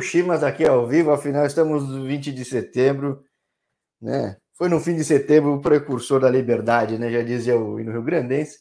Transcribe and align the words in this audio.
Chimas 0.00 0.42
aqui 0.42 0.64
ao 0.66 0.86
vivo, 0.86 1.10
afinal 1.10 1.46
estamos 1.46 1.88
no 1.88 2.04
20 2.04 2.30
de 2.30 2.44
setembro, 2.44 3.24
né? 4.00 4.36
Foi 4.54 4.68
no 4.68 4.78
fim 4.78 4.94
de 4.94 5.02
setembro 5.02 5.54
o 5.54 5.62
precursor 5.62 6.20
da 6.20 6.30
liberdade, 6.30 6.98
né? 6.98 7.10
Já 7.10 7.22
dizia 7.22 7.58
o 7.58 7.80
hino 7.80 7.90
Rio 7.90 8.02
Grandense. 8.02 8.60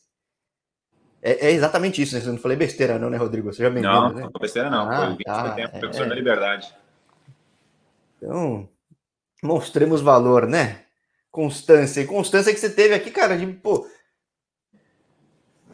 É, 1.22 1.48
é, 1.48 1.52
exatamente 1.52 2.02
isso, 2.02 2.16
né? 2.16 2.22
Você 2.22 2.30
não 2.30 2.38
falei 2.38 2.58
besteira, 2.58 2.98
não, 2.98 3.10
né, 3.10 3.18
Rodrigo? 3.18 3.52
Você 3.52 3.62
já 3.62 3.70
me 3.70 3.82
Não, 3.82 4.14
né? 4.14 4.24
não 4.24 4.32
besteira 4.40 4.70
não. 4.70 4.90
Ah, 4.90 4.98
Foi 4.98 5.08
o 5.08 5.18
20 5.18 5.24
tá, 5.26 5.42
de 5.42 5.50
setembro, 5.50 5.72
precursor 5.80 6.06
é... 6.06 6.10
da 6.10 6.16
liberdade. 6.16 6.76
Então, 8.18 8.70
mostremos 9.44 10.02
valor, 10.02 10.48
né? 10.48 10.86
Constância. 11.30 12.02
E 12.02 12.08
constância 12.08 12.54
que 12.54 12.60
você 12.60 12.70
teve 12.70 12.94
aqui, 12.94 13.12
cara, 13.12 13.38
de, 13.38 13.46
pô, 13.46 13.86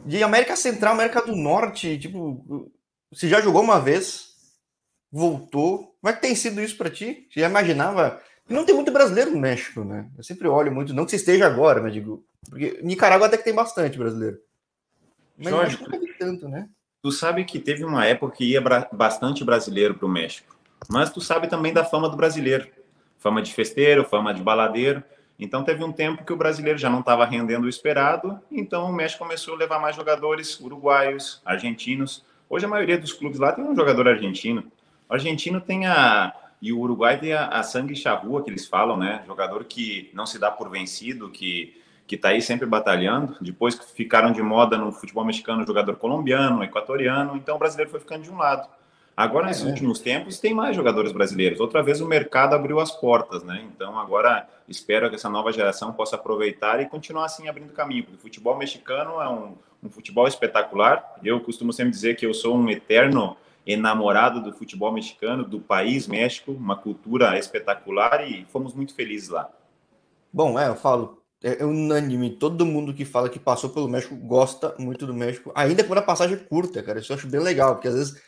de 0.04 0.22
América 0.22 0.56
Central, 0.56 0.94
América 0.94 1.22
do 1.22 1.36
Norte, 1.36 1.98
tipo, 1.98 2.70
você 3.10 3.28
já 3.28 3.40
jogou 3.40 3.62
uma 3.62 3.80
vez, 3.80 4.27
voltou. 5.10 5.96
Como 6.00 6.10
é 6.10 6.12
que 6.12 6.22
tem 6.22 6.34
sido 6.34 6.60
isso 6.60 6.76
para 6.76 6.90
ti? 6.90 7.26
Você 7.30 7.40
já 7.40 7.48
imaginava? 7.48 8.20
Não 8.48 8.64
tem 8.64 8.74
muito 8.74 8.90
brasileiro 8.90 9.30
no 9.30 9.38
México, 9.38 9.84
né? 9.84 10.08
Eu 10.16 10.24
sempre 10.24 10.48
olho 10.48 10.72
muito, 10.72 10.94
não 10.94 11.04
que 11.04 11.10
você 11.10 11.16
esteja 11.16 11.46
agora, 11.46 11.82
mas 11.82 11.92
digo, 11.92 12.24
porque 12.48 12.80
Nicarágua 12.82 13.26
até 13.26 13.36
que 13.36 13.44
tem 13.44 13.54
bastante 13.54 13.98
brasileiro. 13.98 14.38
Mas 15.36 15.50
Jorge, 15.50 15.78
nunca 15.82 15.98
vi 15.98 16.14
tanto, 16.18 16.48
né? 16.48 16.68
Tu 17.02 17.12
sabe 17.12 17.44
que 17.44 17.58
teve 17.58 17.84
uma 17.84 18.06
época 18.06 18.36
que 18.36 18.44
ia 18.44 18.60
bastante 18.92 19.44
brasileiro 19.44 19.94
para 19.94 20.06
o 20.06 20.10
México, 20.10 20.56
mas 20.88 21.10
tu 21.10 21.20
sabe 21.20 21.46
também 21.46 21.72
da 21.72 21.84
fama 21.84 22.08
do 22.08 22.16
brasileiro, 22.16 22.66
fama 23.18 23.42
de 23.42 23.52
festeiro, 23.52 24.04
fama 24.04 24.32
de 24.32 24.42
baladeiro. 24.42 25.04
Então 25.38 25.62
teve 25.62 25.84
um 25.84 25.92
tempo 25.92 26.24
que 26.24 26.32
o 26.32 26.36
brasileiro 26.36 26.78
já 26.78 26.90
não 26.90 27.00
estava 27.00 27.24
rendendo 27.24 27.64
o 27.64 27.68
esperado, 27.68 28.40
então 28.50 28.90
o 28.90 28.92
México 28.92 29.22
começou 29.22 29.54
a 29.54 29.58
levar 29.58 29.78
mais 29.78 29.94
jogadores 29.94 30.58
uruguaios, 30.58 31.40
argentinos. 31.44 32.24
Hoje 32.50 32.64
a 32.64 32.68
maioria 32.68 32.98
dos 32.98 33.12
clubes 33.12 33.38
lá 33.38 33.52
tem 33.52 33.62
um 33.62 33.76
jogador 33.76 34.08
argentino. 34.08 34.64
O 35.08 35.14
argentino 35.14 35.60
tem 35.60 35.86
a 35.86 36.34
e 36.60 36.72
o 36.72 36.80
Uruguai 36.80 37.18
tem 37.18 37.32
a, 37.32 37.46
a 37.46 37.62
sangue 37.62 37.94
charrua 37.94 38.42
que 38.42 38.50
eles 38.50 38.66
falam, 38.66 38.96
né? 38.96 39.22
Jogador 39.26 39.64
que 39.64 40.10
não 40.12 40.26
se 40.26 40.38
dá 40.40 40.50
por 40.50 40.68
vencido, 40.68 41.30
que 41.30 41.74
que 42.08 42.14
está 42.14 42.30
aí 42.30 42.40
sempre 42.40 42.66
batalhando. 42.66 43.36
Depois 43.38 43.74
que 43.74 43.84
ficaram 43.92 44.32
de 44.32 44.42
moda 44.42 44.78
no 44.78 44.90
futebol 44.90 45.24
mexicano, 45.24 45.66
jogador 45.66 45.96
colombiano, 45.96 46.64
equatoriano, 46.64 47.36
então 47.36 47.56
o 47.56 47.58
brasileiro 47.58 47.90
foi 47.90 48.00
ficando 48.00 48.22
de 48.22 48.30
um 48.30 48.38
lado. 48.38 48.66
Agora, 49.14 49.46
nesses 49.46 49.64
é. 49.64 49.68
últimos 49.68 49.98
tempos, 49.98 50.38
tem 50.38 50.54
mais 50.54 50.74
jogadores 50.74 51.12
brasileiros. 51.12 51.60
Outra 51.60 51.82
vez 51.82 52.00
o 52.00 52.06
mercado 52.06 52.54
abriu 52.54 52.80
as 52.80 52.90
portas, 52.90 53.42
né? 53.42 53.62
Então, 53.74 53.98
agora 53.98 54.48
espero 54.66 55.10
que 55.10 55.16
essa 55.16 55.28
nova 55.28 55.52
geração 55.52 55.92
possa 55.92 56.16
aproveitar 56.16 56.80
e 56.80 56.86
continuar 56.86 57.26
assim 57.26 57.48
abrindo 57.48 57.72
caminho, 57.72 58.04
porque 58.04 58.16
o 58.16 58.20
futebol 58.20 58.56
mexicano 58.56 59.20
é 59.20 59.28
um, 59.28 59.54
um 59.82 59.90
futebol 59.90 60.26
espetacular. 60.26 61.04
Eu 61.22 61.40
costumo 61.40 61.72
sempre 61.72 61.90
dizer 61.90 62.16
que 62.16 62.24
eu 62.24 62.32
sou 62.32 62.56
um 62.56 62.70
eterno 62.70 63.36
enamorado 63.68 64.42
do 64.42 64.50
futebol 64.50 64.90
mexicano, 64.90 65.44
do 65.44 65.60
país 65.60 66.06
México, 66.06 66.52
uma 66.52 66.74
cultura 66.74 67.38
espetacular 67.38 68.26
e 68.26 68.46
fomos 68.46 68.72
muito 68.72 68.94
felizes 68.94 69.28
lá. 69.28 69.50
Bom, 70.32 70.58
é, 70.58 70.68
eu 70.68 70.74
falo, 70.74 71.22
é, 71.42 71.62
é 71.62 71.64
unânime, 71.66 72.30
todo 72.30 72.64
mundo 72.64 72.94
que 72.94 73.04
fala 73.04 73.28
que 73.28 73.38
passou 73.38 73.68
pelo 73.68 73.86
México 73.86 74.16
gosta 74.16 74.74
muito 74.78 75.06
do 75.06 75.12
México, 75.12 75.52
ainda 75.54 75.84
quando 75.84 75.98
a 75.98 76.02
passagem 76.02 76.36
é 76.36 76.40
curta, 76.40 76.82
cara. 76.82 76.98
Isso 76.98 77.12
eu 77.12 77.16
acho 77.16 77.28
bem 77.28 77.40
legal, 77.40 77.74
porque 77.74 77.88
às 77.88 77.94
vezes 77.94 78.22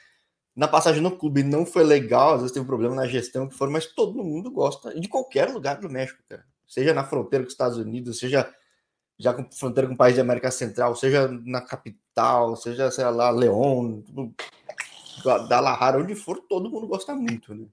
na 0.55 0.69
passagem 0.69 1.01
no 1.01 1.17
clube 1.17 1.43
não 1.43 1.65
foi 1.65 1.85
legal, 1.85 2.35
às 2.35 2.41
vezes 2.43 2.53
teve 2.53 2.65
um 2.65 2.69
problema 2.69 2.95
na 2.95 3.07
gestão 3.07 3.49
que 3.49 3.57
for, 3.57 3.71
mas 3.71 3.87
todo 3.87 4.23
mundo 4.23 4.51
gosta 4.51 4.99
de 4.99 5.09
qualquer 5.09 5.49
lugar 5.49 5.81
do 5.81 5.89
México, 5.89 6.23
cara. 6.29 6.45
Seja 6.69 6.93
na 6.93 7.03
fronteira 7.03 7.45
com 7.45 7.49
os 7.49 7.55
Estados 7.55 7.79
Unidos, 7.79 8.19
seja 8.19 8.53
já 9.19 9.35
com 9.35 9.47
fronteira 9.53 9.87
com 9.87 9.95
o 9.95 9.99
país 9.99 10.17
da 10.17 10.23
América 10.23 10.51
Central, 10.51 10.97
seja 10.97 11.29
na 11.45 11.61
capital, 11.61 12.57
seja, 12.57 12.91
sei 12.91 13.05
lá, 13.05 13.31
León, 13.31 14.03
Guadalajara, 15.25 15.99
onde 15.99 16.15
for, 16.15 16.39
todo 16.49 16.71
mundo 16.71 16.87
gosta 16.87 17.15
muito, 17.15 17.55
né? 17.55 17.67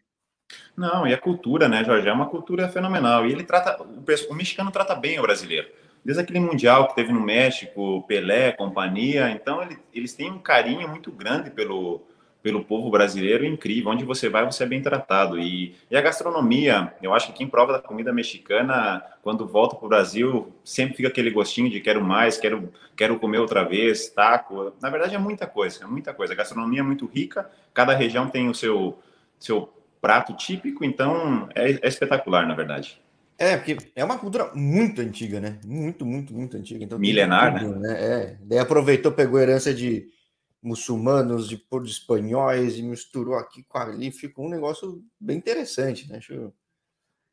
Não, 0.75 1.05
e 1.05 1.13
a 1.13 1.17
cultura, 1.17 1.67
né, 1.67 1.83
Jorge? 1.83 2.07
É 2.07 2.13
uma 2.13 2.29
cultura 2.29 2.69
fenomenal. 2.69 3.25
E 3.25 3.31
ele 3.31 3.43
trata, 3.43 3.81
o, 3.83 4.31
o 4.31 4.35
mexicano 4.35 4.71
trata 4.71 4.95
bem 4.95 5.19
o 5.19 5.21
brasileiro. 5.21 5.67
Desde 6.05 6.21
aquele 6.21 6.39
Mundial 6.39 6.87
que 6.87 6.95
teve 6.95 7.11
no 7.11 7.19
México, 7.19 8.05
Pelé, 8.07 8.53
companhia. 8.53 9.29
Então, 9.29 9.61
ele, 9.61 9.77
eles 9.93 10.13
têm 10.13 10.31
um 10.31 10.39
carinho 10.39 10.87
muito 10.87 11.11
grande 11.11 11.51
pelo, 11.51 12.06
pelo 12.47 12.63
povo 12.63 12.89
brasileiro 12.89 13.43
incrível. 13.45 13.91
Onde 13.91 14.05
você 14.05 14.29
vai, 14.29 14.45
você 14.45 14.63
é 14.63 14.65
bem 14.65 14.81
tratado. 14.81 15.37
E, 15.37 15.75
e 15.91 15.97
a 15.97 16.01
gastronomia, 16.01 16.93
eu 17.01 17.13
acho 17.13 17.27
que 17.27 17.39
quem 17.39 17.47
prova 17.47 17.73
da 17.73 17.79
comida 17.79 18.13
mexicana, 18.13 19.03
quando 19.21 19.45
volta 19.45 19.75
para 19.75 19.85
o 19.85 19.89
Brasil, 19.89 20.55
sempre 20.63 20.95
fica 20.95 21.09
aquele 21.09 21.29
gostinho 21.29 21.69
de 21.69 21.81
quero 21.81 22.01
mais, 22.01 22.37
quero, 22.37 22.71
quero 22.95 23.19
comer 23.19 23.39
outra 23.39 23.65
vez, 23.65 24.07
taco. 24.07 24.71
Na 24.81 24.89
verdade, 24.89 25.13
é 25.13 25.17
muita 25.17 25.45
coisa, 25.45 25.83
é 25.83 25.87
muita 25.87 26.13
coisa. 26.13 26.31
A 26.31 26.37
gastronomia 26.37 26.79
é 26.79 26.83
muito 26.83 27.05
rica, 27.05 27.49
cada 27.73 27.93
região 27.93 28.29
tem 28.29 28.47
o 28.47 28.55
seu, 28.55 28.97
seu 29.37 29.67
prato 29.99 30.31
típico, 30.31 30.85
então 30.85 31.49
é, 31.53 31.71
é 31.81 31.87
espetacular, 31.89 32.47
na 32.47 32.55
verdade. 32.55 32.97
É, 33.37 33.57
porque 33.57 33.75
é 33.93 34.05
uma 34.05 34.17
cultura 34.17 34.51
muito 34.55 35.01
antiga, 35.01 35.41
né? 35.41 35.57
Muito, 35.65 36.05
muito, 36.05 36.33
muito 36.33 36.55
antiga. 36.55 36.81
Então, 36.81 36.97
Milenar, 36.97 37.59
tudo, 37.59 37.75
né? 37.75 37.89
né? 37.89 38.03
É. 38.05 38.37
Daí 38.41 38.59
aproveitou, 38.59 39.11
pegou 39.11 39.37
herança 39.37 39.73
de 39.73 40.15
muçulmanos, 40.61 41.47
de, 41.47 41.55
de 41.55 41.89
espanhóis 41.89 42.77
e 42.77 42.81
misturou 42.81 43.35
aqui 43.35 43.63
com 43.63 43.77
ali, 43.77 44.11
ficou 44.11 44.45
um 44.45 44.49
negócio 44.49 45.03
bem 45.19 45.37
interessante, 45.37 46.09
né? 46.09 46.19
Eu... 46.29 46.53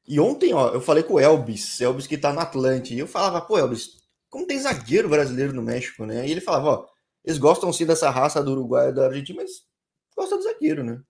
E 0.07 0.21
ontem, 0.21 0.53
ó, 0.53 0.69
eu 0.69 0.81
falei 0.81 1.03
com 1.03 1.15
o 1.15 1.21
Elvis, 1.21 1.81
Elvis 1.81 2.07
que 2.07 2.19
tá 2.19 2.33
no 2.33 2.41
Atlante, 2.41 2.95
e 2.95 2.99
eu 2.99 3.07
falava, 3.07 3.41
pô, 3.41 3.57
Elvis, 3.57 4.03
como 4.29 4.47
tem 4.47 4.59
zagueiro 4.59 5.09
brasileiro 5.09 5.53
no 5.53 5.63
México, 5.63 6.05
né? 6.05 6.27
E 6.27 6.31
ele 6.31 6.41
falava, 6.41 6.69
ó, 6.69 6.87
eles 7.25 7.39
gostam 7.39 7.73
sim 7.73 7.87
dessa 7.87 8.11
raça 8.11 8.43
do 8.43 8.53
Uruguai 8.53 8.91
e 8.91 8.93
da 8.93 9.07
Argentina, 9.07 9.41
mas 9.43 9.63
gostam 10.15 10.39
do 10.39 10.45
zagueiro, 10.45 10.85
né? 10.85 11.01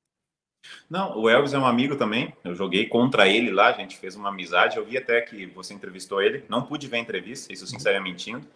Não, 0.89 1.19
o 1.19 1.29
Elvis 1.29 1.53
é 1.53 1.59
um 1.59 1.67
amigo 1.67 1.97
também. 1.97 2.35
Eu 2.45 2.55
joguei 2.55 2.87
contra 2.87 3.29
ele 3.29 3.51
lá, 3.51 3.69
a 3.69 3.73
gente 3.73 3.99
fez 3.99 4.17
uma 4.17 4.29
amizade. 4.29 4.77
Eu 4.77 4.85
vi 4.85 4.97
até 4.97 5.21
que 5.21 5.47
você 5.47 5.75
entrevistou 5.75 6.23
ele. 6.23 6.45
Não 6.49 6.63
pude 6.63 6.87
ver 6.87 6.97
a 6.97 7.01
entrevista, 7.01 7.53
isso 7.53 7.65
estaria 7.65 8.01
mentindo. 8.01 8.47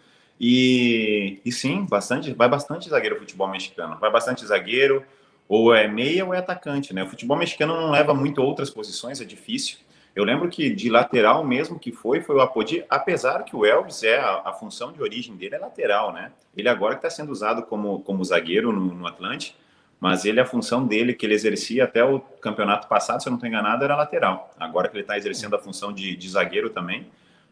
E, 0.41 1.41
e 1.45 1.51
sim, 1.51 1.85
bastante, 1.85 2.33
vai 2.33 2.49
bastante 2.49 2.89
zagueiro 2.89 3.17
o 3.17 3.19
futebol 3.19 3.49
mexicano. 3.49 3.97
Vai 3.99 4.11
bastante 4.11 4.47
zagueiro, 4.47 5.05
ou 5.49 5.75
é 5.75 5.89
meia 5.89 6.25
ou 6.25 6.35
é 6.35 6.39
atacante, 6.39 6.95
né? 6.95 7.03
O 7.03 7.09
futebol 7.09 7.37
mexicano 7.37 7.75
não 7.75 7.91
leva 7.91 8.15
muito 8.15 8.43
outras 8.43 8.71
posições, 8.71 9.21
é 9.21 9.25
difícil. 9.25 9.79
Eu 10.15 10.25
lembro 10.25 10.49
que 10.49 10.71
de 10.71 10.91
lateral 10.91 11.45
mesmo 11.45 11.79
que 11.79 11.93
foi, 11.93 12.21
foi 12.21 12.37
o 12.37 12.41
Apodi, 12.41 12.85
apesar 12.89 13.45
que 13.45 13.55
o 13.55 13.65
Elvis 13.65 14.03
é 14.03 14.19
a, 14.19 14.43
a 14.47 14.53
função 14.53 14.93
de 14.93 15.01
origem 15.01 15.37
dele 15.37 15.55
é 15.55 15.59
lateral, 15.59 16.13
né? 16.13 16.33
Ele 16.57 16.69
agora 16.69 16.95
está 16.95 17.09
sendo 17.09 17.31
usado 17.31 17.63
como, 17.63 18.01
como 18.01 18.25
zagueiro 18.25 18.73
no, 18.73 18.95
no 18.95 19.07
Atlante, 19.07 19.57
mas 20.01 20.25
ele 20.25 20.41
a 20.41 20.47
função 20.47 20.87
dele 20.87 21.15
que 21.15 21.27
ele 21.27 21.35
exercia 21.35 21.85
até 21.85 22.05
o 22.05 22.21
campeonato 22.21 22.89
passado, 22.89 23.23
se 23.23 23.29
eu 23.29 23.31
não 23.31 23.37
estou 23.37 23.49
enganado, 23.49 23.85
era 23.85 23.97
lateral. 23.97 24.51
Agora 24.59 24.89
que 24.89 24.97
ele 24.97 25.03
está 25.03 25.17
exercendo 25.17 25.55
a 25.55 25.59
função 25.59 25.93
de, 25.93 26.17
de 26.17 26.29
zagueiro 26.29 26.71
também, 26.71 27.07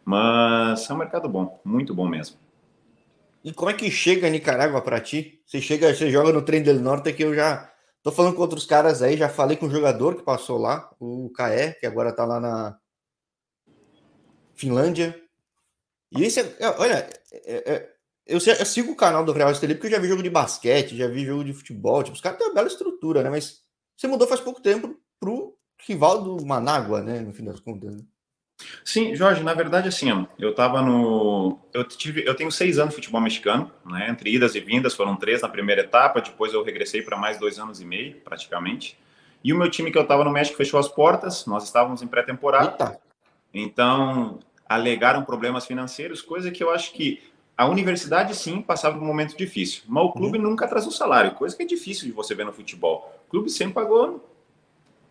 mas 0.04 0.88
é 0.88 0.94
um 0.94 0.96
mercado 0.96 1.28
bom, 1.28 1.60
muito 1.64 1.94
bom 1.94 2.06
mesmo. 2.06 2.36
E 3.46 3.52
como 3.52 3.70
é 3.70 3.74
que 3.74 3.88
chega 3.92 4.26
a 4.26 4.30
Nicarágua 4.30 4.82
para 4.82 5.00
ti? 5.00 5.40
Você 5.46 5.60
chega, 5.60 5.94
você 5.94 6.10
joga 6.10 6.32
no 6.32 6.42
Trem 6.42 6.64
del 6.64 6.80
Norte 6.80 7.12
que 7.12 7.22
eu 7.22 7.32
já 7.32 7.72
tô 8.02 8.10
falando 8.10 8.34
com 8.34 8.40
outros 8.40 8.66
caras 8.66 9.02
aí, 9.02 9.16
já 9.16 9.28
falei 9.28 9.56
com 9.56 9.66
um 9.66 9.70
jogador 9.70 10.16
que 10.16 10.24
passou 10.24 10.58
lá, 10.58 10.92
o 10.98 11.30
Caé, 11.30 11.74
que 11.74 11.86
agora 11.86 12.12
tá 12.12 12.24
lá 12.24 12.40
na 12.40 12.76
Finlândia. 14.56 15.16
E 16.10 16.24
esse, 16.24 16.40
é, 16.40 16.56
é 16.58 16.68
olha, 16.70 17.08
é, 17.32 17.72
é, 17.72 17.96
eu, 18.26 18.40
eu, 18.40 18.66
sigo 18.66 18.90
o 18.90 18.96
canal 18.96 19.24
do 19.24 19.32
Real 19.32 19.52
Estelí 19.52 19.76
porque 19.76 19.86
eu 19.86 19.92
já 19.92 20.00
vi 20.00 20.08
jogo 20.08 20.24
de 20.24 20.30
basquete, 20.30 20.96
já 20.96 21.06
vi 21.06 21.24
jogo 21.24 21.44
de 21.44 21.52
futebol, 21.52 22.02
tipo, 22.02 22.16
os 22.16 22.20
caras 22.20 22.38
têm 22.38 22.48
uma 22.48 22.54
bela 22.54 22.66
estrutura, 22.66 23.22
né? 23.22 23.30
Mas 23.30 23.60
você 23.96 24.08
mudou 24.08 24.26
faz 24.26 24.40
pouco 24.40 24.60
tempo 24.60 24.98
pro 25.20 25.56
rival 25.86 26.20
do 26.20 26.44
Manágua, 26.44 27.00
né? 27.00 27.20
No 27.20 27.32
fim 27.32 27.44
das 27.44 27.60
contas. 27.60 27.94
Né? 27.94 28.02
Sim, 28.84 29.14
Jorge, 29.14 29.42
na 29.42 29.52
verdade, 29.52 29.88
assim, 29.88 30.26
eu 30.38 30.54
tava 30.54 30.80
no. 30.80 31.58
Eu, 31.72 31.84
tive, 31.84 32.24
eu 32.26 32.34
tenho 32.34 32.50
seis 32.50 32.78
anos 32.78 32.90
de 32.90 32.96
futebol 32.96 33.20
mexicano, 33.20 33.70
né? 33.84 34.08
Entre 34.08 34.34
idas 34.34 34.54
e 34.54 34.60
vindas, 34.60 34.94
foram 34.94 35.16
três 35.16 35.42
na 35.42 35.48
primeira 35.48 35.82
etapa, 35.82 36.20
depois 36.20 36.54
eu 36.54 36.62
regressei 36.62 37.02
para 37.02 37.16
mais 37.16 37.38
dois 37.38 37.58
anos 37.58 37.80
e 37.80 37.84
meio, 37.84 38.16
praticamente. 38.20 38.98
E 39.44 39.52
o 39.52 39.56
meu 39.56 39.70
time 39.70 39.90
que 39.90 39.98
eu 39.98 40.06
tava 40.06 40.24
no 40.24 40.30
México 40.30 40.56
fechou 40.56 40.80
as 40.80 40.88
portas, 40.88 41.46
nós 41.46 41.64
estávamos 41.64 42.02
em 42.02 42.06
pré-temporada. 42.06 42.98
Então, 43.52 44.40
alegaram 44.68 45.24
problemas 45.24 45.66
financeiros, 45.66 46.22
coisa 46.22 46.50
que 46.50 46.62
eu 46.62 46.70
acho 46.70 46.92
que 46.92 47.22
a 47.56 47.66
universidade, 47.66 48.34
sim, 48.34 48.60
passava 48.60 48.96
por 48.96 49.02
um 49.02 49.06
momento 49.06 49.36
difícil, 49.36 49.82
mas 49.86 50.04
o 50.04 50.12
clube 50.12 50.36
uhum. 50.36 50.44
nunca 50.44 50.68
traz 50.68 50.86
o 50.86 50.90
salário, 50.90 51.32
coisa 51.32 51.56
que 51.56 51.62
é 51.62 51.66
difícil 51.66 52.06
de 52.06 52.12
você 52.12 52.34
ver 52.34 52.44
no 52.44 52.52
futebol. 52.52 53.22
O 53.26 53.30
clube 53.30 53.48
sempre 53.48 53.74
pagou 53.74 54.28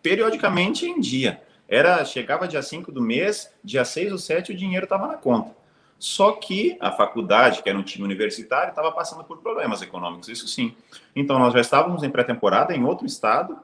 periodicamente 0.00 0.86
em 0.86 1.00
dia. 1.00 1.42
Era, 1.68 2.04
chegava 2.04 2.46
dia 2.46 2.62
5 2.62 2.92
do 2.92 3.02
mês, 3.02 3.52
dia 3.62 3.84
6 3.84 4.12
ou 4.12 4.18
7 4.18 4.52
o 4.52 4.56
dinheiro 4.56 4.84
estava 4.84 5.06
na 5.06 5.14
conta. 5.14 5.54
Só 5.98 6.32
que 6.32 6.76
a 6.80 6.92
faculdade, 6.92 7.62
que 7.62 7.68
era 7.68 7.78
um 7.78 7.82
time 7.82 8.04
universitário, 8.04 8.70
estava 8.70 8.92
passando 8.92 9.24
por 9.24 9.38
problemas 9.38 9.80
econômicos, 9.80 10.28
isso 10.28 10.46
sim. 10.46 10.74
Então 11.14 11.38
nós 11.38 11.52
já 11.52 11.60
estávamos 11.60 12.02
em 12.02 12.10
pré-temporada 12.10 12.74
em 12.74 12.84
outro 12.84 13.06
estado, 13.06 13.58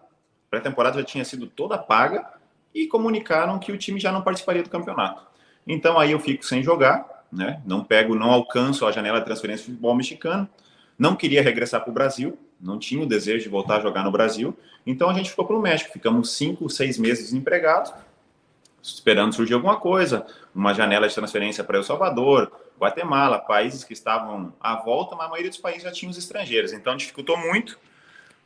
pré-temporada 0.51 0.99
já 0.99 1.05
tinha 1.05 1.25
sido 1.25 1.47
toda 1.47 1.77
paga 1.77 2.27
e 2.75 2.87
comunicaram 2.87 3.59
que 3.59 3.71
o 3.71 3.77
time 3.77 4.01
já 4.01 4.11
não 4.11 4.23
participaria 4.23 4.63
do 4.63 4.71
campeonato. 4.71 5.23
Então 5.67 5.99
aí 5.99 6.13
eu 6.13 6.19
fico 6.19 6.45
sem 6.45 6.63
jogar, 6.63 7.25
né? 7.31 7.63
Não 7.67 7.85
pego, 7.85 8.15
não 8.15 8.31
alcanço 8.31 8.87
a 8.87 8.93
janela 8.93 9.19
de 9.19 9.25
transferência 9.27 9.65
de 9.65 9.73
futebol 9.73 9.95
mexicano. 9.95 10.49
Não 10.99 11.15
queria 11.15 11.43
regressar 11.43 11.83
para 11.83 11.91
o 11.91 11.95
Brasil, 11.95 12.39
não 12.63 12.79
tinha 12.79 13.03
o 13.03 13.07
desejo 13.07 13.43
de 13.43 13.49
voltar 13.49 13.79
a 13.79 13.81
jogar 13.81 14.05
no 14.05 14.13
Brasil. 14.13 14.57
Então 14.87 15.11
a 15.11 15.15
gente 15.15 15.31
ficou 15.31 15.45
para 15.45 15.57
o 15.57 15.61
México, 15.61 15.93
ficamos 15.93 16.31
cinco, 16.33 16.71
seis 16.71 16.97
meses 16.97 17.25
desempregados, 17.25 17.93
esperando 18.81 19.35
surgir 19.35 19.55
alguma 19.55 19.77
coisa, 19.77 20.25
uma 20.55 20.73
janela 20.73 21.09
de 21.09 21.15
transferência 21.15 21.65
para 21.65 21.79
El 21.79 21.85
Salvador, 21.85 22.51
Guatemala, 22.79 23.39
países 23.39 23.85
que 23.85 23.93
estavam 23.93 24.53
à 24.61 24.77
volta, 24.77 25.15
mas 25.17 25.27
a 25.27 25.31
maioria 25.31 25.51
dos 25.51 25.59
países 25.59 25.83
já 25.83 25.93
tinha 25.93 26.11
os 26.11 26.17
estrangeiros, 26.17 26.73
então 26.73 26.97
dificultou 26.97 27.37
muito. 27.37 27.79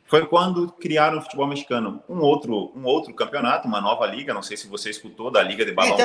Foi 0.05 0.25
quando 0.25 0.71
criaram 0.71 1.17
o 1.17 1.21
futebol 1.21 1.47
mexicano 1.47 2.01
um 2.07 2.19
outro, 2.19 2.71
um 2.75 2.85
outro 2.85 3.13
campeonato, 3.13 3.67
uma 3.67 3.81
nova 3.81 4.05
liga, 4.05 4.33
não 4.33 4.41
sei 4.41 4.55
se 4.55 4.67
você 4.67 4.89
escutou 4.89 5.29
da 5.29 5.43
Liga 5.43 5.65
de 5.65 5.73
Balão 5.73 5.97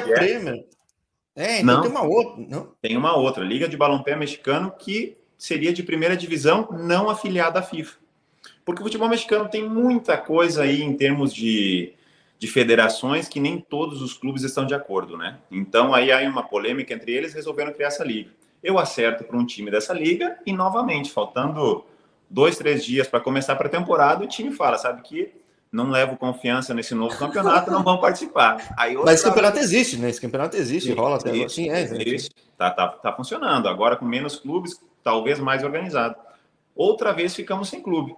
É, 1.37 1.56
é, 1.56 1.61
então 1.61 1.75
não, 1.76 1.82
tem 1.82 1.91
uma 1.91 2.03
outra, 2.03 2.44
não? 2.49 2.73
Tem 2.81 2.97
uma 2.97 3.17
outra, 3.17 3.44
Liga 3.44 3.69
de 3.69 3.76
Balão-Pé 3.76 4.17
Mexicano, 4.17 4.73
que 4.73 5.17
seria 5.38 5.73
de 5.73 5.82
primeira 5.82 6.17
divisão, 6.17 6.69
não 6.73 7.09
afiliada 7.09 7.61
à 7.61 7.62
FIFA. 7.62 8.01
Porque 8.64 8.81
o 8.81 8.85
futebol 8.85 9.09
mexicano 9.09 9.49
tem 9.49 9.69
muita 9.69 10.17
coisa 10.17 10.62
aí 10.62 10.82
em 10.82 10.94
termos 10.94 11.35
de, 11.35 11.93
de 12.38 12.47
federações 12.47 13.29
que 13.29 13.41
nem 13.41 13.59
todos 13.59 14.00
os 14.00 14.14
clubes 14.14 14.43
estão 14.43 14.64
de 14.64 14.75
acordo, 14.75 15.17
né? 15.17 15.38
Então 15.50 15.94
aí 15.94 16.12
há 16.12 16.20
uma 16.29 16.43
polêmica 16.43 16.94
entre 16.94 17.12
eles, 17.12 17.35
resolveram 17.35 17.73
criar 17.73 17.88
essa 17.88 18.05
liga. 18.05 18.31
Eu 18.62 18.79
acerto 18.79 19.25
para 19.25 19.37
um 19.37 19.44
time 19.44 19.70
dessa 19.70 19.93
liga 19.93 20.38
e 20.47 20.53
novamente, 20.53 21.11
faltando 21.11 21.85
dois, 22.31 22.56
três 22.56 22.85
dias 22.85 23.09
para 23.09 23.20
começar 23.20 23.53
a 23.55 23.56
pré-temporada, 23.56 24.25
o 24.25 24.29
time 24.29 24.53
fala, 24.53 24.79
sabe 24.79 25.03
que 25.03 25.32
não 25.73 25.91
levo 25.91 26.17
confiança 26.17 26.75
nesse 26.75 26.94
novo 26.94 27.17
campeonato, 27.19 27.70
não 27.70 27.82
vão 27.82 27.99
participar. 27.99 28.75
Aí, 28.76 28.94
Mas 28.94 29.14
esse 29.14 29.25
campeonato 29.25 29.59
existe, 29.59 29.97
né? 29.97 30.11
Esse 30.11 30.20
campeonato 30.20 30.55
existe, 30.55 30.93
rola 30.93 31.17
até 31.17 31.49
Sim, 31.49 31.70
é, 31.70 31.81
existe. 31.81 32.31
Tá, 32.59 32.70
tá, 32.70 32.88
tá 32.88 33.12
funcionando. 33.12 33.69
Agora 33.69 33.97
com 33.97 34.05
menos 34.05 34.37
clubes, 34.37 34.79
talvez 35.03 35.41
mais 35.41 35.64
organizado. 35.64 36.14
Outra 36.76 37.12
vez 37.12 37.35
ficamos 37.35 37.70
sem 37.70 37.82
clube. 37.82 38.14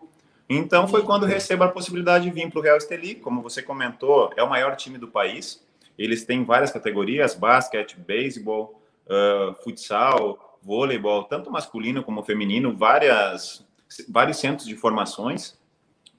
Então 0.48 0.86
foi 0.86 1.02
quando 1.02 1.24
recebo 1.24 1.64
a 1.64 1.68
possibilidade 1.68 2.24
de 2.24 2.30
vir 2.30 2.50
para 2.50 2.58
o 2.58 2.62
Real 2.62 2.76
Esteli, 2.76 3.14
como 3.14 3.42
você 3.42 3.62
comentou, 3.62 4.32
é 4.36 4.42
o 4.42 4.48
maior 4.48 4.76
time 4.76 4.98
do 4.98 5.08
país. 5.08 5.64
Eles 5.98 6.24
têm 6.24 6.44
várias 6.44 6.70
categorias: 6.70 7.34
basquete, 7.34 7.98
beisebol, 7.98 8.80
uh, 9.06 9.54
futsal, 9.62 10.58
voleibol, 10.62 11.24
tanto 11.24 11.50
masculino 11.50 12.02
como 12.02 12.22
feminino, 12.22 12.76
várias, 12.76 13.64
vários 14.08 14.38
centros 14.38 14.66
de 14.66 14.76
formações 14.76 15.58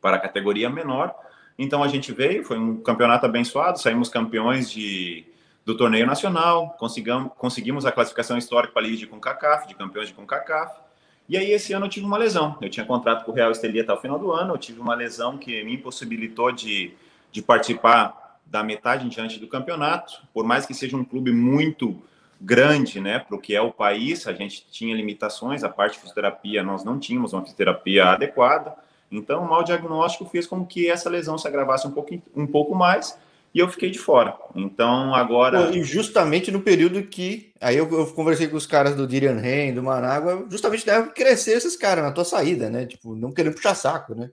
para 0.01 0.17
a 0.17 0.19
categoria 0.19 0.69
menor. 0.69 1.13
Então 1.57 1.83
a 1.83 1.87
gente 1.87 2.11
veio, 2.11 2.43
foi 2.43 2.57
um 2.57 2.81
campeonato 2.81 3.25
abençoado, 3.25 3.79
saímos 3.79 4.09
campeões 4.09 4.69
de, 4.69 5.25
do 5.63 5.75
torneio 5.75 6.05
nacional, 6.05 6.75
conseguimos, 6.77 7.31
conseguimos 7.37 7.85
a 7.85 7.91
classificação 7.91 8.37
histórica 8.37 8.73
para 8.73 8.83
a 8.83 8.85
Liga 8.85 8.97
de 8.97 9.07
CONCACAF, 9.07 9.67
de 9.67 9.75
campeões 9.75 10.09
de 10.09 10.13
CONCACAF. 10.13 10.84
E 11.27 11.37
aí, 11.37 11.51
esse 11.51 11.73
ano 11.73 11.85
eu 11.85 11.89
tive 11.89 12.05
uma 12.05 12.17
lesão. 12.17 12.55
Eu 12.61 12.69
tinha 12.69 12.85
contrato 12.85 13.25
com 13.25 13.31
o 13.31 13.33
Real 13.33 13.51
Esteli 13.51 13.79
até 13.79 13.91
o 13.91 13.97
final 13.97 14.19
do 14.19 14.31
ano. 14.31 14.53
Eu 14.53 14.57
tive 14.57 14.79
uma 14.79 14.93
lesão 14.93 15.37
que 15.37 15.63
me 15.63 15.73
impossibilitou 15.73 16.51
de, 16.51 16.93
de 17.31 17.41
participar 17.41 18.39
da 18.45 18.63
metade 18.63 19.05
em 19.05 19.09
diante 19.09 19.39
do 19.39 19.47
campeonato. 19.47 20.21
Por 20.33 20.45
mais 20.45 20.65
que 20.65 20.73
seja 20.73 20.95
um 20.95 21.03
clube 21.03 21.31
muito 21.31 21.99
grande, 22.39 22.99
né, 22.99 23.17
para 23.17 23.35
o 23.35 23.39
que 23.39 23.55
é 23.55 23.61
o 23.61 23.71
país, 23.71 24.27
a 24.27 24.33
gente 24.33 24.67
tinha 24.69 24.95
limitações. 24.95 25.63
A 25.63 25.69
parte 25.69 25.93
de 25.93 25.99
fisioterapia, 25.99 26.61
nós 26.61 26.83
não 26.83 26.99
tínhamos 26.99 27.33
uma 27.33 27.41
fisioterapia 27.41 28.05
adequada. 28.05 28.75
Então, 29.11 29.43
o 29.43 29.49
mau 29.49 29.63
diagnóstico 29.63 30.25
fez 30.25 30.45
com 30.45 30.65
que 30.65 30.89
essa 30.89 31.09
lesão 31.09 31.37
se 31.37 31.47
agravasse 31.47 31.87
um 31.87 31.91
pouco, 31.91 32.21
um 32.35 32.45
pouco 32.45 32.75
mais 32.75 33.17
e 33.55 33.59
eu 33.59 33.69
fiquei 33.69 33.89
de 33.89 33.97
fora. 33.97 34.37
Então, 34.53 35.15
agora. 35.15 35.73
e 35.73 35.81
justamente 35.81 36.51
no 36.51 36.59
período 36.59 37.01
que. 37.03 37.53
Aí 37.61 37.77
eu, 37.77 37.89
eu 37.89 38.07
conversei 38.07 38.49
com 38.49 38.57
os 38.57 38.67
caras 38.67 38.97
do 38.97 39.07
Dirian 39.07 39.39
Rain, 39.39 39.73
do 39.73 39.81
Manágua, 39.81 40.45
justamente 40.51 40.85
deve 40.85 41.11
crescer 41.11 41.53
esses 41.53 41.77
caras 41.77 42.03
na 42.03 42.11
tua 42.11 42.25
saída, 42.25 42.69
né? 42.69 42.85
Tipo, 42.85 43.15
não 43.15 43.31
querendo 43.31 43.53
puxar 43.53 43.73
saco, 43.73 44.13
né? 44.13 44.29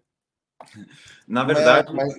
Na 1.27 1.45
verdade, 1.45 1.95
mas... 1.95 2.13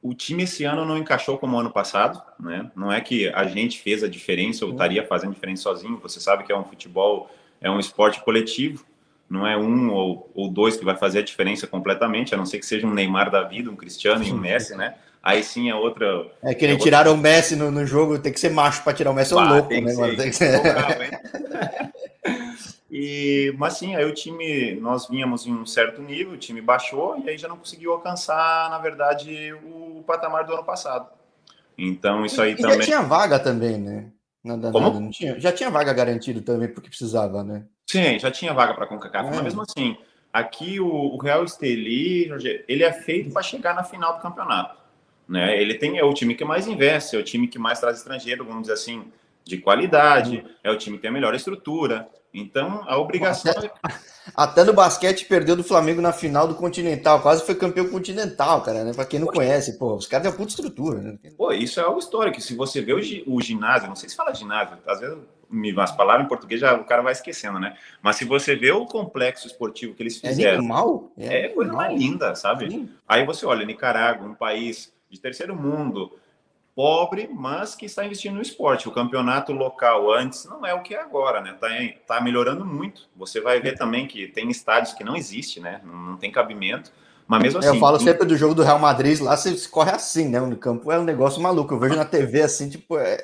o 0.00 0.14
time 0.14 0.44
esse 0.44 0.64
ano 0.64 0.86
não 0.86 0.96
encaixou 0.96 1.36
como 1.36 1.58
ano 1.58 1.70
passado, 1.70 2.22
né? 2.40 2.70
Não 2.74 2.90
é 2.90 3.02
que 3.02 3.28
a 3.28 3.44
gente 3.44 3.78
fez 3.78 4.02
a 4.02 4.08
diferença 4.08 4.64
ou 4.64 4.72
estaria 4.72 5.06
fazendo 5.06 5.34
diferença 5.34 5.64
sozinho. 5.64 5.98
Você 5.98 6.18
sabe 6.18 6.44
que 6.44 6.52
é 6.52 6.56
um 6.56 6.64
futebol, 6.64 7.30
é 7.60 7.70
um 7.70 7.78
esporte 7.78 8.24
coletivo. 8.24 8.86
Não 9.28 9.46
é 9.46 9.54
um 9.54 9.90
ou, 9.90 10.30
ou 10.34 10.50
dois 10.50 10.78
que 10.78 10.84
vai 10.84 10.96
fazer 10.96 11.18
a 11.18 11.22
diferença 11.22 11.66
completamente, 11.66 12.34
a 12.34 12.38
não 12.38 12.46
ser 12.46 12.58
que 12.58 12.64
seja 12.64 12.86
um 12.86 12.94
Neymar 12.94 13.30
da 13.30 13.42
vida, 13.42 13.70
um 13.70 13.76
Cristiano 13.76 14.24
e 14.24 14.32
um 14.32 14.38
Messi, 14.40 14.74
né? 14.74 14.96
Aí 15.22 15.44
sim 15.44 15.68
é 15.68 15.74
outra. 15.74 16.26
É 16.42 16.54
que 16.54 16.64
ele 16.64 16.74
é 16.74 16.78
tiraram 16.78 17.12
o 17.12 17.16
Messi 17.16 17.54
no, 17.54 17.70
no, 17.70 17.86
jogo, 17.86 18.18
tem 18.18 18.32
que 18.32 18.40
ser 18.40 18.50
macho 18.50 18.82
para 18.82 18.94
tirar 18.94 19.10
o 19.10 19.14
Messi, 19.14 19.34
é 19.34 19.36
louco, 19.36 19.68
tem 19.68 19.84
né, 19.84 19.94
mano? 19.94 20.16
Tem 20.16 20.30
que 20.30 20.36
ser. 20.36 20.60
e, 22.90 23.54
mas 23.58 23.74
sim, 23.74 23.94
aí 23.94 24.04
o 24.04 24.14
time, 24.14 24.76
nós 24.80 25.08
vínhamos 25.08 25.46
em 25.46 25.52
um 25.52 25.66
certo 25.66 26.00
nível, 26.00 26.32
o 26.32 26.38
time 26.38 26.62
baixou 26.62 27.20
e 27.22 27.28
aí 27.28 27.36
já 27.36 27.48
não 27.48 27.58
conseguiu 27.58 27.92
alcançar, 27.92 28.70
na 28.70 28.78
verdade, 28.78 29.52
o 29.62 30.02
patamar 30.06 30.44
do 30.44 30.54
ano 30.54 30.64
passado. 30.64 31.08
Então, 31.76 32.24
isso 32.24 32.40
aí 32.40 32.52
e, 32.52 32.56
também. 32.56 32.78
Já 32.78 32.84
tinha 32.84 33.02
vaga 33.02 33.38
também, 33.38 33.78
né? 33.78 34.06
Nada, 34.42 34.72
Como? 34.72 34.86
Nada, 34.86 35.00
não 35.00 35.10
tinha. 35.10 35.38
Já 35.38 35.52
tinha 35.52 35.70
vaga 35.70 35.92
garantido 35.92 36.40
também, 36.40 36.68
porque 36.68 36.88
precisava, 36.88 37.44
né? 37.44 37.64
Sim, 37.86 38.18
já 38.18 38.30
tinha 38.30 38.54
vaga 38.54 38.72
para 38.72 38.84
a 38.84 38.86
CONCACAF, 38.86 39.28
é. 39.28 39.32
mas 39.32 39.42
mesmo 39.42 39.62
assim, 39.62 39.98
aqui 40.32 40.80
o, 40.80 40.88
o 40.88 41.18
Real 41.18 41.44
Esteli, 41.44 42.30
ele 42.66 42.84
é 42.84 42.92
feito 42.92 43.30
para 43.30 43.42
chegar 43.42 43.74
na 43.74 43.84
final 43.84 44.14
do 44.14 44.22
campeonato. 44.22 44.79
Né? 45.30 45.62
Ele 45.62 45.74
tem 45.74 45.96
é 45.96 46.02
o 46.04 46.12
time 46.12 46.34
que 46.34 46.44
mais 46.44 46.66
investe, 46.66 47.14
é 47.14 47.18
o 47.18 47.22
time 47.22 47.46
que 47.46 47.56
mais 47.56 47.78
traz 47.78 47.98
estrangeiro, 47.98 48.44
vamos 48.44 48.62
dizer 48.62 48.72
assim, 48.72 49.04
de 49.44 49.58
qualidade, 49.58 50.44
é 50.64 50.70
o 50.72 50.76
time 50.76 50.96
que 50.96 51.02
tem 51.02 51.10
a 51.10 51.14
melhor 51.14 51.32
estrutura. 51.36 52.08
Então, 52.34 52.82
a 52.86 52.98
obrigação. 52.98 53.52
Até, 53.52 53.70
até 54.34 54.64
no 54.64 54.72
basquete 54.72 55.26
perdeu 55.26 55.54
do 55.54 55.62
Flamengo 55.62 56.00
na 56.00 56.12
final 56.12 56.48
do 56.48 56.54
Continental, 56.56 57.22
quase 57.22 57.44
foi 57.44 57.54
campeão 57.54 57.88
continental, 57.88 58.60
cara, 58.62 58.82
né? 58.82 58.92
Para 58.92 59.04
quem 59.04 59.20
não 59.20 59.26
Poxa. 59.26 59.38
conhece, 59.38 59.78
pô, 59.78 59.94
os 59.94 60.06
caras 60.06 60.24
têm 60.24 60.32
uma 60.32 60.36
puta 60.36 60.50
estrutura, 60.50 61.00
né? 61.00 61.18
Pô, 61.36 61.52
isso 61.52 61.78
é 61.78 61.84
algo 61.84 62.00
histórico. 62.00 62.40
Se 62.40 62.54
você 62.56 62.80
vê 62.80 62.92
o, 62.92 63.00
o 63.34 63.40
ginásio, 63.40 63.88
não 63.88 63.96
sei 63.96 64.08
se 64.08 64.16
fala 64.16 64.34
ginásio, 64.34 64.78
às 64.84 64.98
vezes 64.98 65.16
as 65.78 65.92
palavras 65.92 66.26
em 66.26 66.28
português 66.28 66.60
já 66.60 66.74
o 66.74 66.84
cara 66.84 67.02
vai 67.02 67.12
esquecendo, 67.12 67.58
né? 67.58 67.76
Mas 68.02 68.16
se 68.16 68.24
você 68.24 68.54
vê 68.54 68.70
o 68.70 68.86
complexo 68.86 69.46
esportivo 69.46 69.94
que 69.94 70.02
eles 70.02 70.22
é 70.22 70.28
fizeram. 70.28 70.50
É 70.50 70.58
animal? 70.58 71.12
É, 71.18 71.46
é 71.46 71.48
coisa 71.48 71.72
mais 71.72 71.98
linda, 71.98 72.34
sabe? 72.36 72.70
Sim. 72.70 72.88
Aí 73.08 73.24
você 73.26 73.44
olha, 73.46 73.66
Nicarágua, 73.66 74.28
um 74.28 74.34
país 74.34 74.92
de 75.10 75.20
terceiro 75.20 75.56
mundo, 75.56 76.12
pobre, 76.74 77.28
mas 77.32 77.74
que 77.74 77.84
está 77.84 78.04
investindo 78.04 78.36
no 78.36 78.42
esporte. 78.42 78.88
O 78.88 78.92
campeonato 78.92 79.52
local 79.52 80.12
antes 80.12 80.44
não 80.46 80.64
é 80.64 80.72
o 80.72 80.82
que 80.82 80.94
é 80.94 81.00
agora, 81.00 81.40
né? 81.40 81.50
Está 81.52 82.16
tá 82.16 82.20
melhorando 82.22 82.64
muito. 82.64 83.08
Você 83.16 83.40
vai 83.40 83.60
ver 83.60 83.76
também 83.76 84.06
que 84.06 84.28
tem 84.28 84.48
estádios 84.50 84.94
que 84.94 85.04
não 85.04 85.16
existe, 85.16 85.60
né? 85.60 85.80
Não, 85.84 86.16
tem 86.16 86.30
cabimento. 86.30 86.92
Mas 87.26 87.42
mesmo 87.42 87.58
assim. 87.58 87.68
Eu 87.68 87.78
falo 87.78 88.00
sempre 88.00 88.26
do 88.26 88.36
jogo 88.36 88.54
do 88.54 88.62
Real 88.62 88.78
Madrid, 88.78 89.20
lá 89.20 89.36
você 89.36 89.54
corre 89.68 89.90
assim, 89.90 90.28
né? 90.28 90.40
No 90.40 90.56
campo 90.56 90.90
é 90.90 90.98
um 90.98 91.04
negócio 91.04 91.40
maluco. 91.40 91.74
Eu 91.74 91.78
vejo 91.78 91.96
na 91.96 92.04
TV 92.04 92.42
assim, 92.42 92.68
tipo. 92.68 92.98
É... 92.98 93.16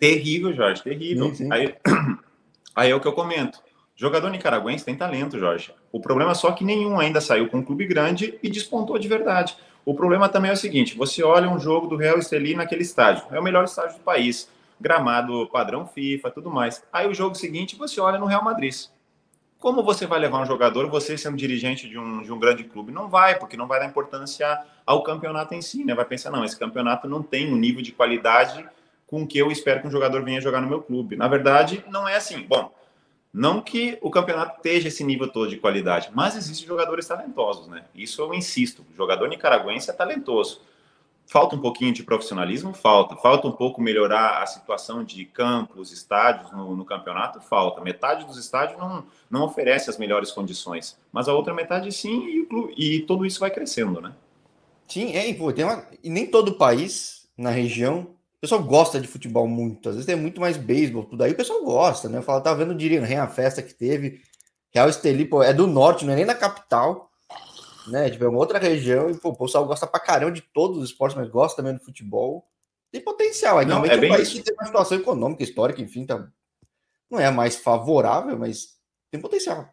Terrível, 0.00 0.52
Jorge, 0.52 0.82
terrível. 0.82 1.26
Sim, 1.26 1.34
sim. 1.34 1.52
Aí, 1.52 1.74
aí 2.74 2.90
é 2.90 2.94
o 2.94 3.00
que 3.00 3.06
eu 3.06 3.12
comento. 3.12 3.60
Jogador 3.94 4.30
nicaragüense 4.30 4.84
tem 4.84 4.96
talento, 4.96 5.38
Jorge. 5.38 5.74
O 5.92 6.00
problema 6.00 6.32
é 6.32 6.34
só 6.34 6.50
que 6.52 6.64
nenhum 6.64 6.98
ainda 6.98 7.20
saiu 7.20 7.48
com 7.48 7.58
um 7.58 7.62
clube 7.62 7.86
grande 7.86 8.38
e 8.42 8.48
despontou 8.48 8.98
de 8.98 9.06
verdade. 9.06 9.54
O 9.84 9.94
problema 9.94 10.28
também 10.28 10.50
é 10.50 10.54
o 10.54 10.56
seguinte: 10.56 10.96
você 10.96 11.22
olha 11.22 11.48
um 11.48 11.58
jogo 11.58 11.86
do 11.86 11.96
Real 11.96 12.18
Estelí 12.18 12.54
naquele 12.54 12.82
estádio, 12.82 13.24
é 13.30 13.38
o 13.38 13.42
melhor 13.42 13.64
estádio 13.64 13.98
do 13.98 14.02
país, 14.02 14.48
gramado 14.80 15.48
padrão 15.48 15.86
FIFA, 15.86 16.30
tudo 16.30 16.50
mais. 16.50 16.82
Aí 16.92 17.08
o 17.08 17.14
jogo 17.14 17.34
seguinte 17.34 17.76
você 17.76 18.00
olha 18.00 18.18
no 18.18 18.26
Real 18.26 18.44
Madrid. 18.44 18.74
Como 19.58 19.82
você 19.82 20.06
vai 20.06 20.18
levar 20.18 20.40
um 20.40 20.46
jogador, 20.46 20.88
você 20.88 21.18
sendo 21.18 21.36
dirigente 21.36 21.86
de 21.86 21.98
um, 21.98 22.22
de 22.22 22.32
um 22.32 22.38
grande 22.38 22.64
clube? 22.64 22.90
Não 22.90 23.10
vai, 23.10 23.38
porque 23.38 23.58
não 23.58 23.66
vai 23.66 23.78
dar 23.78 23.86
importância 23.86 24.58
ao 24.86 25.02
campeonato 25.02 25.54
em 25.54 25.60
si, 25.60 25.84
né? 25.84 25.94
Vai 25.94 26.06
pensar, 26.06 26.30
não, 26.30 26.42
esse 26.42 26.58
campeonato 26.58 27.06
não 27.06 27.22
tem 27.22 27.52
um 27.52 27.56
nível 27.56 27.82
de 27.82 27.92
qualidade 27.92 28.66
com 29.06 29.26
que 29.26 29.36
eu 29.36 29.50
espero 29.50 29.82
que 29.82 29.88
um 29.88 29.90
jogador 29.90 30.24
venha 30.24 30.40
jogar 30.40 30.62
no 30.62 30.68
meu 30.68 30.80
clube. 30.80 31.14
Na 31.14 31.28
verdade, 31.28 31.84
não 31.88 32.08
é 32.08 32.16
assim. 32.16 32.42
Bom, 32.48 32.72
não 33.32 33.60
que 33.60 33.96
o 34.02 34.10
campeonato 34.10 34.56
esteja 34.56 34.88
esse 34.88 35.04
nível 35.04 35.28
todo 35.28 35.48
de 35.48 35.56
qualidade, 35.56 36.10
mas 36.12 36.36
existem 36.36 36.66
jogadores 36.66 37.06
talentosos, 37.06 37.68
né? 37.68 37.84
Isso 37.94 38.20
eu 38.20 38.34
insisto. 38.34 38.84
O 38.92 38.96
jogador 38.96 39.28
nicaragüense 39.28 39.88
é 39.88 39.92
talentoso. 39.92 40.62
Falta 41.26 41.54
um 41.54 41.60
pouquinho 41.60 41.92
de 41.92 42.02
profissionalismo? 42.02 42.74
Falta. 42.74 43.14
Falta 43.14 43.46
um 43.46 43.52
pouco 43.52 43.80
melhorar 43.80 44.42
a 44.42 44.46
situação 44.46 45.04
de 45.04 45.24
campos, 45.24 45.92
estádios 45.92 46.50
no, 46.50 46.74
no 46.74 46.84
campeonato? 46.84 47.40
Falta. 47.40 47.80
Metade 47.80 48.24
dos 48.24 48.36
estádios 48.36 48.76
não, 48.76 49.04
não 49.30 49.44
oferece 49.44 49.88
as 49.88 49.96
melhores 49.96 50.32
condições, 50.32 50.98
mas 51.12 51.28
a 51.28 51.32
outra 51.32 51.54
metade 51.54 51.92
sim, 51.92 52.26
e, 52.26 52.46
clube, 52.46 52.74
e 52.76 53.02
tudo 53.02 53.24
isso 53.24 53.38
vai 53.38 53.50
crescendo, 53.52 54.00
né? 54.00 54.12
Sim, 54.88 55.14
é, 55.14 55.32
pô, 55.32 55.52
tem 55.52 55.64
uma, 55.64 55.86
e 56.02 56.10
nem 56.10 56.26
todo 56.26 56.54
país 56.54 57.28
na 57.38 57.50
região 57.50 58.08
o 58.40 58.42
pessoal 58.42 58.62
gosta 58.62 58.98
de 58.98 59.06
futebol 59.06 59.46
muito, 59.46 59.90
às 59.90 59.96
vezes 59.96 60.06
tem 60.06 60.16
muito 60.16 60.40
mais 60.40 60.56
beisebol, 60.56 61.04
tudo 61.04 61.22
aí 61.22 61.32
o 61.32 61.36
pessoal 61.36 61.62
gosta, 61.62 62.08
né? 62.08 62.16
Eu 62.16 62.22
falo, 62.22 62.40
tá 62.40 62.54
vendo 62.54 62.70
o 62.70 62.74
Dirian 62.74 63.04
Ren, 63.04 63.18
a 63.18 63.28
festa 63.28 63.62
que 63.62 63.74
teve. 63.74 64.22
Real 64.72 64.88
Esteli, 64.88 65.26
pô, 65.26 65.42
é 65.42 65.52
do 65.52 65.66
norte, 65.66 66.06
não 66.06 66.14
é 66.14 66.16
nem 66.16 66.24
da 66.24 66.34
capital, 66.34 67.10
né? 67.88 68.08
Tipo, 68.08 68.24
é 68.24 68.28
uma 68.28 68.38
outra 68.38 68.58
região, 68.58 69.10
e 69.10 69.14
pô, 69.14 69.28
o 69.28 69.36
pessoal 69.36 69.66
gosta 69.66 69.86
pra 69.86 70.00
caramba 70.00 70.32
de 70.32 70.40
todos 70.40 70.78
os 70.78 70.84
esportes, 70.88 71.18
mas 71.18 71.28
gosta 71.28 71.56
também 71.56 71.76
do 71.76 71.84
futebol. 71.84 72.46
Tem 72.90 73.02
potencial, 73.02 73.58
aí 73.58 73.66
não, 73.66 73.84
é, 73.84 73.94
é 73.94 73.96
um 73.96 74.08
país 74.08 74.30
que 74.30 74.40
tem 74.40 74.54
uma 74.54 74.64
situação 74.64 74.96
econômica, 74.96 75.42
histórica, 75.42 75.82
enfim, 75.82 76.06
tá, 76.06 76.26
não 77.10 77.20
é 77.20 77.26
a 77.26 77.32
mais 77.32 77.56
favorável, 77.56 78.38
mas 78.38 78.78
tem 79.10 79.20
potencial. 79.20 79.68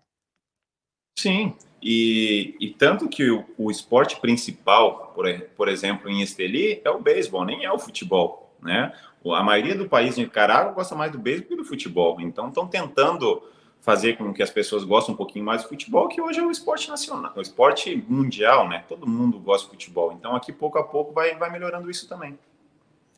Sim, 1.18 1.56
E, 1.82 2.56
e 2.60 2.74
tanto 2.74 3.08
que 3.08 3.30
o, 3.32 3.46
o, 3.58 3.72
esporte 3.72 4.20
principal, 4.20 5.14
por, 5.14 5.26
por 5.56 5.68
exemplo, 5.68 6.10
em 6.10 6.22
Esteli, 6.22 6.82
é 6.84 6.90
o 6.92 7.02
beisebol, 7.02 7.46
nem 7.46 7.64
é 7.64 7.72
o 7.72 7.80
futebol, 7.80 8.47
né? 8.62 8.94
A 9.26 9.44
maioria 9.44 9.76
do 9.76 9.90
país 9.90 10.16
de 10.16 10.22
Nicarágua 10.22 10.72
gosta 10.72 10.96
mais 10.96 11.12
do 11.12 11.20
beisebol 11.20 11.50
que 11.50 11.56
do 11.58 11.66
futebol. 11.66 12.22
Então, 12.22 12.48
estão 12.48 12.68
tentando 12.68 13.44
fazer 13.82 14.18
com 14.18 14.34
que 14.34 14.42
as 14.42 14.50
pessoas 14.50 14.84
gostem 14.84 15.14
um 15.14 15.18
pouquinho 15.18 15.46
mais 15.46 15.64
do 15.64 15.70
futebol, 15.70 16.08
que 16.08 16.22
hoje 16.22 16.40
é 16.40 16.44
o 16.44 16.52
esporte 16.52 16.90
nacional, 16.90 17.34
o 17.36 17.42
esporte 17.42 18.04
mundial, 18.08 18.68
né? 18.68 18.84
Todo 18.88 19.08
mundo 19.08 19.40
gosta 19.40 19.66
de 19.66 19.72
futebol. 19.72 20.14
Então, 20.14 20.36
aqui, 20.36 20.52
pouco 20.52 20.78
a 20.78 20.84
pouco, 20.84 21.14
vai, 21.14 21.36
vai 21.36 21.50
melhorando 21.50 21.90
isso 21.90 22.08
também. 22.08 22.38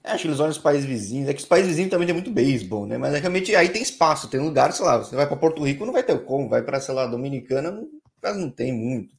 É, 0.03 0.11
acho 0.11 0.21
que 0.23 0.27
eles 0.27 0.39
olham 0.39 0.51
os 0.51 0.57
países 0.57 0.85
vizinhos. 0.85 1.29
É 1.29 1.33
que 1.33 1.41
os 1.41 1.47
países 1.47 1.69
vizinhos 1.69 1.91
também 1.91 2.07
tem 2.07 2.13
muito 2.13 2.31
beisebol, 2.31 2.85
né? 2.85 2.97
Mas 2.97 3.13
é, 3.13 3.19
realmente 3.19 3.55
aí 3.55 3.69
tem 3.69 3.81
espaço, 3.81 4.29
tem 4.29 4.39
lugar, 4.39 4.71
sei 4.71 4.85
lá, 4.85 4.97
você 4.97 5.15
vai 5.15 5.27
para 5.27 5.35
Porto 5.37 5.63
Rico, 5.63 5.85
não 5.85 5.93
vai 5.93 6.03
ter 6.03 6.17
como, 6.23 6.49
vai 6.49 6.61
para, 6.61 6.79
sei 6.79 6.93
lá, 6.93 7.05
Dominicana, 7.05 7.71
não, 7.71 7.87
não 8.35 8.49
tem 8.49 8.71
muito. 8.71 9.15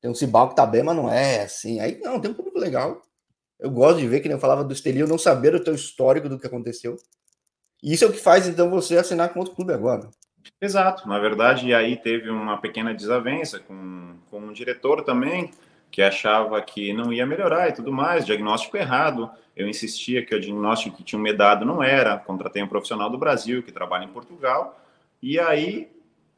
Tem 0.00 0.10
um 0.10 0.14
Cibal 0.14 0.48
que 0.48 0.56
tá 0.56 0.64
bem, 0.66 0.82
mas 0.82 0.96
não 0.96 1.10
é 1.10 1.42
assim. 1.42 1.80
Aí 1.80 2.00
não, 2.02 2.20
tem 2.20 2.30
um 2.30 2.34
público 2.34 2.58
legal. 2.58 3.02
Eu 3.58 3.70
gosto 3.70 3.98
de 3.98 4.06
ver, 4.06 4.20
que 4.20 4.28
nem 4.28 4.36
eu 4.36 4.40
falava 4.40 4.62
do 4.62 4.72
Estelio, 4.72 5.06
não 5.06 5.18
saber 5.18 5.54
o 5.54 5.62
teu 5.62 5.74
histórico 5.74 6.28
do 6.28 6.38
que 6.38 6.46
aconteceu. 6.46 6.96
E 7.82 7.92
isso 7.92 8.04
é 8.04 8.08
o 8.08 8.12
que 8.12 8.18
faz, 8.18 8.46
então, 8.48 8.70
você 8.70 8.96
assinar 8.96 9.30
com 9.30 9.40
outro 9.40 9.54
clube 9.54 9.72
agora. 9.72 10.10
Exato. 10.60 11.08
Na 11.08 11.18
verdade, 11.18 11.74
aí 11.74 11.96
teve 11.96 12.30
uma 12.30 12.58
pequena 12.58 12.94
desavença 12.94 13.58
com, 13.58 14.16
com 14.30 14.38
um 14.38 14.52
diretor 14.52 15.02
também, 15.02 15.50
que 15.90 16.02
achava 16.02 16.60
que 16.60 16.92
não 16.92 17.12
ia 17.12 17.26
melhorar 17.26 17.68
e 17.68 17.72
tudo 17.72 17.92
mais, 17.92 18.26
diagnóstico 18.26 18.76
errado. 18.76 19.30
Eu 19.56 19.68
insistia 19.68 20.24
que 20.24 20.34
o 20.34 20.40
diagnóstico 20.40 20.96
que 20.96 21.04
tinha 21.04 21.20
me 21.20 21.32
dado 21.32 21.64
não 21.64 21.82
era. 21.82 22.18
Contratei 22.18 22.62
um 22.62 22.68
profissional 22.68 23.08
do 23.08 23.18
Brasil 23.18 23.62
que 23.62 23.72
trabalha 23.72 24.04
em 24.04 24.08
Portugal. 24.08 24.78
E 25.22 25.38
aí, 25.40 25.88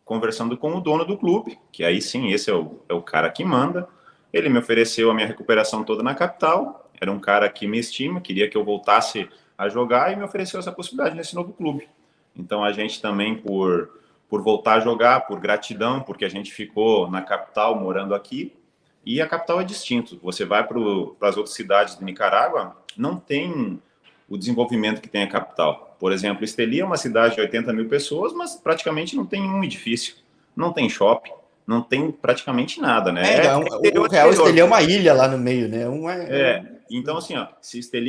conversando 0.04 0.56
com 0.56 0.74
o 0.74 0.80
dono 0.80 1.04
do 1.04 1.18
clube, 1.18 1.58
que 1.72 1.84
aí 1.84 2.00
sim, 2.00 2.30
esse 2.30 2.50
é 2.50 2.54
o, 2.54 2.80
é 2.88 2.94
o 2.94 3.02
cara 3.02 3.30
que 3.30 3.44
manda, 3.44 3.88
ele 4.32 4.48
me 4.48 4.58
ofereceu 4.58 5.10
a 5.10 5.14
minha 5.14 5.26
recuperação 5.26 5.82
toda 5.82 6.02
na 6.02 6.14
capital. 6.14 6.87
Era 7.00 7.10
um 7.10 7.18
cara 7.18 7.48
que 7.48 7.66
me 7.66 7.78
estima, 7.78 8.20
queria 8.20 8.48
que 8.48 8.56
eu 8.56 8.64
voltasse 8.64 9.28
a 9.56 9.68
jogar 9.68 10.12
e 10.12 10.16
me 10.16 10.22
ofereceu 10.22 10.60
essa 10.60 10.72
possibilidade 10.72 11.16
nesse 11.16 11.34
novo 11.34 11.52
clube. 11.52 11.88
Então 12.36 12.62
a 12.62 12.72
gente 12.72 13.02
também, 13.02 13.36
por, 13.36 13.90
por 14.28 14.42
voltar 14.42 14.74
a 14.74 14.80
jogar, 14.80 15.26
por 15.26 15.40
gratidão, 15.40 16.00
porque 16.00 16.24
a 16.24 16.28
gente 16.28 16.52
ficou 16.52 17.10
na 17.10 17.22
capital 17.22 17.78
morando 17.78 18.14
aqui, 18.14 18.54
e 19.04 19.20
a 19.20 19.26
capital 19.26 19.60
é 19.60 19.64
distinto. 19.64 20.18
Você 20.22 20.44
vai 20.44 20.66
para 20.66 20.78
as 21.28 21.36
outras 21.36 21.54
cidades 21.54 21.98
de 21.98 22.04
Nicarágua, 22.04 22.76
não 22.96 23.16
tem 23.16 23.80
o 24.28 24.36
desenvolvimento 24.36 25.00
que 25.00 25.08
tem 25.08 25.22
a 25.22 25.28
capital. 25.28 25.96
Por 25.98 26.12
exemplo, 26.12 26.44
Esteli 26.44 26.80
é 26.80 26.84
uma 26.84 26.96
cidade 26.96 27.34
de 27.34 27.40
80 27.40 27.72
mil 27.72 27.88
pessoas, 27.88 28.32
mas 28.32 28.54
praticamente 28.54 29.16
não 29.16 29.24
tem 29.24 29.42
um 29.42 29.64
edifício, 29.64 30.16
não 30.54 30.72
tem 30.72 30.88
shopping, 30.88 31.32
não 31.66 31.82
tem 31.82 32.10
praticamente 32.10 32.80
nada, 32.80 33.10
né? 33.10 33.22
É, 33.22 33.46
é, 33.46 33.56
um, 33.56 33.62
o 34.02 34.08
Real 34.08 34.30
Esteli 34.30 34.60
é 34.60 34.64
uma 34.64 34.82
ilha 34.82 35.14
lá 35.14 35.26
no 35.26 35.38
meio, 35.38 35.68
né? 35.68 35.88
Um 35.88 36.08
é, 36.08 36.26
é, 36.28 36.64
então 36.96 37.16
assim, 37.16 37.36
ó, 37.36 37.46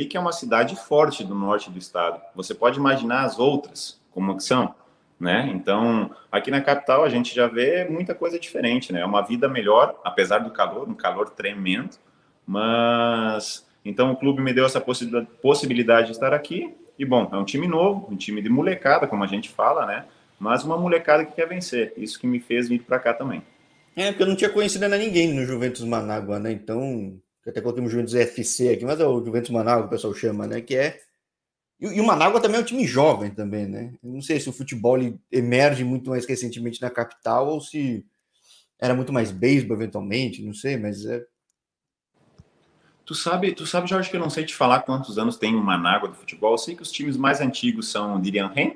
que 0.08 0.16
é 0.16 0.20
uma 0.20 0.32
cidade 0.32 0.76
forte 0.76 1.24
do 1.24 1.34
norte 1.34 1.70
do 1.70 1.78
estado, 1.78 2.20
você 2.34 2.54
pode 2.54 2.78
imaginar 2.78 3.24
as 3.24 3.38
outras 3.38 4.00
como 4.10 4.36
que 4.36 4.42
são 4.42 4.74
né? 5.20 5.50
Então, 5.54 6.10
aqui 6.32 6.50
na 6.50 6.62
capital 6.62 7.04
a 7.04 7.08
gente 7.10 7.34
já 7.34 7.46
vê 7.46 7.84
muita 7.84 8.14
coisa 8.14 8.38
diferente, 8.40 8.90
né? 8.90 9.02
É 9.02 9.04
uma 9.04 9.20
vida 9.20 9.46
melhor, 9.46 10.00
apesar 10.02 10.38
do 10.38 10.50
calor, 10.50 10.88
um 10.88 10.94
calor 10.94 11.28
tremendo, 11.28 11.90
mas 12.46 13.66
então 13.84 14.10
o 14.10 14.16
clube 14.16 14.40
me 14.40 14.54
deu 14.54 14.64
essa 14.64 14.80
possibilidade 14.80 16.06
de 16.06 16.12
estar 16.12 16.32
aqui. 16.32 16.74
E 16.98 17.04
bom, 17.04 17.28
é 17.30 17.36
um 17.36 17.44
time 17.44 17.68
novo, 17.68 18.08
um 18.10 18.16
time 18.16 18.40
de 18.40 18.48
molecada, 18.48 19.06
como 19.06 19.22
a 19.22 19.26
gente 19.26 19.50
fala, 19.50 19.84
né? 19.84 20.06
Mas 20.38 20.64
uma 20.64 20.78
molecada 20.78 21.24
que 21.24 21.32
quer 21.32 21.46
vencer. 21.46 21.92
Isso 21.98 22.18
que 22.18 22.26
me 22.26 22.40
fez 22.40 22.68
vir 22.68 22.82
para 22.82 22.98
cá 22.98 23.12
também. 23.12 23.42
É, 23.94 24.10
porque 24.10 24.22
eu 24.22 24.26
não 24.26 24.36
tinha 24.36 24.48
conhecido 24.48 24.84
ainda 24.84 24.96
ninguém 24.96 25.34
no 25.34 25.44
Juventus 25.44 25.84
Manágua, 25.84 26.38
né? 26.38 26.50
Então, 26.52 27.20
eu 27.44 27.50
até 27.50 27.60
coloquei 27.60 27.82
o 27.82 27.88
Juventus 27.88 28.14
FC 28.14 28.70
aqui, 28.70 28.84
mas 28.84 29.00
é 29.00 29.06
o 29.06 29.24
Juventus 29.24 29.50
Manágua, 29.50 29.86
o 29.86 29.90
pessoal 29.90 30.14
chama, 30.14 30.46
né? 30.46 30.60
Que 30.60 30.76
é 30.76 31.00
e, 31.80 31.86
e 31.86 32.00
o 32.00 32.04
Manágua 32.04 32.40
também 32.40 32.58
é 32.58 32.62
um 32.62 32.66
time 32.66 32.86
jovem 32.86 33.30
também, 33.30 33.66
né? 33.66 33.94
Eu 34.02 34.12
não 34.12 34.20
sei 34.20 34.38
se 34.38 34.48
o 34.48 34.52
futebol 34.52 34.98
emerge 35.32 35.82
muito 35.82 36.10
mais 36.10 36.26
recentemente 36.26 36.80
na 36.80 36.90
capital 36.90 37.48
ou 37.48 37.60
se 37.60 38.04
era 38.78 38.94
muito 38.94 39.12
mais 39.12 39.30
beisebol 39.30 39.76
eventualmente, 39.76 40.42
não 40.42 40.52
sei, 40.52 40.76
mas 40.76 41.04
é. 41.06 41.24
Tu 43.04 43.14
sabe, 43.14 43.52
tu 43.52 43.66
sabe, 43.66 43.88
Jorge, 43.88 44.08
que 44.08 44.16
eu 44.16 44.20
não 44.20 44.30
sei 44.30 44.44
te 44.44 44.54
falar 44.54 44.80
quantos 44.80 45.18
anos 45.18 45.36
tem 45.36 45.56
o 45.56 45.62
Manágua 45.62 46.08
do 46.08 46.14
futebol. 46.14 46.52
Eu 46.52 46.58
sei 46.58 46.76
que 46.76 46.82
os 46.82 46.92
times 46.92 47.16
mais 47.16 47.40
antigos 47.40 47.90
são 47.90 48.16
o 48.16 48.20
Dirian 48.20 48.46
Ren, 48.48 48.74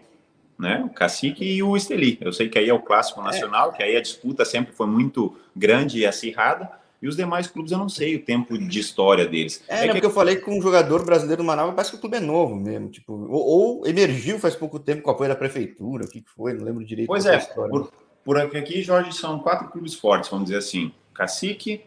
né? 0.59 0.83
O 0.85 0.88
Cacique 0.88 1.44
e 1.44 1.62
o 1.62 1.76
Esteli. 1.76 2.18
Eu 2.21 2.33
sei 2.33 2.49
que 2.49 2.59
aí 2.59 2.68
é 2.68 2.75
o 2.75 2.83
clássico 2.83 3.21
é. 3.21 3.25
nacional, 3.25 3.71
é. 3.71 3.76
que 3.76 3.83
aí 3.83 3.97
a 3.97 4.02
disputa 4.02 4.44
sempre 4.44 4.75
foi 4.75 4.87
muito 4.87 5.38
grande 5.54 6.00
e 6.00 6.06
acirrada. 6.06 6.71
E 7.04 7.06
os 7.06 7.16
demais 7.16 7.46
clubes 7.46 7.70
eu 7.70 7.76
não 7.76 7.87
sei 7.87 8.16
o 8.16 8.23
tempo 8.23 8.56
de 8.56 8.80
história 8.80 9.26
deles. 9.26 9.62
É, 9.68 9.80
é 9.80 9.82
que... 9.82 9.88
porque 9.90 10.06
eu 10.06 10.11
falei 10.11 10.37
com 10.37 10.58
um 10.58 10.62
jogador 10.62 11.04
brasileiro 11.04 11.42
do 11.42 11.46
Manaus, 11.46 11.75
parece 11.75 11.90
que 11.90 11.99
o 11.99 12.00
clube 12.00 12.16
é 12.16 12.20
novo 12.20 12.56
mesmo. 12.56 12.88
Tipo, 12.88 13.12
ou, 13.12 13.80
ou, 13.80 13.87
emergiu 13.87 14.38
faz 14.38 14.56
pouco 14.56 14.78
tempo 14.78 15.02
com 15.02 15.11
o 15.11 15.12
apoio 15.12 15.28
da 15.28 15.37
prefeitura, 15.37 16.06
o 16.06 16.08
que 16.08 16.25
foi, 16.34 16.54
não 16.54 16.64
lembro 16.64 16.82
direito. 16.82 17.06
Pois 17.06 17.26
é, 17.26 17.38
por, 17.38 17.92
por 18.25 18.40
aqui, 18.40 18.82
Jorge, 18.82 19.12
são 19.12 19.38
quatro 19.38 19.68
clubes 19.68 19.94
fortes, 19.94 20.30
vamos 20.30 20.46
dizer 20.46 20.56
assim. 20.56 20.92
Cacique, 21.12 21.82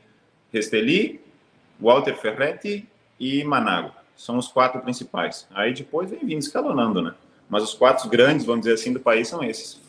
Resteli, 0.53 1.19
Walter 1.79 2.15
Ferretti 2.15 2.87
e 3.19 3.43
Manago. 3.43 3.91
São 4.15 4.37
os 4.37 4.47
quatro 4.47 4.79
principais. 4.81 5.47
Aí 5.49 5.73
depois 5.73 6.11
vem 6.11 6.19
vindo 6.19 6.41
escalonando, 6.41 7.01
né? 7.01 7.15
Mas 7.49 7.63
os 7.63 7.73
quatro 7.73 8.07
grandes, 8.07 8.45
vamos 8.45 8.61
dizer 8.61 8.75
assim, 8.75 8.93
do 8.93 8.99
país 8.99 9.27
são 9.27 9.43
esses. 9.43 9.81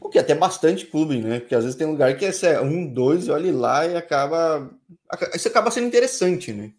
O 0.00 0.08
que 0.08 0.18
é 0.18 0.22
até 0.22 0.34
bastante 0.34 0.86
clube, 0.86 1.20
né? 1.20 1.40
Porque 1.40 1.54
às 1.54 1.64
vezes 1.64 1.78
tem 1.78 1.86
lugar 1.86 2.16
que 2.16 2.24
é 2.24 2.60
um, 2.60 2.86
dois, 2.86 3.28
olha 3.28 3.52
lá 3.52 3.86
e 3.86 3.96
acaba. 3.96 4.70
Isso 5.34 5.48
acaba 5.48 5.70
sendo 5.70 5.86
interessante, 5.86 6.52
né? 6.52 6.72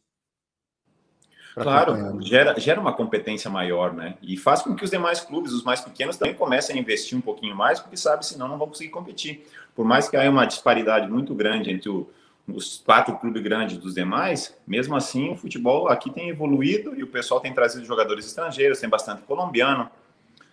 claro, 1.53 2.21
gera, 2.21 2.57
gera 2.59 2.79
uma 2.79 2.93
competência 2.93 3.49
maior, 3.49 3.93
né? 3.93 4.15
E 4.21 4.37
faz 4.37 4.61
com 4.61 4.75
que 4.75 4.83
os 4.83 4.89
demais 4.89 5.19
clubes, 5.19 5.51
os 5.51 5.63
mais 5.63 5.81
pequenos, 5.81 6.17
também 6.17 6.33
comecem 6.33 6.75
a 6.75 6.79
investir 6.79 7.17
um 7.17 7.21
pouquinho 7.21 7.55
mais, 7.55 7.79
porque 7.79 7.97
sabe, 7.97 8.25
senão 8.25 8.47
não 8.47 8.57
vão 8.57 8.67
conseguir 8.67 8.89
competir. 8.89 9.45
Por 9.75 9.85
mais 9.85 10.07
que 10.07 10.17
haja 10.17 10.29
uma 10.29 10.45
disparidade 10.45 11.09
muito 11.09 11.35
grande 11.35 11.71
entre 11.71 11.89
o, 11.89 12.09
os 12.47 12.81
quatro 12.85 13.17
clubes 13.17 13.41
grandes 13.41 13.77
dos 13.77 13.95
demais, 13.95 14.55
mesmo 14.65 14.95
assim 14.95 15.31
o 15.31 15.35
futebol 15.35 15.87
aqui 15.87 16.09
tem 16.09 16.29
evoluído 16.29 16.95
e 16.95 17.03
o 17.03 17.07
pessoal 17.07 17.39
tem 17.39 17.53
trazido 17.53 17.85
jogadores 17.85 18.25
estrangeiros, 18.25 18.79
tem 18.79 18.89
bastante 18.89 19.21
colombiano 19.23 19.89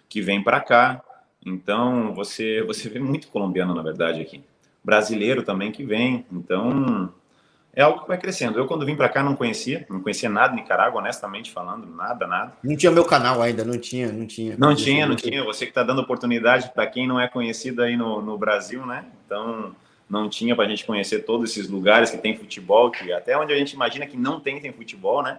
que 0.09 0.21
vem 0.21 0.43
para 0.43 0.61
cá. 0.61 1.03
Então, 1.45 2.14
você, 2.14 2.62
você 2.62 2.88
vê 2.88 2.99
muito 2.99 3.28
colombiano, 3.28 3.75
na 3.75 3.83
verdade, 3.83 4.21
aqui. 4.21 4.42
Brasileiro 4.85 5.42
também 5.42 5.71
que 5.71 5.85
vem. 5.85 6.25
Então, 6.33 7.12
é 7.73 7.83
algo 7.83 8.00
que 8.00 8.09
vai 8.09 8.18
crescendo. 8.18 8.59
Eu, 8.59 8.66
quando 8.66 8.85
vim 8.85 8.97
para 8.97 9.09
cá, 9.09 9.23
não 9.23 9.37
conhecia, 9.37 9.87
não 9.88 10.00
conhecia 10.00 10.28
nada 10.28 10.49
de 10.49 10.61
Nicarágua, 10.61 11.00
honestamente 11.00 11.50
falando, 11.52 11.87
nada, 11.87 12.26
nada. 12.26 12.52
Não 12.62 12.76
tinha 12.76 12.90
meu 12.90 13.04
canal 13.04 13.40
ainda, 13.40 13.64
não 13.64 13.78
tinha, 13.78 14.11
não 14.11 14.26
tinha. 14.26 14.57
Não 14.59 14.75
tinha, 14.75 15.07
não 15.07 15.14
tinha. 15.14 15.45
Você 15.45 15.64
que 15.64 15.71
está 15.71 15.83
dando 15.83 16.00
oportunidade 16.00 16.71
para 16.75 16.87
quem 16.87 17.07
não 17.07 17.21
é 17.21 17.28
conhecido 17.28 17.83
aí 17.83 17.97
no, 17.97 18.21
no 18.21 18.37
Brasil, 18.37 18.85
né? 18.85 19.04
Então, 19.25 19.75
não 20.09 20.28
tinha 20.28 20.57
para 20.57 20.64
a 20.64 20.68
gente 20.68 20.85
conhecer 20.85 21.21
todos 21.21 21.50
esses 21.50 21.68
lugares 21.68 22.11
que 22.11 22.18
tem 22.18 22.37
futebol, 22.37 22.90
que 22.90 23.12
até 23.12 23.37
onde 23.38 23.52
a 23.52 23.57
gente 23.57 23.73
imagina 23.73 24.07
que 24.07 24.16
não 24.16 24.40
tem, 24.40 24.61
tem 24.61 24.73
futebol, 24.73 25.23
né? 25.23 25.38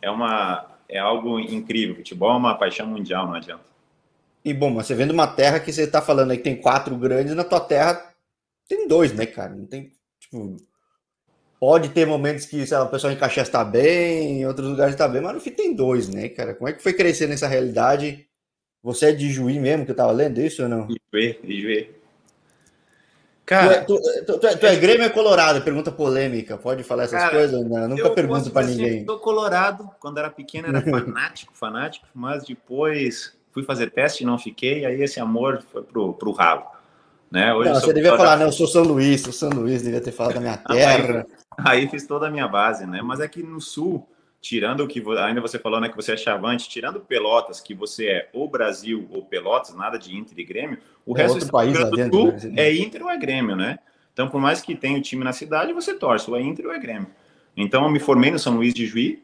É, 0.00 0.10
uma, 0.10 0.66
é 0.88 0.98
algo 0.98 1.38
incrível. 1.38 1.94
Futebol 1.96 2.32
é 2.32 2.36
uma 2.36 2.54
paixão 2.54 2.86
mundial, 2.86 3.26
não 3.26 3.34
adianta. 3.34 3.75
E 4.46 4.54
bom, 4.54 4.70
mas 4.70 4.86
você 4.86 4.94
vendo 4.94 5.10
uma 5.10 5.26
terra 5.26 5.58
que 5.58 5.72
você 5.72 5.88
tá 5.88 6.00
falando 6.00 6.30
aí 6.30 6.36
que 6.36 6.44
tem 6.44 6.54
quatro 6.54 6.94
grandes, 6.96 7.34
na 7.34 7.42
tua 7.42 7.58
terra 7.58 8.14
tem 8.68 8.86
dois, 8.86 9.12
né, 9.12 9.26
cara? 9.26 9.52
Não 9.52 9.66
tem, 9.66 9.90
tipo, 10.20 10.56
pode 11.58 11.88
ter 11.88 12.06
momentos 12.06 12.46
que, 12.46 12.64
sei 12.64 12.78
lá, 12.78 12.84
o 12.84 12.88
pessoal 12.88 13.12
em 13.12 13.16
Caxias 13.16 13.48
tá 13.48 13.64
bem, 13.64 14.42
em 14.42 14.46
outros 14.46 14.68
lugares 14.68 14.94
tá 14.94 15.08
bem, 15.08 15.20
mas 15.20 15.34
no 15.34 15.40
fim 15.40 15.50
tem 15.50 15.74
dois, 15.74 16.08
né, 16.08 16.28
cara? 16.28 16.54
Como 16.54 16.68
é 16.68 16.72
que 16.72 16.80
foi 16.80 16.92
crescer 16.92 17.26
nessa 17.26 17.48
realidade? 17.48 18.24
Você 18.84 19.06
é 19.06 19.12
de 19.12 19.32
Juí 19.32 19.58
mesmo, 19.58 19.84
que 19.84 19.90
eu 19.90 19.96
tava 19.96 20.12
lendo 20.12 20.40
isso 20.40 20.62
ou 20.62 20.68
não? 20.68 20.86
Juí, 21.12 21.40
de 21.42 21.60
Juí. 21.60 21.96
Cara, 23.44 23.84
tu, 23.84 23.96
é, 23.96 24.22
tu, 24.22 24.38
tu, 24.38 24.46
é, 24.46 24.56
tu, 24.56 24.66
é 24.66 24.76
Grêmio 24.76 25.06
é 25.06 25.10
Colorado? 25.10 25.60
Pergunta 25.62 25.90
polêmica. 25.90 26.56
Pode 26.56 26.84
falar 26.84 27.04
essas 27.04 27.20
cara, 27.20 27.36
coisas? 27.36 27.68
Não, 27.68 27.88
nunca 27.88 28.10
pergunto 28.10 28.50
para 28.50 28.66
ninguém. 28.66 29.00
Eu 29.00 29.06
sou 29.06 29.18
Colorado. 29.18 29.90
Quando 29.98 30.18
era 30.18 30.30
pequeno 30.30 30.68
era 30.68 30.82
fanático, 30.82 31.52
fanático. 31.56 32.06
Mas 32.12 32.44
depois 32.44 33.36
fui 33.56 33.62
fazer 33.62 33.90
teste 33.90 34.22
e 34.22 34.26
não 34.26 34.38
fiquei, 34.38 34.84
aí 34.84 35.02
esse 35.02 35.18
amor 35.18 35.62
foi 35.72 35.82
pro, 35.82 36.12
pro 36.12 36.30
ralo. 36.30 36.66
Né? 37.30 37.54
Hoje 37.54 37.70
não, 37.70 37.80
você 37.80 37.94
devia 37.94 38.14
falar, 38.14 38.36
né? 38.36 38.44
Eu 38.44 38.52
sou 38.52 38.66
São 38.66 38.82
Luís, 38.82 39.22
sou 39.22 39.32
São 39.32 39.48
Luís, 39.48 39.82
devia 39.82 40.00
ter 40.00 40.12
falado 40.12 40.34
da 40.34 40.40
minha 40.40 40.58
terra. 40.68 41.26
aí, 41.56 41.80
aí, 41.80 41.88
fiz 41.88 42.06
toda 42.06 42.26
a 42.26 42.30
minha 42.30 42.46
base, 42.46 42.86
né? 42.86 43.00
Mas 43.00 43.18
aqui 43.18 43.42
no 43.42 43.58
sul, 43.58 44.06
tirando 44.42 44.80
o 44.80 44.86
que 44.86 45.02
ainda 45.18 45.40
você 45.40 45.58
falou, 45.58 45.80
né, 45.80 45.88
que 45.88 45.96
você 45.96 46.12
é 46.12 46.16
chavante, 46.18 46.68
tirando 46.68 47.00
Pelotas, 47.00 47.58
que 47.58 47.74
você 47.74 48.08
é 48.08 48.28
ou 48.34 48.46
Brasil 48.46 49.08
ou 49.10 49.24
Pelotas, 49.24 49.74
nada 49.74 49.98
de 49.98 50.14
Inter 50.14 50.38
e 50.38 50.44
Grêmio, 50.44 50.76
o 51.06 51.16
é 51.16 51.22
resto 51.22 51.36
outro 51.36 51.50
país 51.50 51.78
lá 51.78 51.88
dentro, 51.88 52.12
sul 52.12 52.50
né? 52.50 52.62
é 52.62 52.76
Inter 52.76 53.04
ou 53.04 53.10
é 53.10 53.16
Grêmio, 53.16 53.56
né? 53.56 53.78
Então, 54.12 54.28
por 54.28 54.38
mais 54.38 54.60
que 54.60 54.74
tenha 54.74 54.98
o 54.98 55.02
time 55.02 55.24
na 55.24 55.32
cidade, 55.32 55.72
você 55.72 55.94
torce, 55.94 56.30
ou 56.30 56.36
é 56.36 56.42
Inter 56.42 56.66
ou 56.66 56.72
é 56.72 56.78
Grêmio. 56.78 57.08
Então, 57.56 57.84
eu 57.84 57.90
me 57.90 57.98
formei 57.98 58.30
no 58.30 58.38
São 58.38 58.56
Luís 58.56 58.74
de 58.74 58.84
Juí 58.84 59.22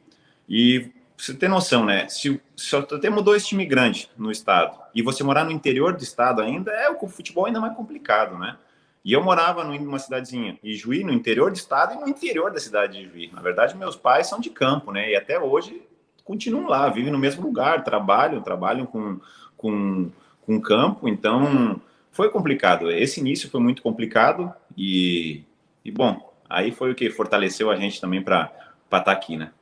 e 0.49 0.91
você 1.23 1.35
tem 1.35 1.49
noção, 1.49 1.85
né? 1.85 2.09
Se, 2.09 2.41
se 2.57 2.75
até 2.75 3.09
mudou 3.09 3.37
esse 3.37 3.47
time 3.47 3.65
grande 3.65 4.11
no 4.19 4.33
estado 4.33 4.77
e 4.93 5.03
você 5.03 5.23
morar 5.23 5.45
no 5.45 5.53
interior 5.53 5.93
do 5.93 6.03
estado 6.03 6.43
ainda, 6.43 6.73
é 6.73 6.91
o 6.91 7.07
futebol 7.07 7.47
ainda 7.47 7.61
mais 7.61 7.77
complicado, 7.77 8.37
né? 8.37 8.57
E 9.05 9.13
eu 9.13 9.23
morava 9.23 9.63
numa 9.63 10.01
cidadezinha, 10.01 10.59
Ijuí, 10.65 11.05
no 11.05 11.13
interior 11.13 11.53
do 11.53 11.57
estado 11.57 11.95
e 11.95 12.01
no 12.01 12.09
interior 12.09 12.51
da 12.51 12.59
cidade 12.59 12.99
de 12.99 13.05
Ijuí. 13.05 13.31
Na 13.33 13.41
verdade, 13.41 13.77
meus 13.77 13.95
pais 13.95 14.27
são 14.27 14.41
de 14.41 14.51
campo, 14.51 14.91
né? 14.91 15.13
E 15.13 15.17
até 15.17 15.39
hoje 15.39 15.81
continuam 16.25 16.67
lá, 16.67 16.89
vivem 16.89 17.13
no 17.13 17.19
mesmo 17.19 17.43
lugar, 17.43 17.85
trabalham, 17.85 18.43
trabalham 18.43 18.85
com, 18.85 19.21
com, 19.57 20.11
com 20.45 20.61
campo. 20.61 21.09
Então, 21.09 21.81
foi 22.11 22.31
complicado. 22.31 22.91
Esse 22.91 23.21
início 23.21 23.49
foi 23.49 23.61
muito 23.61 23.81
complicado 23.81 24.53
e, 24.77 25.45
e 25.85 25.91
bom, 25.93 26.33
aí 26.51 26.73
foi 26.73 26.91
o 26.91 26.97
que 26.97 27.11
fortaleceu 27.11 27.71
a 27.71 27.77
gente 27.77 28.01
também 28.01 28.21
para 28.21 28.53
estar 28.87 29.03
tá 29.03 29.13
aqui, 29.13 29.37
né? 29.37 29.53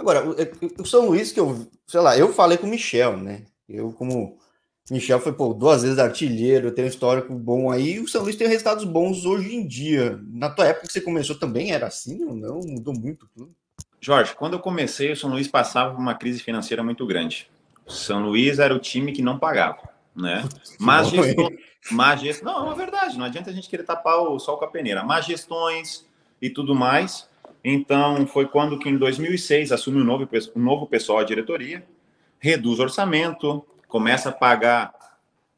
Agora, 0.00 0.24
o 0.78 0.84
São 0.86 1.10
Luís 1.10 1.30
que 1.30 1.38
eu, 1.38 1.68
sei 1.86 2.00
lá, 2.00 2.16
eu 2.16 2.32
falei 2.32 2.56
com 2.56 2.66
o 2.66 2.70
Michel, 2.70 3.18
né? 3.18 3.42
Eu 3.68 3.92
como 3.92 4.38
Michel 4.90 5.20
foi, 5.20 5.30
pô, 5.34 5.52
duas 5.52 5.82
vezes 5.82 5.98
artilheiro, 5.98 6.72
tem 6.72 6.86
um 6.86 6.88
histórico 6.88 7.34
bom 7.34 7.70
aí. 7.70 8.00
O 8.00 8.08
São 8.08 8.22
Luís 8.22 8.34
tem 8.34 8.48
resultados 8.48 8.84
bons 8.84 9.26
hoje 9.26 9.54
em 9.54 9.66
dia. 9.66 10.18
Na 10.32 10.48
tua 10.48 10.68
época 10.68 10.86
que 10.86 10.92
você 10.94 11.02
começou 11.02 11.38
também 11.38 11.72
era 11.72 11.86
assim 11.86 12.24
ou 12.24 12.34
não? 12.34 12.60
Mudou 12.60 12.94
muito 12.98 13.28
tudo? 13.34 13.54
Jorge, 14.00 14.34
quando 14.34 14.54
eu 14.54 14.58
comecei, 14.58 15.12
o 15.12 15.16
São 15.16 15.28
Luís 15.28 15.46
passava 15.46 15.94
por 15.94 16.00
uma 16.00 16.14
crise 16.14 16.40
financeira 16.40 16.82
muito 16.82 17.06
grande. 17.06 17.50
O 17.86 17.92
São 17.92 18.22
Luís 18.22 18.58
era 18.58 18.74
o 18.74 18.78
time 18.78 19.12
que 19.12 19.20
não 19.20 19.38
pagava, 19.38 19.86
né? 20.16 20.48
Mas, 20.78 21.10
gestor, 21.10 21.52
mas 21.90 22.20
gest... 22.22 22.42
não, 22.42 22.72
é 22.72 22.74
verdade. 22.74 23.18
Não 23.18 23.26
adianta 23.26 23.50
a 23.50 23.52
gente 23.52 23.68
querer 23.68 23.82
tapar 23.82 24.18
o 24.18 24.38
sol 24.38 24.56
com 24.56 24.64
a 24.64 24.68
peneira. 24.68 25.04
Más 25.04 25.26
gestões 25.26 26.06
e 26.40 26.48
tudo 26.48 26.74
mais. 26.74 27.28
Então, 27.62 28.26
foi 28.26 28.46
quando 28.46 28.78
que 28.78 28.88
em 28.88 28.96
2006 28.96 29.72
assume 29.72 30.00
um 30.00 30.04
novo, 30.04 30.28
um 30.56 30.60
novo 30.60 30.86
pessoal 30.86 31.18
a 31.18 31.24
diretoria, 31.24 31.86
reduz 32.38 32.78
o 32.78 32.82
orçamento, 32.82 33.64
começa 33.86 34.30
a 34.30 34.32
pagar 34.32 34.92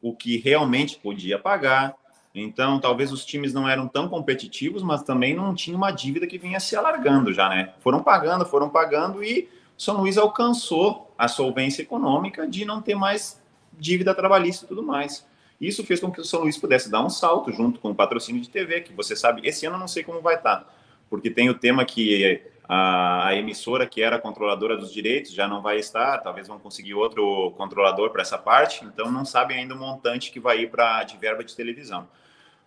o 0.01 0.15
que 0.15 0.37
realmente 0.37 0.99
podia 0.99 1.39
pagar. 1.39 1.95
Então, 2.35 2.81
talvez 2.81 3.13
os 3.13 3.25
times 3.25 3.55
não 3.55 3.69
eram 3.69 3.87
tão 3.87 4.09
competitivos, 4.09 4.83
mas 4.83 5.03
também 5.03 5.35
não 5.35 5.55
tinha 5.55 5.77
uma 5.77 5.93
dívida 5.93 6.27
que 6.27 6.39
vinha 6.39 6.59
se 6.59 6.75
alargando 6.75 7.33
já, 7.33 7.49
né? 7.49 7.73
Foram 7.81 8.03
pagando, 8.03 8.45
foram 8.45 8.69
pagando 8.69 9.23
e 9.23 9.49
São 9.79 9.99
Luís 9.99 10.19
alcançou 10.19 11.15
a 11.17 11.29
solvência 11.29 11.83
econômica 11.83 12.49
de 12.49 12.65
não 12.65 12.83
ter 12.83 12.97
mais 12.97 13.41
dívida 13.79 14.15
trabalhista 14.15 14.65
e 14.65 14.69
tudo 14.69 14.83
mais. 14.83 15.25
Isso 15.61 15.85
fez 15.85 16.01
com 16.01 16.11
que 16.11 16.21
o 16.21 16.25
São 16.25 16.41
Luís 16.41 16.59
pudesse 16.59 16.91
dar 16.91 17.05
um 17.05 17.11
salto 17.11 17.53
junto 17.53 17.79
com 17.79 17.91
o 17.91 17.95
patrocínio 17.95 18.43
de 18.43 18.51
TV, 18.51 18.81
que 18.81 18.93
você 18.93 19.15
sabe, 19.15 19.47
esse 19.47 19.65
ano 19.65 19.77
eu 19.77 19.81
não 19.81 19.87
sei 19.87 20.03
como 20.03 20.21
vai 20.21 20.35
estar, 20.35 20.67
porque 21.13 21.29
tem 21.29 21.51
o 21.51 21.55
tema 21.55 21.85
que 21.85 22.41
a, 22.67 23.27
a, 23.27 23.37
emissora 23.37 23.87
que 23.87 24.01
era 24.01 24.19
controladora 24.19 24.79
dos 24.79 24.91
direitos 24.91 25.31
já 25.31 25.47
não 25.47 25.61
vai 25.61 25.77
estar, 25.79 26.17
talvez 26.21 26.49
vão 26.49 26.59
conseguir 26.59 26.95
outro 26.95 27.51
controlador 27.51 28.09
para 28.09 28.23
essa 28.23 28.39
parte, 28.39 28.83
então 28.87 29.13
não 29.13 29.23
sabem 29.23 29.59
ainda 29.59 29.75
o 29.75 29.79
montante 29.79 30.33
que 30.33 30.41
vai 30.41 30.61
ir 30.61 30.71
para 30.71 31.05
de 31.05 31.19
verba 31.19 31.45
de 31.45 31.55
televisão. 31.55 32.09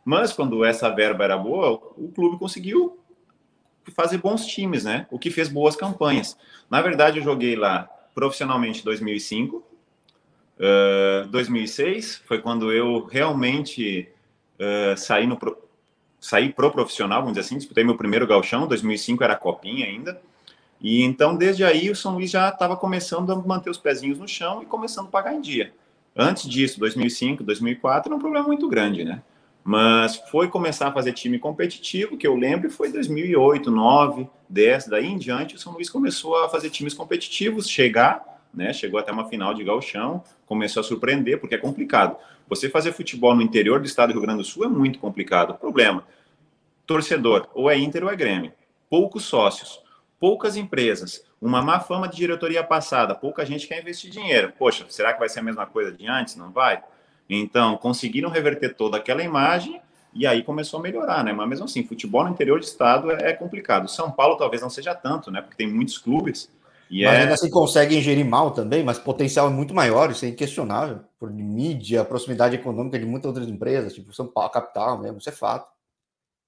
Mas 0.06 0.32
quando 0.32 0.64
essa 0.64 0.92
verba 0.92 1.24
era 1.24 1.36
boa, 1.36 1.72
o 1.98 2.12
clube 2.14 2.38
conseguiu 2.38 3.00
fazer 3.96 4.20
bons 4.20 4.46
times, 4.46 4.84
né? 4.84 5.08
O 5.10 5.18
que 5.18 5.32
fez 5.32 5.50
boas 5.50 5.76
campanhas. 5.76 6.38
Na 6.70 6.84
verdade, 6.84 7.18
eu 7.18 7.24
joguei 7.24 7.56
lá 7.56 7.90
profissionalmente 8.14 8.82
em 8.82 8.84
2005, 8.84 9.58
uh, 9.58 11.28
2006 11.30 12.22
foi 12.28 12.40
quando 12.44 12.72
eu 12.72 13.06
realmente 13.06 14.08
uh, 14.60 14.96
saí 14.96 15.26
no 15.26 15.36
saí 16.26 16.52
pro 16.52 16.72
profissional, 16.72 17.22
vamos 17.22 17.38
dizer 17.38 17.46
assim, 17.46 17.56
disputei 17.56 17.84
meu 17.84 17.96
primeiro 17.96 18.26
galchão, 18.26 18.66
2005 18.66 19.24
era 19.24 19.36
copinha 19.36 19.86
ainda, 19.86 20.20
e 20.82 21.04
então 21.04 21.36
desde 21.36 21.64
aí 21.64 21.92
o 21.92 21.96
São 21.96 22.16
Luís 22.16 22.32
já 22.32 22.50
estava 22.50 22.76
começando 22.76 23.32
a 23.32 23.36
manter 23.36 23.70
os 23.70 23.78
pezinhos 23.78 24.18
no 24.18 24.28
chão 24.28 24.64
e 24.64 24.66
começando 24.66 25.06
a 25.06 25.12
pagar 25.12 25.36
em 25.36 25.42
dia. 25.42 25.72
Antes 26.16 26.50
disso, 26.50 26.80
2005, 26.80 27.44
2004, 27.44 28.10
era 28.10 28.16
um 28.16 28.20
problema 28.20 28.48
muito 28.48 28.68
grande, 28.68 29.06
né? 29.06 29.22
Mas 29.64 30.16
foi 30.32 30.48
começar 30.48 30.88
a 30.88 30.92
fazer 30.92 31.12
time 31.14 31.38
competitivo, 31.38 32.18
que 32.18 32.26
eu 32.26 32.36
lembro, 32.36 32.72
foi 32.72 32.92
2008, 32.92 33.70
9, 33.70 34.28
10, 34.50 34.88
daí 34.88 35.06
em 35.06 35.20
diante 35.20 35.54
o 35.54 35.60
São 35.60 35.74
Luís 35.74 35.92
começou 35.92 36.44
a 36.44 36.50
fazer 36.50 36.72
times 36.72 36.96
competitivos, 36.96 37.70
chegar, 37.70 38.24
né? 38.52 38.74
Chegou 38.74 39.00
até 39.00 39.12
uma 39.12 39.30
final 39.30 39.54
de 39.54 39.64
galchão, 39.64 40.24
começou 40.48 40.82
a 40.82 40.84
surpreender, 40.84 41.40
porque 41.40 41.54
é 41.54 41.60
complicado. 41.60 42.18
Você 42.48 42.68
fazer 42.68 42.94
futebol 42.94 43.36
no 43.36 43.44
interior 43.44 43.80
do 43.80 43.86
estado 43.86 44.10
do 44.10 44.14
Rio 44.14 44.22
Grande 44.24 44.40
do 44.40 44.44
Sul 44.44 44.66
é 44.66 44.68
muito 44.68 44.98
complicado. 44.98 45.54
Problema, 45.56 46.04
torcedor, 46.86 47.48
ou 47.54 47.70
é 47.70 47.78
Inter 47.78 48.04
ou 48.04 48.10
é 48.10 48.16
Grêmio. 48.16 48.52
Poucos 48.90 49.26
sócios, 49.26 49.82
poucas 50.20 50.56
empresas, 50.56 51.24
uma 51.42 51.62
má 51.62 51.80
fama 51.80 52.08
de 52.08 52.16
diretoria 52.16 52.64
passada, 52.64 53.14
pouca 53.14 53.46
gente 53.46 53.68
quer 53.68 53.82
investir 53.82 54.10
dinheiro. 54.10 54.54
Poxa, 54.58 54.86
será 54.90 55.14
que 55.14 55.20
vai 55.20 55.30
ser 55.30 55.40
a 55.40 55.44
mesma 55.44 55.66
coisa 55.66 55.92
de 55.92 56.08
antes? 56.08 56.36
Não 56.36 56.52
vai? 56.52 56.82
Então, 57.30 57.78
conseguiram 57.78 58.30
reverter 58.30 58.76
toda 58.76 58.98
aquela 58.98 59.24
imagem 59.24 59.82
e 60.14 60.26
aí 60.26 60.44
começou 60.44 60.80
a 60.80 60.84
melhorar, 60.84 61.24
né? 61.24 61.34
Mas 61.34 61.50
mesmo 61.50 61.66
assim, 61.66 61.84
futebol 61.84 62.24
no 62.24 62.30
interior 62.30 62.60
de 62.60 62.66
estado 62.66 63.12
é, 63.12 63.34
complicado. 63.34 63.90
São 63.90 64.10
Paulo 64.10 64.38
talvez 64.38 64.62
não 64.62 64.70
seja 64.70 64.96
tanto, 64.96 65.30
né? 65.30 65.42
Porque 65.42 65.58
tem 65.58 65.68
muitos 65.72 65.98
clubes. 65.98 66.50
E 66.90 67.04
mas 67.04 67.14
é... 67.14 67.22
ainda 67.22 67.34
assim 67.34 67.50
consegue 67.50 67.98
ingerir 67.98 68.26
mal 68.26 68.52
também, 68.52 68.84
mas 68.84 68.98
potencial 68.98 69.48
é 69.48 69.50
muito 69.50 69.74
maior, 69.74 70.12
isso 70.12 70.24
é 70.24 70.30
inquestionável. 70.30 71.02
Por 71.20 71.32
mídia, 71.32 72.06
proximidade 72.06 72.56
econômica 72.56 72.98
de 72.98 73.06
muitas 73.06 73.28
outras 73.28 73.48
empresas, 73.48 73.94
tipo 73.94 74.14
São 74.14 74.28
Paulo, 74.28 74.50
capital 74.52 75.02
mesmo, 75.02 75.18
isso 75.18 75.30
é 75.30 75.34
fato. 75.34 75.68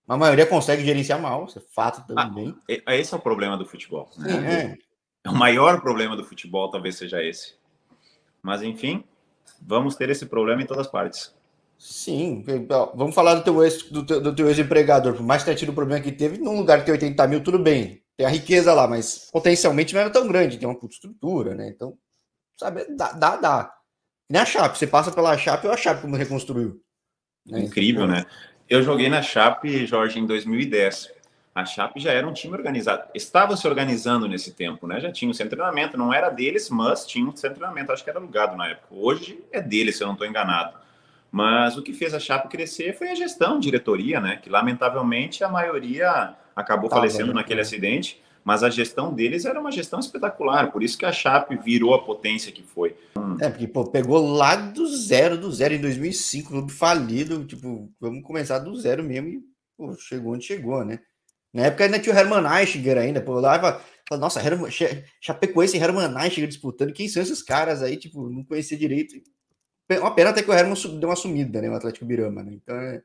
A 0.07 0.15
maioria 0.15 0.45
consegue 0.45 0.85
gerenciar 0.85 1.21
mal, 1.21 1.45
isso 1.45 1.59
é 1.59 1.61
fato 1.73 2.05
também. 2.07 2.55
Ah, 2.85 2.95
esse 2.95 3.13
é 3.13 3.17
o 3.17 3.19
problema 3.19 3.57
do 3.57 3.65
futebol. 3.65 4.09
Né? 4.17 4.77
É. 5.25 5.29
O 5.29 5.35
maior 5.35 5.81
problema 5.81 6.15
do 6.15 6.23
futebol 6.23 6.69
talvez 6.71 6.95
seja 6.95 7.21
esse. 7.21 7.55
Mas, 8.41 8.61
enfim, 8.61 9.03
vamos 9.61 9.95
ter 9.95 10.09
esse 10.09 10.25
problema 10.25 10.61
em 10.61 10.65
todas 10.65 10.85
as 10.85 10.91
partes. 10.91 11.35
Sim, 11.77 12.43
vamos 12.95 13.13
falar 13.13 13.35
do 13.35 13.43
teu 13.43 13.63
ex, 13.63 13.83
do 13.83 14.03
teu, 14.05 14.21
do 14.21 14.33
teu 14.33 14.47
ex-empregador. 14.47 15.13
Por 15.13 15.23
mais 15.23 15.41
que 15.41 15.45
tenha 15.45 15.57
tido 15.57 15.69
o 15.69 15.75
problema 15.75 16.01
que 16.01 16.11
teve, 16.11 16.37
num 16.37 16.57
lugar 16.57 16.79
que 16.79 16.85
tem 16.85 16.93
80 16.93 17.27
mil, 17.27 17.43
tudo 17.43 17.59
bem. 17.59 18.01
Tem 18.15 18.25
a 18.25 18.29
riqueza 18.29 18.73
lá, 18.73 18.87
mas 18.87 19.29
potencialmente 19.31 19.93
não 19.93 20.01
era 20.01 20.09
tão 20.09 20.27
grande, 20.27 20.57
tem 20.57 20.67
uma 20.67 20.79
puta 20.79 20.95
estrutura, 20.95 21.53
né? 21.53 21.69
Então, 21.69 21.95
sabe, 22.59 22.85
dá, 22.95 23.11
dá, 23.11 23.35
dá. 23.35 23.73
Nem 24.29 24.41
a 24.41 24.45
Chape, 24.45 24.77
você 24.77 24.87
passa 24.87 25.11
pela 25.11 25.37
Chape 25.37 25.67
ou 25.67 25.73
a 25.73 25.77
Chape 25.77 26.01
como 26.01 26.15
reconstruiu. 26.15 26.81
Né? 27.45 27.61
Incrível, 27.61 28.05
então, 28.05 28.15
né? 28.15 28.25
Eu 28.69 28.83
joguei 28.83 29.07
na 29.07 29.21
Chape, 29.21 29.85
Jorge, 29.85 30.19
em 30.19 30.25
2010. 30.25 31.13
A 31.55 31.65
Chape 31.65 32.01
já 32.01 32.11
era 32.11 32.27
um 32.27 32.33
time 32.33 32.53
organizado. 32.53 33.03
Estava 33.15 33.55
se 33.55 33.65
organizando 33.65 34.27
nesse 34.27 34.53
tempo, 34.53 34.85
né? 34.85 34.99
Já 34.99 35.09
tinha 35.09 35.31
o 35.31 35.33
seu 35.33 35.47
treinamento, 35.49 35.97
não 35.97 36.13
era 36.13 36.29
deles, 36.29 36.69
mas 36.69 37.05
tinha 37.07 37.29
o 37.29 37.35
seu 37.35 37.49
treinamento. 37.49 37.93
Acho 37.93 38.03
que 38.03 38.09
era 38.09 38.19
alugado 38.19 38.57
na 38.57 38.67
época. 38.67 38.87
Hoje 38.91 39.39
é 39.53 39.61
deles, 39.61 39.95
se 39.95 40.03
eu 40.03 40.07
não 40.07 40.15
estou 40.15 40.27
enganado. 40.27 40.77
Mas 41.31 41.77
o 41.77 41.81
que 41.81 41.93
fez 41.93 42.13
a 42.13 42.19
Chape 42.19 42.49
crescer 42.49 42.93
foi 42.97 43.09
a 43.09 43.15
gestão, 43.15 43.57
diretoria, 43.57 44.19
né? 44.19 44.35
Que 44.35 44.49
lamentavelmente 44.49 45.45
a 45.45 45.49
maioria 45.49 46.35
acabou 46.53 46.89
tá 46.89 46.97
falecendo 46.97 47.27
bem, 47.27 47.35
naquele 47.35 47.61
é. 47.61 47.63
acidente 47.63 48.21
mas 48.47 48.63
a 48.63 48.69
gestão 48.69 49.13
deles 49.13 49.43
era 49.43 49.59
uma 49.59 49.73
gestão 49.73 49.99
espetacular, 49.99 50.71
por 50.71 50.81
isso 50.81 50.97
que 50.97 51.05
a 51.05 51.11
Chape 51.11 51.57
virou 51.57 51.93
a 51.93 52.01
potência 52.01 52.49
que 52.49 52.63
foi. 52.63 52.95
É, 53.41 53.49
porque 53.49 53.67
pô, 53.67 53.83
pegou 53.83 54.25
lá 54.25 54.55
do 54.55 54.87
zero, 54.87 55.37
do 55.37 55.51
zero 55.51 55.73
em 55.73 55.81
2005, 55.81 56.47
clube 56.47 56.71
falido, 56.71 57.43
tipo, 57.43 57.91
vamos 57.99 58.23
começar 58.23 58.59
do 58.59 58.73
zero 58.79 59.03
mesmo 59.03 59.27
e 59.27 59.41
pô, 59.77 59.93
chegou 59.95 60.33
onde 60.33 60.45
chegou, 60.45 60.85
né? 60.85 61.01
Na 61.53 61.63
época 61.63 61.83
ainda 61.83 61.99
tinha 61.99 62.15
o 62.15 62.17
Hermann 62.17 62.59
Eichinger 62.61 62.97
ainda, 62.97 63.19
pô, 63.19 63.37
lá 63.37 63.59
fala, 64.07 64.21
nossa, 64.21 64.39
Herman, 64.39 64.71
Chapecoense 65.19 65.75
e 65.75 65.81
Hermann 65.81 66.17
Eichinger 66.17 66.47
disputando, 66.47 66.93
quem 66.93 67.09
são 67.09 67.21
esses 67.21 67.43
caras 67.43 67.83
aí, 67.83 67.97
tipo, 67.97 68.29
não 68.29 68.45
conhecia 68.45 68.77
direito. 68.77 69.13
Uma 69.91 70.15
pena 70.15 70.29
até 70.29 70.41
que 70.41 70.49
o 70.49 70.53
Herman 70.53 70.73
deu 70.97 71.09
uma 71.09 71.17
sumida, 71.17 71.61
né, 71.61 71.69
o 71.69 71.75
Atlético 71.75 72.05
Birama, 72.05 72.43
né? 72.43 72.53
Então 72.53 72.77
é... 72.77 73.01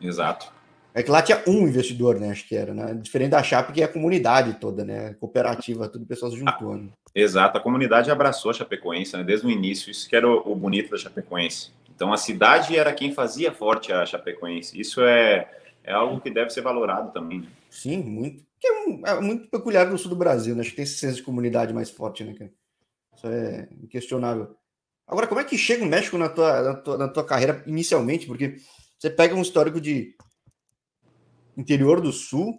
Exato. 0.00 0.50
É 0.96 1.02
que 1.02 1.10
lá 1.10 1.20
tinha 1.20 1.42
um 1.48 1.66
investidor, 1.66 2.20
né? 2.20 2.30
Acho 2.30 2.46
que 2.46 2.54
era, 2.54 2.72
né? 2.72 2.94
Diferente 2.94 3.30
da 3.30 3.42
Chape, 3.42 3.72
que 3.72 3.82
é 3.82 3.84
a 3.84 3.92
comunidade 3.92 4.54
toda, 4.60 4.84
né? 4.84 5.14
Cooperativa, 5.14 5.88
tudo 5.88 6.02
o 6.02 6.06
pessoal 6.06 6.30
se 6.30 6.38
juntou. 6.38 6.76
Né? 6.76 6.88
Exato, 7.12 7.58
a 7.58 7.60
comunidade 7.60 8.12
abraçou 8.12 8.52
a 8.52 8.54
Chapecoense, 8.54 9.16
né? 9.16 9.24
Desde 9.24 9.44
o 9.44 9.50
início, 9.50 9.90
isso 9.90 10.08
que 10.08 10.14
era 10.14 10.28
o, 10.28 10.52
o, 10.52 10.54
bonito 10.54 10.90
da 10.90 10.96
Chapecoense. 10.96 11.72
Então 11.92 12.12
a 12.12 12.16
cidade 12.16 12.76
era 12.76 12.92
quem 12.92 13.12
fazia 13.12 13.52
forte 13.52 13.92
a 13.92 14.06
Chapecoense. 14.06 14.80
Isso 14.80 15.02
é, 15.02 15.50
é 15.82 15.92
algo 15.92 16.20
que 16.20 16.30
deve 16.30 16.50
ser 16.50 16.60
valorado 16.60 17.12
também. 17.12 17.40
Né? 17.40 17.48
Sim, 17.68 18.00
muito. 18.04 18.44
Que 18.60 18.68
é, 18.68 19.10
é, 19.10 19.20
muito 19.20 19.48
peculiar 19.48 19.90
no 19.90 19.98
sul 19.98 20.10
do 20.10 20.16
Brasil, 20.16 20.54
né? 20.54 20.60
Acho 20.60 20.70
que 20.70 20.76
tem 20.76 20.84
esse 20.84 20.98
senso 20.98 21.16
de 21.16 21.22
comunidade 21.24 21.74
mais 21.74 21.90
forte, 21.90 22.22
né? 22.22 22.50
Isso 23.16 23.26
é 23.26 23.68
inquestionável. 23.82 24.54
Agora, 25.08 25.26
como 25.26 25.40
é 25.40 25.44
que 25.44 25.58
chega 25.58 25.84
o 25.84 25.88
México 25.88 26.16
na 26.16 26.28
tua, 26.28 26.62
na 26.62 26.74
tua, 26.74 26.98
na 26.98 27.08
tua 27.08 27.24
carreira 27.24 27.64
inicialmente? 27.66 28.28
Porque 28.28 28.56
você 28.96 29.10
pega 29.10 29.34
um 29.34 29.42
histórico 29.42 29.80
de 29.80 30.14
interior 31.56 32.00
do 32.00 32.12
sul. 32.12 32.58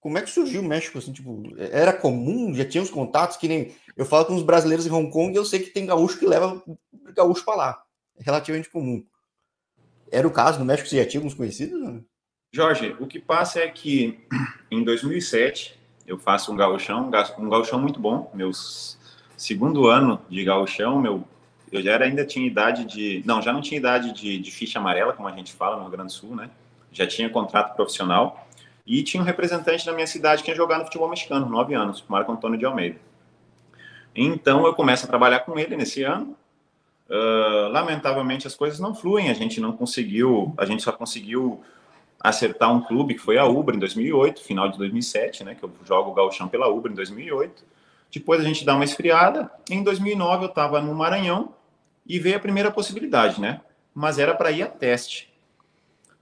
Como 0.00 0.18
é 0.18 0.22
que 0.22 0.30
surgiu 0.30 0.60
o 0.60 0.64
México? 0.64 0.98
Assim, 0.98 1.12
tipo, 1.12 1.42
era 1.58 1.92
comum? 1.92 2.54
Já 2.54 2.64
tinha 2.64 2.82
os 2.82 2.90
contatos? 2.90 3.36
Que 3.36 3.48
nem 3.48 3.72
eu 3.96 4.04
falo 4.04 4.26
com 4.26 4.34
os 4.34 4.42
brasileiros 4.42 4.86
em 4.86 4.90
Hong 4.90 5.10
Kong 5.10 5.32
e 5.32 5.36
eu 5.36 5.44
sei 5.44 5.60
que 5.60 5.70
tem 5.70 5.86
gaúcho 5.86 6.18
que 6.18 6.26
leva 6.26 6.62
gaúcho 7.14 7.44
para 7.44 7.56
lá. 7.56 7.82
É 8.18 8.22
relativamente 8.22 8.68
comum. 8.68 9.04
Era 10.10 10.28
o 10.28 10.30
caso 10.30 10.58
no 10.58 10.64
México? 10.64 10.88
Você 10.88 11.02
já 11.02 11.08
tinha 11.08 11.20
alguns 11.20 11.34
conhecidos? 11.34 11.80
Né? 11.80 12.00
Jorge, 12.52 12.94
o 13.00 13.06
que 13.06 13.18
passa 13.18 13.60
é 13.60 13.68
que 13.68 14.20
em 14.70 14.84
2007 14.84 15.78
eu 16.06 16.18
faço 16.18 16.52
um 16.52 16.56
gauchão, 16.56 17.10
um 17.38 17.48
gauchão 17.48 17.80
muito 17.80 17.98
bom. 17.98 18.30
Meu 18.34 18.50
segundo 19.36 19.86
ano 19.86 20.20
de 20.28 20.44
gauchão, 20.44 21.00
meu 21.00 21.24
Eu 21.72 21.82
já 21.82 21.92
era, 21.92 22.04
ainda 22.04 22.24
tinha 22.24 22.46
idade 22.46 22.84
de. 22.84 23.22
Não, 23.24 23.42
já 23.42 23.52
não 23.52 23.60
tinha 23.60 23.78
idade 23.78 24.12
de, 24.12 24.38
de 24.38 24.50
ficha 24.50 24.78
amarela, 24.78 25.12
como 25.12 25.26
a 25.26 25.32
gente 25.32 25.52
fala 25.52 25.76
no 25.76 25.82
Rio 25.82 25.90
Grande 25.90 26.12
do 26.12 26.12
Sul, 26.12 26.36
né? 26.36 26.50
Já 26.94 27.06
tinha 27.06 27.28
contrato 27.28 27.74
profissional. 27.76 28.48
E 28.86 29.02
tinha 29.02 29.22
um 29.22 29.26
representante 29.26 29.84
da 29.84 29.92
minha 29.92 30.06
cidade 30.06 30.42
que 30.42 30.50
ia 30.50 30.56
jogar 30.56 30.78
no 30.78 30.84
futebol 30.84 31.08
mexicano, 31.08 31.46
nove 31.46 31.74
anos, 31.74 32.04
Marco 32.08 32.32
Antônio 32.32 32.58
de 32.58 32.64
Almeida. 32.64 32.98
Então 34.14 34.64
eu 34.64 34.74
começo 34.74 35.04
a 35.04 35.08
trabalhar 35.08 35.40
com 35.40 35.58
ele 35.58 35.76
nesse 35.76 36.02
ano. 36.02 36.36
Uh, 37.08 37.68
lamentavelmente 37.70 38.46
as 38.46 38.54
coisas 38.54 38.78
não 38.78 38.94
fluem, 38.94 39.28
a 39.28 39.34
gente 39.34 39.60
não 39.60 39.72
conseguiu, 39.72 40.54
a 40.56 40.64
gente 40.64 40.82
só 40.82 40.92
conseguiu 40.92 41.62
acertar 42.20 42.72
um 42.72 42.80
clube 42.80 43.14
que 43.14 43.20
foi 43.20 43.36
a 43.36 43.44
Ubra 43.44 43.76
em 43.76 43.78
2008, 43.78 44.42
final 44.42 44.70
de 44.70 44.78
2007, 44.78 45.44
né, 45.44 45.54
que 45.54 45.62
eu 45.62 45.70
jogo 45.84 46.10
o 46.10 46.14
Gauchão 46.14 46.48
pela 46.48 46.68
Ubra 46.68 46.90
em 46.90 46.94
2008. 46.94 47.62
Depois 48.10 48.40
a 48.40 48.44
gente 48.44 48.64
dá 48.64 48.74
uma 48.74 48.84
esfriada. 48.84 49.50
Em 49.68 49.82
2009 49.82 50.44
eu 50.44 50.48
estava 50.48 50.80
no 50.80 50.94
Maranhão 50.94 51.52
e 52.06 52.18
veio 52.18 52.36
a 52.36 52.40
primeira 52.40 52.70
possibilidade, 52.70 53.40
né? 53.40 53.60
Mas 53.92 54.18
era 54.18 54.34
para 54.34 54.52
ir 54.52 54.62
a 54.62 54.68
teste. 54.68 55.33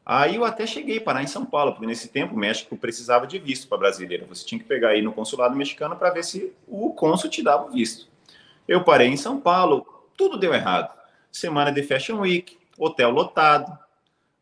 Aí 0.04 0.34
eu 0.34 0.44
até 0.44 0.66
cheguei 0.66 0.98
a 0.98 1.00
parar 1.00 1.22
em 1.22 1.28
São 1.28 1.46
Paulo, 1.46 1.72
porque 1.72 1.86
nesse 1.86 2.08
tempo 2.08 2.34
o 2.34 2.38
México 2.38 2.76
precisava 2.76 3.26
de 3.26 3.38
visto 3.38 3.68
para 3.68 3.78
brasileira. 3.78 4.26
Você 4.26 4.44
tinha 4.44 4.58
que 4.58 4.64
pegar 4.64 4.90
aí 4.90 5.02
no 5.02 5.12
consulado 5.12 5.54
mexicano 5.54 5.96
para 5.96 6.10
ver 6.10 6.24
se 6.24 6.52
o 6.66 6.92
cônsul 6.92 7.30
te 7.30 7.42
dava 7.42 7.66
o 7.66 7.70
visto. 7.70 8.08
Eu 8.66 8.82
parei 8.82 9.08
em 9.08 9.16
São 9.16 9.40
Paulo, 9.40 9.86
tudo 10.16 10.38
deu 10.38 10.52
errado. 10.52 10.92
Semana 11.30 11.70
de 11.70 11.82
Fashion 11.82 12.20
Week, 12.20 12.58
hotel 12.76 13.10
lotado. 13.10 13.78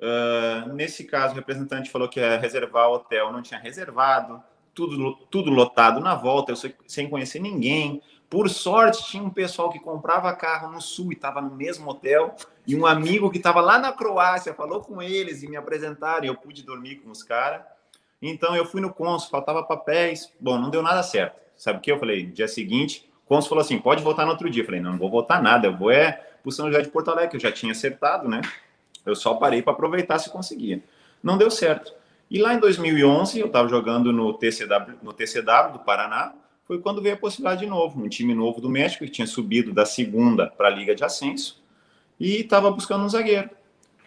Uh, 0.01 0.73
nesse 0.73 1.05
caso, 1.05 1.35
o 1.35 1.37
representante 1.37 1.91
falou 1.91 2.09
que 2.09 2.19
ia 2.19 2.39
reservar 2.39 2.89
o 2.89 2.95
hotel, 2.95 3.31
não 3.31 3.43
tinha 3.43 3.61
reservado. 3.61 4.43
Tudo, 4.75 5.15
tudo 5.31 5.51
lotado 5.51 6.01
na 6.01 6.15
volta, 6.15 6.53
eu 6.53 6.57
sem 6.87 7.09
conhecer 7.09 7.39
ninguém. 7.39 8.03
Por 8.31 8.49
sorte, 8.49 9.09
tinha 9.09 9.25
um 9.25 9.29
pessoal 9.29 9.71
que 9.71 9.81
comprava 9.81 10.33
carro 10.37 10.71
no 10.71 10.81
sul 10.81 11.11
e 11.11 11.17
estava 11.17 11.43
no 11.43 11.51
mesmo 11.51 11.91
hotel, 11.91 12.37
e 12.65 12.77
um 12.77 12.87
amigo 12.87 13.29
que 13.29 13.39
estava 13.39 13.61
lá 13.61 13.77
na 13.77 13.93
Croácia 13.93 14.55
falou 14.55 14.81
com 14.81 15.03
eles 15.03 15.43
e 15.43 15.49
me 15.49 15.57
apresentaram, 15.57 16.25
e 16.25 16.29
eu 16.29 16.37
pude 16.37 16.63
dormir 16.63 16.97
com 16.97 17.11
os 17.11 17.25
caras. 17.25 17.63
Então 18.23 18.55
eu 18.55 18.65
fui 18.65 18.81
no 18.81 18.93
cônsul, 18.93 19.31
faltava 19.31 19.65
papéis. 19.65 20.33
Bom, 20.39 20.57
não 20.59 20.71
deu 20.71 20.81
nada 20.81 21.03
certo. 21.03 21.41
Sabe 21.57 21.79
o 21.79 21.83
que 21.83 21.91
eu 21.91 21.99
falei? 21.99 22.27
Dia 22.27 22.47
seguinte, 22.47 23.11
o 23.25 23.29
cônsul 23.29 23.49
falou 23.49 23.63
assim: 23.63 23.79
pode 23.81 24.03
voltar 24.03 24.25
no 24.25 24.31
outro 24.31 24.49
dia. 24.49 24.63
Eu 24.63 24.67
falei: 24.67 24.81
não, 24.81 24.93
não 24.93 24.99
vou 24.99 25.11
voltar 25.11 25.43
nada, 25.43 25.67
eu 25.67 25.77
vou 25.77 25.91
é 25.91 26.13
para 26.41 26.53
São 26.53 26.69
José 26.69 26.83
de 26.83 26.89
Porto 26.89 27.11
Alegre, 27.11 27.31
que 27.31 27.37
eu 27.37 27.41
já 27.41 27.51
tinha 27.51 27.73
acertado, 27.73 28.29
né? 28.29 28.41
Eu 29.05 29.17
só 29.17 29.35
parei 29.35 29.61
para 29.61 29.73
aproveitar 29.73 30.19
se 30.19 30.31
conseguia. 30.31 30.83
Não 31.23 31.37
deu 31.37 31.51
certo. 31.51 31.93
E 32.31 32.41
lá 32.41 32.55
em 32.55 32.61
2011, 32.61 33.41
eu 33.41 33.47
estava 33.47 33.69
jogando 33.69 34.13
no 34.13 34.33
TCW, 34.35 34.99
no 35.03 35.13
TCW 35.13 35.73
do 35.73 35.79
Paraná, 35.81 36.33
foi 36.71 36.79
quando 36.79 37.03
veio 37.03 37.17
a 37.17 37.19
possibilidade 37.19 37.63
de 37.63 37.67
novo, 37.67 38.01
um 38.01 38.09
time 38.09 38.33
novo 38.33 38.61
do 38.61 38.71
México 38.71 39.05
que 39.05 39.11
tinha 39.11 39.27
subido 39.27 39.73
da 39.73 39.85
segunda 39.85 40.47
para 40.47 40.69
a 40.69 40.71
Liga 40.71 40.95
de 40.95 41.03
Ascenso 41.03 41.61
e 42.19 42.43
estava 42.43 42.71
buscando 42.71 43.05
um 43.05 43.09
zagueiro. 43.09 43.51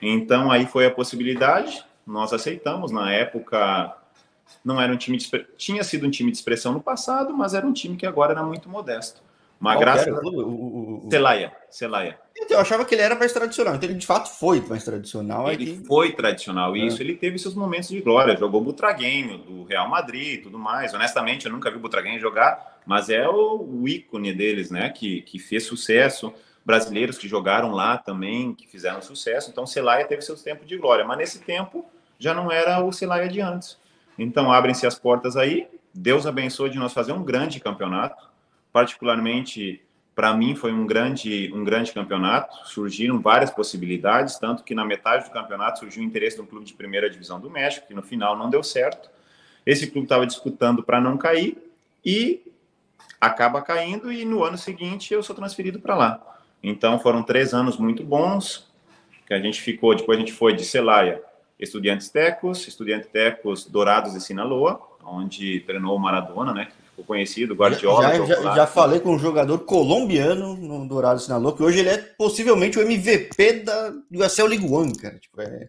Então 0.02 0.49
aí 0.49 0.65
foi 0.65 0.86
a 0.86 0.91
possibilidade, 0.91 1.84
nós 2.08 2.32
aceitamos. 2.32 2.89
Na 2.89 3.12
época 3.12 3.97
não 4.63 4.80
era 4.80 4.93
um 4.93 4.95
time 4.95 5.17
de, 5.17 5.30
tinha 5.58 5.84
sido 5.84 6.08
um 6.08 6.10
time 6.10 6.32
de 6.32 6.38
expressão 6.38 6.71
no 6.71 6.80
passado, 6.80 7.36
mas 7.36 7.54
era 7.54 7.67
um 7.67 7.73
time 7.73 7.97
que 7.97 8.06
agora 8.06 8.32
era 8.32 8.43
muito 8.43 8.69
modesto. 8.69 9.21
Uma 9.63 9.78
graça. 9.78 10.12
O, 10.12 10.28
o, 10.28 11.08
o, 11.08 11.10
Celaya, 11.10 11.54
Celaya. 11.69 12.19
Então, 12.36 12.58
eu 12.58 12.62
achava 12.62 12.84
que 12.84 12.93
ele 12.93 13.02
era 13.02 13.15
mais 13.15 13.32
tradicional. 13.32 13.76
Então, 13.76 13.89
ele 13.89 13.97
de 13.97 14.06
fato 14.06 14.30
foi 14.30 14.60
mais 14.60 14.84
tradicional. 14.84 15.49
Ele 15.49 15.76
aqui. 15.76 15.86
foi 15.88 16.12
tradicional. 16.12 16.76
E 16.76 16.82
é. 16.82 16.86
isso 16.86 17.02
ele 17.02 17.15
teve 17.15 17.39
seus 17.39 17.56
momentos 17.56 17.88
de 17.88 18.02
glória. 18.02 18.36
Jogou 18.36 18.60
Butraguenho, 18.60 19.38
do 19.38 19.63
Real 19.63 19.88
Madrid 19.88 20.34
e 20.34 20.38
tudo 20.39 20.60
mais. 20.60 20.93
Honestamente, 20.93 21.45
eu 21.45 21.52
nunca 21.54 21.71
vi 21.71 21.78
o 21.78 21.80
Butraguenho 21.80 22.19
jogar, 22.19 22.82
mas 22.86 23.10
é 23.10 23.26
o, 23.26 23.62
o, 23.62 23.88
ícone 23.88 24.34
deles, 24.34 24.69
né? 24.69 24.89
Que, 24.89 25.21
que 25.21 25.39
fez 25.39 25.63
sucesso. 25.63 26.34
Brasileiros 26.65 27.17
que 27.17 27.30
jogaram 27.30 27.71
lá 27.71 27.97
também, 27.97 28.54
que 28.54 28.67
fizeram 28.67 29.02
sucesso. 29.02 29.49
Então, 29.49 29.65
Celaya 29.65 30.04
teve 30.04 30.21
seus 30.23 30.41
tempos 30.41 30.67
de 30.67 30.76
glória. 30.76 31.06
Mas 31.06 31.17
nesse 31.17 31.39
tempo, 31.39 31.86
já 32.19 32.34
não 32.34 32.52
era 32.52 32.84
o 32.84 32.91
Celaya 32.91 33.30
de 33.30 33.39
antes. 33.39 33.78
Então, 34.19 34.52
abrem-se 34.52 34.86
as 34.86 34.99
portas 34.99 35.38
aí. 35.38 35.69
Deus 35.93 36.28
abençoe 36.28 36.69
de 36.69 36.78
nós 36.78 36.91
fazer 36.91 37.13
um 37.13 37.23
grande 37.23 37.62
campeonato 37.62 38.33
particularmente 38.73 39.81
para 40.15 40.33
mim 40.33 40.55
foi 40.55 40.73
um 40.73 40.86
grande 40.86 41.51
um 41.53 41.63
grande 41.63 41.91
campeonato. 41.93 42.67
Surgiram 42.67 43.21
várias 43.21 43.51
possibilidades, 43.51 44.38
tanto 44.38 44.63
que 44.63 44.75
na 44.75 44.83
metade 44.83 45.25
do 45.25 45.31
campeonato 45.31 45.79
surgiu 45.79 46.01
o 46.01 46.05
interesse 46.05 46.36
de 46.36 46.41
um 46.41 46.45
clube 46.45 46.65
de 46.65 46.73
primeira 46.73 47.09
divisão 47.09 47.39
do 47.39 47.49
México, 47.49 47.88
que 47.88 47.93
no 47.93 48.01
final 48.01 48.38
não 48.38 48.49
deu 48.49 48.63
certo. 48.63 49.09
Esse 49.65 49.88
clube 49.88 50.05
estava 50.05 50.25
disputando 50.25 50.83
para 50.83 50.99
não 50.99 51.17
cair 51.17 51.57
e 52.03 52.41
acaba 53.21 53.62
caindo 53.62 54.12
e 54.12 54.25
no 54.25 54.43
ano 54.43 54.57
seguinte 54.57 55.13
eu 55.13 55.23
sou 55.23 55.36
transferido 55.36 55.79
para 55.79 55.95
lá. 55.95 56.38
Então 56.62 56.99
foram 56.99 57.23
três 57.23 57.53
anos 57.53 57.77
muito 57.77 58.03
bons 58.03 58.71
que 59.25 59.33
a 59.33 59.39
gente 59.39 59.62
ficou. 59.62 59.95
Depois 59.95 60.17
a 60.17 60.19
gente 60.19 60.33
foi 60.33 60.53
de 60.53 60.65
Celaya, 60.65 61.21
Estudiantes 61.59 62.09
Tecos, 62.09 62.67
Estudiantes 62.67 63.09
Tecos 63.09 63.65
Dourados 63.65 64.15
e 64.15 64.21
Sinaloa, 64.21 64.81
onde 65.03 65.62
treinou 65.62 65.95
o 65.95 65.99
Maradona, 65.99 66.53
né? 66.53 66.67
O 66.97 67.03
conhecido, 67.03 67.56
Guardiola. 67.56 68.03
Já, 68.03 68.25
já, 68.25 68.56
já, 68.56 68.67
falei 68.67 68.99
com 68.99 69.15
um 69.15 69.19
jogador 69.19 69.60
colombiano 69.60 70.56
no 70.56 70.88
Dourado 70.88 71.19
Sinaloa, 71.19 71.56
que 71.56 71.63
hoje 71.63 71.79
ele 71.79 71.89
é 71.89 71.97
possivelmente 71.97 72.77
o 72.77 72.82
MVP 72.82 73.53
da 73.63 73.93
USL 74.12 74.47
League 74.47 74.71
One, 74.71 74.95
cara. 74.95 75.17
Tipo, 75.17 75.41
é... 75.41 75.67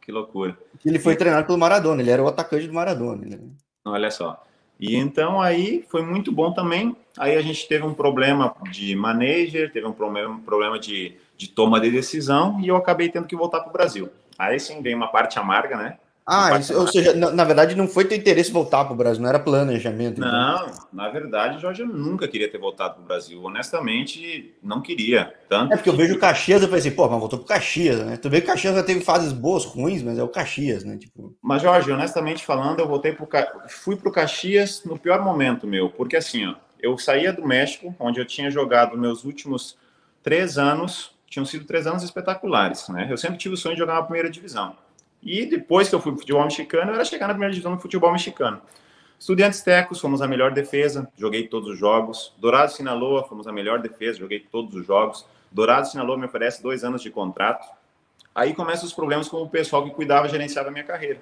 Que 0.00 0.10
loucura. 0.10 0.56
Ele 0.84 0.98
foi 0.98 1.14
e... 1.14 1.16
treinado 1.16 1.46
pelo 1.46 1.58
Maradona, 1.58 2.02
ele 2.02 2.10
era 2.10 2.22
o 2.22 2.28
atacante 2.28 2.66
do 2.66 2.74
Maradona. 2.74 3.24
Né? 3.24 3.38
Olha 3.84 4.10
só. 4.10 4.42
E 4.80 4.96
então 4.96 5.40
aí 5.40 5.84
foi 5.88 6.02
muito 6.02 6.32
bom 6.32 6.52
também. 6.52 6.96
Aí 7.18 7.36
a 7.36 7.42
gente 7.42 7.68
teve 7.68 7.84
um 7.84 7.92
problema 7.92 8.56
de 8.70 8.96
manager, 8.96 9.70
teve 9.70 9.86
um 9.86 9.92
problema, 9.92 10.34
um 10.34 10.40
problema 10.40 10.78
de, 10.78 11.16
de 11.36 11.48
toma 11.48 11.78
de 11.78 11.90
decisão 11.90 12.58
e 12.60 12.68
eu 12.68 12.76
acabei 12.76 13.10
tendo 13.10 13.26
que 13.26 13.36
voltar 13.36 13.60
para 13.60 13.68
o 13.68 13.72
Brasil. 13.72 14.08
Aí 14.38 14.58
sim 14.58 14.80
vem 14.80 14.94
uma 14.94 15.08
parte 15.08 15.38
amarga, 15.38 15.76
né? 15.76 15.98
Ah, 16.32 16.56
isso, 16.60 16.78
ou 16.78 16.86
seja, 16.86 17.12
na, 17.12 17.32
na, 17.32 17.42
verdade 17.42 17.74
não 17.74 17.88
foi 17.88 18.04
teu 18.04 18.16
interesse 18.16 18.52
voltar 18.52 18.84
para 18.84 18.94
o 18.94 18.96
Brasil, 18.96 19.20
não 19.20 19.28
era 19.28 19.38
planejamento. 19.40 20.20
Então. 20.20 20.30
Não, 20.30 20.70
na 20.92 21.08
verdade, 21.08 21.60
Jorge, 21.60 21.82
eu 21.82 21.88
nunca 21.88 22.28
queria 22.28 22.48
ter 22.48 22.56
voltado 22.56 22.94
para 22.94 23.02
o 23.02 23.06
Brasil. 23.06 23.42
Honestamente, 23.42 24.54
não 24.62 24.80
queria. 24.80 25.34
Tanto 25.48 25.72
é 25.72 25.76
porque 25.76 25.90
eu 25.90 25.96
vejo 25.96 26.14
o 26.14 26.20
Caxias, 26.20 26.62
eu 26.62 26.68
falei 26.68 26.78
assim, 26.78 26.92
pô, 26.92 27.08
mas 27.08 27.18
voltou 27.18 27.40
para 27.40 27.46
o 27.46 27.48
Caxias, 27.48 27.98
né? 28.06 28.16
Tu 28.16 28.30
vê 28.30 28.40
que 28.40 28.46
o 28.46 28.50
Caxias 28.50 28.76
já 28.76 28.82
teve 28.84 29.00
fases 29.00 29.32
boas, 29.32 29.64
ruins, 29.64 30.04
mas 30.04 30.18
é 30.18 30.22
o 30.22 30.28
Caxias, 30.28 30.84
né? 30.84 30.96
Tipo... 30.96 31.36
Mas, 31.42 31.62
Jorge, 31.62 31.90
honestamente 31.90 32.46
falando, 32.46 32.78
eu 32.78 32.86
voltei 32.86 33.12
pro 33.12 33.28
fui 33.68 33.96
para 33.96 34.08
o 34.08 34.12
Caxias 34.12 34.84
no 34.84 34.96
pior 34.96 35.24
momento 35.24 35.66
meu, 35.66 35.90
porque 35.90 36.16
assim, 36.16 36.46
ó, 36.46 36.54
eu 36.78 36.96
saía 36.96 37.32
do 37.32 37.44
México, 37.44 37.92
onde 37.98 38.20
eu 38.20 38.24
tinha 38.24 38.52
jogado 38.52 38.96
meus 38.96 39.24
últimos 39.24 39.76
três 40.22 40.58
anos, 40.58 41.10
tinham 41.26 41.44
sido 41.44 41.64
três 41.64 41.88
anos 41.88 42.04
espetaculares, 42.04 42.88
né? 42.88 43.08
Eu 43.10 43.16
sempre 43.16 43.36
tive 43.36 43.54
o 43.54 43.58
sonho 43.58 43.74
de 43.74 43.80
jogar 43.80 43.94
na 43.94 44.02
primeira 44.02 44.30
divisão. 44.30 44.76
E 45.22 45.44
depois 45.46 45.88
que 45.88 45.94
eu 45.94 46.00
fui 46.00 46.12
para 46.12 46.16
o 46.16 46.20
futebol 46.20 46.44
mexicano, 46.44 46.92
era 46.92 47.04
chegar 47.04 47.26
na 47.26 47.34
primeira 47.34 47.52
divisão 47.52 47.74
do 47.74 47.80
futebol 47.80 48.10
mexicano. 48.12 48.60
Estudiantes 49.18 49.60
Tecos, 49.60 50.00
fomos 50.00 50.22
a 50.22 50.26
melhor 50.26 50.50
defesa, 50.52 51.06
joguei 51.16 51.46
todos 51.46 51.68
os 51.68 51.78
jogos. 51.78 52.32
Dourado 52.38 52.72
Sinaloa, 52.72 53.22
fomos 53.24 53.46
a 53.46 53.52
melhor 53.52 53.80
defesa, 53.80 54.18
joguei 54.18 54.40
todos 54.40 54.74
os 54.74 54.86
jogos. 54.86 55.26
Dourado 55.52 55.88
Sinaloa 55.88 56.16
me 56.16 56.24
oferece 56.24 56.62
dois 56.62 56.84
anos 56.84 57.02
de 57.02 57.10
contrato. 57.10 57.68
Aí 58.34 58.54
começam 58.54 58.86
os 58.86 58.94
problemas 58.94 59.28
com 59.28 59.42
o 59.42 59.48
pessoal 59.48 59.84
que 59.84 59.90
cuidava 59.90 60.26
e 60.26 60.30
gerenciava 60.30 60.68
a 60.68 60.72
minha 60.72 60.84
carreira. 60.84 61.20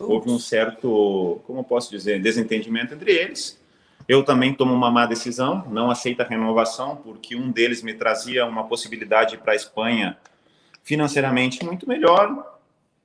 Houve 0.00 0.30
um 0.30 0.38
certo, 0.38 1.40
como 1.46 1.60
eu 1.60 1.64
posso 1.64 1.90
dizer, 1.90 2.20
desentendimento 2.20 2.94
entre 2.94 3.12
eles. 3.12 3.60
Eu 4.08 4.24
também 4.24 4.54
tomo 4.54 4.74
uma 4.74 4.90
má 4.90 5.06
decisão, 5.06 5.64
não 5.70 5.90
aceito 5.90 6.22
a 6.22 6.24
renovação, 6.24 6.96
porque 6.96 7.36
um 7.36 7.50
deles 7.50 7.82
me 7.82 7.94
trazia 7.94 8.46
uma 8.46 8.64
possibilidade 8.64 9.36
para 9.36 9.52
a 9.52 9.56
Espanha 9.56 10.16
financeiramente 10.82 11.64
muito 11.64 11.86
melhor 11.86 12.57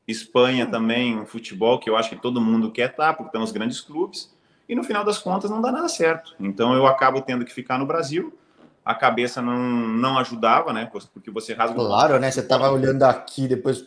Espanha 0.07 0.65
também, 0.65 1.17
um 1.17 1.25
futebol 1.25 1.79
que 1.79 1.89
eu 1.89 1.95
acho 1.95 2.09
que 2.09 2.15
todo 2.15 2.41
mundo 2.41 2.71
quer 2.71 2.91
estar, 2.91 3.07
tá, 3.07 3.13
porque 3.13 3.31
tem 3.31 3.41
os 3.41 3.51
grandes 3.51 3.79
clubes, 3.79 4.33
e 4.67 4.75
no 4.75 4.83
final 4.83 5.03
das 5.03 5.19
contas 5.19 5.49
não 5.49 5.61
dá 5.61 5.71
nada 5.71 5.87
certo. 5.87 6.35
Então 6.39 6.73
eu 6.73 6.85
acabo 6.85 7.21
tendo 7.21 7.45
que 7.45 7.53
ficar 7.53 7.77
no 7.77 7.85
Brasil. 7.85 8.37
A 8.83 8.93
cabeça 8.93 9.41
não, 9.41 9.57
não 9.57 10.17
ajudava, 10.17 10.73
né? 10.73 10.89
Porque 11.13 11.31
você 11.31 11.53
rasga. 11.53 11.75
Claro, 11.75 12.19
né? 12.19 12.29
Você 12.29 12.41
estava 12.41 12.69
olhando 12.69 13.03
aqui, 13.03 13.47
depois. 13.47 13.85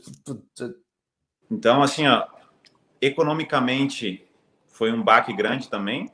Então, 1.50 1.82
assim, 1.82 2.06
ó, 2.06 2.26
economicamente 3.00 4.26
foi 4.68 4.90
um 4.92 5.02
baque 5.02 5.34
grande 5.34 5.68
também. 5.68 6.10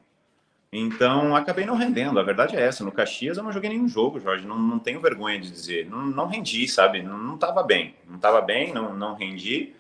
Então, 0.73 1.37
acabei 1.37 1.67
não 1.67 1.77
rendendo. 1.77 2.19
A 2.19 2.23
verdade 2.23 2.57
é 2.57 2.61
essa. 2.61 2.83
No 2.83 2.91
Caxias 2.91 3.37
eu 3.37 3.45
não 3.45 3.53
joguei 3.53 3.71
nenhum 3.71 3.87
jogo, 3.87 4.19
Jorge. 4.19 4.47
Não, 4.47 4.59
não 4.59 4.79
tenho 4.79 5.01
vergonha 5.01 5.39
de 5.39 5.51
dizer. 5.51 5.89
Não, 5.89 6.07
não 6.07 6.27
rendi, 6.27 6.67
sabe? 6.67 7.03
Não 7.03 7.35
estava 7.35 7.63
bem. 7.63 7.95
Não 8.09 8.17
estava 8.17 8.41
bem, 8.41 8.73
não, 8.73 8.95
não 8.95 9.15
rendi. 9.15 9.75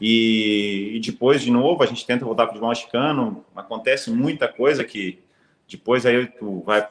E, 0.00 0.92
e, 0.96 1.00
depois, 1.00 1.42
de 1.42 1.50
novo, 1.50 1.82
a 1.82 1.86
gente 1.86 2.06
tenta 2.06 2.24
voltar 2.24 2.44
para 2.44 2.50
o 2.50 2.54
futebol 2.54 2.68
mexicano. 2.70 3.44
Acontece 3.54 4.10
muita 4.10 4.46
coisa 4.46 4.84
que 4.84 5.22
depois 5.68 6.06
aí 6.06 6.26
tu 6.26 6.62
vai 6.64 6.86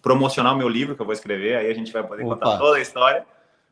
promocionar 0.00 0.54
o 0.54 0.58
meu 0.58 0.68
livro 0.68 0.96
que 0.96 1.02
eu 1.02 1.06
vou 1.06 1.12
escrever, 1.12 1.56
aí 1.56 1.70
a 1.70 1.74
gente 1.74 1.92
vai 1.92 2.02
poder 2.06 2.24
Opa. 2.24 2.34
contar 2.34 2.58
toda 2.58 2.78
a 2.78 2.80
história. 2.80 3.24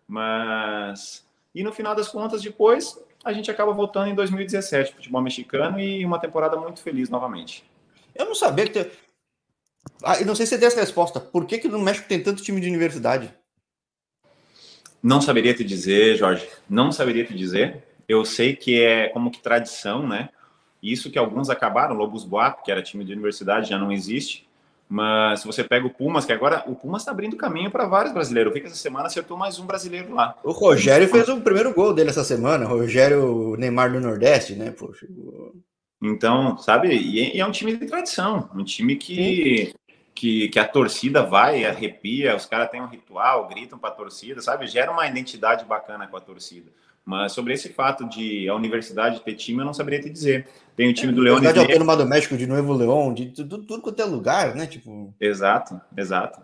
Mas. 0.06 1.24
E 1.54 1.62
no 1.62 1.72
final 1.72 1.94
das 1.94 2.08
contas, 2.08 2.42
depois, 2.42 2.98
a 3.24 3.32
gente 3.32 3.50
acaba 3.50 3.72
voltando 3.72 4.08
em 4.08 4.14
2017 4.14 4.94
futebol 4.94 5.20
mexicano 5.20 5.80
e 5.80 6.04
uma 6.04 6.18
temporada 6.18 6.56
muito 6.56 6.80
feliz 6.80 7.08
novamente. 7.08 7.64
Eu 8.14 8.26
não 8.26 8.34
sabia 8.34 8.66
que. 8.66 8.84
Te... 8.84 8.90
Ah, 10.02 10.20
eu 10.20 10.26
não 10.26 10.34
sei 10.34 10.46
se 10.46 10.50
você 10.50 10.58
tem 10.58 10.68
essa 10.68 10.80
resposta. 10.80 11.20
Por 11.20 11.46
que, 11.46 11.58
que 11.58 11.68
no 11.68 11.78
México 11.78 12.08
tem 12.08 12.22
tanto 12.22 12.42
time 12.42 12.60
de 12.60 12.68
universidade? 12.68 13.32
Não 15.02 15.20
saberia 15.20 15.54
te 15.54 15.64
dizer, 15.64 16.16
Jorge. 16.16 16.46
Não 16.68 16.92
saberia 16.92 17.24
te 17.24 17.34
dizer. 17.34 17.82
Eu 18.10 18.24
sei 18.24 18.56
que 18.56 18.82
é 18.82 19.06
como 19.10 19.30
que 19.30 19.40
tradição, 19.40 20.04
né? 20.04 20.30
Isso 20.82 21.12
que 21.12 21.18
alguns 21.18 21.48
acabaram, 21.48 21.94
Lobos 21.94 22.24
Boato, 22.24 22.64
que 22.64 22.72
era 22.72 22.82
time 22.82 23.04
de 23.04 23.12
universidade, 23.12 23.68
já 23.68 23.78
não 23.78 23.92
existe. 23.92 24.48
Mas 24.88 25.38
se 25.38 25.46
você 25.46 25.62
pega 25.62 25.86
o 25.86 25.90
Pumas, 25.90 26.24
que 26.24 26.32
agora 26.32 26.64
o 26.66 26.74
Pumas 26.74 27.02
está 27.02 27.12
abrindo 27.12 27.36
caminho 27.36 27.70
para 27.70 27.86
vários 27.86 28.12
brasileiros. 28.12 28.50
Eu 28.50 28.54
vi 28.54 28.62
que 28.62 28.66
essa 28.66 28.74
semana 28.74 29.06
acertou 29.06 29.36
mais 29.36 29.60
um 29.60 29.64
brasileiro 29.64 30.12
lá. 30.12 30.36
O 30.42 30.50
Rogério 30.50 31.06
fez 31.06 31.28
o 31.28 31.40
primeiro 31.40 31.72
gol 31.72 31.94
dele 31.94 32.10
essa 32.10 32.24
semana. 32.24 32.66
Rogério 32.66 33.54
Neymar 33.56 33.92
do 33.92 34.00
Nordeste, 34.00 34.56
né? 34.56 34.72
Poxa. 34.72 35.06
Então, 36.02 36.58
sabe? 36.58 36.92
E 36.92 37.40
é 37.40 37.46
um 37.46 37.52
time 37.52 37.76
de 37.76 37.86
tradição. 37.86 38.50
Um 38.52 38.64
time 38.64 38.96
que, 38.96 39.72
que, 40.16 40.48
que 40.48 40.58
a 40.58 40.66
torcida 40.66 41.22
vai, 41.22 41.64
arrepia, 41.64 42.34
os 42.34 42.44
caras 42.44 42.70
têm 42.70 42.82
um 42.82 42.88
ritual, 42.88 43.46
gritam 43.46 43.78
para 43.78 43.90
a 43.90 43.94
torcida, 43.94 44.42
sabe? 44.42 44.66
Gera 44.66 44.90
uma 44.90 45.06
identidade 45.06 45.64
bacana 45.64 46.08
com 46.08 46.16
a 46.16 46.20
torcida. 46.20 46.72
Mas 47.10 47.32
sobre 47.32 47.52
esse 47.52 47.70
fato 47.70 48.08
de 48.08 48.48
a 48.48 48.54
universidade 48.54 49.20
ter 49.20 49.34
time, 49.34 49.58
eu 49.58 49.64
não 49.64 49.74
saberia 49.74 50.00
te 50.00 50.08
dizer. 50.08 50.46
Tem 50.76 50.88
o 50.88 50.94
time 50.94 51.10
é, 51.10 51.14
do 51.16 51.20
Leão. 51.20 51.40
de 51.40 51.58
Autônoma 51.58 51.96
do 51.96 52.06
México, 52.06 52.36
de 52.36 52.46
Novo 52.46 52.72
Leão, 52.72 53.12
de 53.12 53.26
tudo, 53.26 53.58
tudo 53.64 53.82
quanto 53.82 54.00
é 54.00 54.04
lugar, 54.04 54.54
né? 54.54 54.64
Tipo... 54.64 55.12
Exato, 55.20 55.80
exato. 55.96 56.40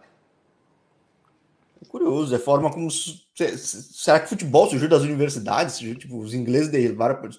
É 1.81 1.87
curioso, 1.87 2.35
é 2.35 2.39
forma 2.41 2.69
como. 2.73 2.91
Será 2.91 4.19
que 4.19 4.29
futebol 4.29 4.69
surgiu 4.69 4.89
das 4.89 5.03
universidades? 5.03 5.79
Tipo, 5.79 6.19
os 6.19 6.35
ingleses 6.35 6.69
derivaram. 6.69 7.31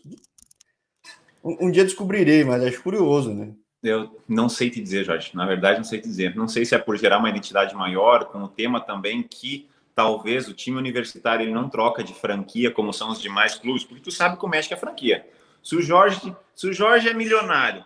Um, 1.44 1.68
um 1.68 1.72
dia 1.72 1.84
descobrirei, 1.84 2.46
mas 2.46 2.64
acho 2.64 2.82
curioso, 2.82 3.34
né? 3.34 3.52
Eu 3.84 4.22
não 4.26 4.48
sei 4.48 4.70
te 4.70 4.82
dizer, 4.82 5.04
Jorge. 5.04 5.32
Na 5.34 5.46
verdade, 5.46 5.80
não 5.80 5.84
sei 5.84 6.00
te 6.00 6.08
dizer. 6.08 6.34
Não 6.34 6.48
sei 6.48 6.64
se 6.64 6.74
é 6.74 6.78
por 6.78 6.96
gerar 6.98 7.18
uma 7.18 7.30
identidade 7.30 7.76
maior, 7.76 8.24
com 8.24 8.40
o 8.40 8.48
tema 8.48 8.80
também 8.80 9.22
que 9.22 9.68
talvez 9.98 10.48
o 10.48 10.54
time 10.54 10.78
universitário 10.78 11.44
ele 11.44 11.52
não 11.52 11.68
troca 11.68 12.04
de 12.04 12.14
franquia 12.14 12.70
como 12.70 12.94
são 12.94 13.10
os 13.10 13.20
demais 13.20 13.56
clubes, 13.56 13.84
porque 13.84 14.04
tu 14.04 14.12
sabe 14.12 14.38
como 14.38 14.54
é 14.54 14.62
que 14.62 14.72
é 14.72 14.78
franquia. 14.78 15.28
Se 15.64 15.76
o 15.76 15.82
Jorge, 15.82 16.36
se 16.54 16.68
o 16.68 16.72
Jorge 16.72 17.10
é 17.10 17.16
milionário 17.16 17.84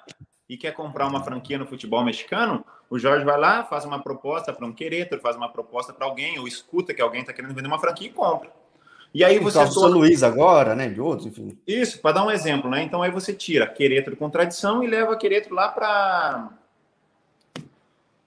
e 0.50 0.58
quer 0.58 0.74
comprar 0.74 1.08
uma 1.08 1.24
franquia 1.24 1.58
no 1.58 1.66
futebol 1.66 2.04
mexicano, 2.04 2.66
o 2.90 3.00
Jorge 3.00 3.24
vai 3.24 3.40
lá, 3.40 3.64
faz 3.64 3.86
uma 3.86 4.04
proposta 4.04 4.52
para 4.52 4.68
um 4.68 4.74
Querétaro, 4.74 5.22
faz 5.22 5.38
uma 5.38 5.48
proposta 5.48 5.94
para 5.94 6.06
alguém, 6.06 6.38
ou 6.38 6.46
escuta 6.46 6.94
que 6.94 7.02
alguém 7.02 7.22
está 7.22 7.32
querendo 7.32 7.56
vender 7.56 7.70
uma 7.70 7.80
franquia 7.80 8.10
e 8.10 8.12
compra. 8.12 8.52
E 9.14 9.24
aí 9.24 9.40
você 9.40 9.66
só 9.68 9.88
Luiz 9.88 10.22
agora, 10.22 10.76
né, 10.76 10.90
de 10.90 11.00
outros, 11.00 11.28
enfim. 11.28 11.58
Isso, 11.66 12.02
para 12.02 12.16
dar 12.16 12.26
um 12.26 12.32
exemplo, 12.32 12.70
né? 12.70 12.84
Então 12.84 13.02
aí 13.02 13.10
você 13.10 13.34
tira 13.34 13.66
Querétaro 13.66 14.18
com 14.18 14.30
tradição 14.30 14.84
e 14.84 14.88
leva 14.88 15.16
Querétaro 15.16 15.56
lá 15.56 15.70
para 15.70 16.50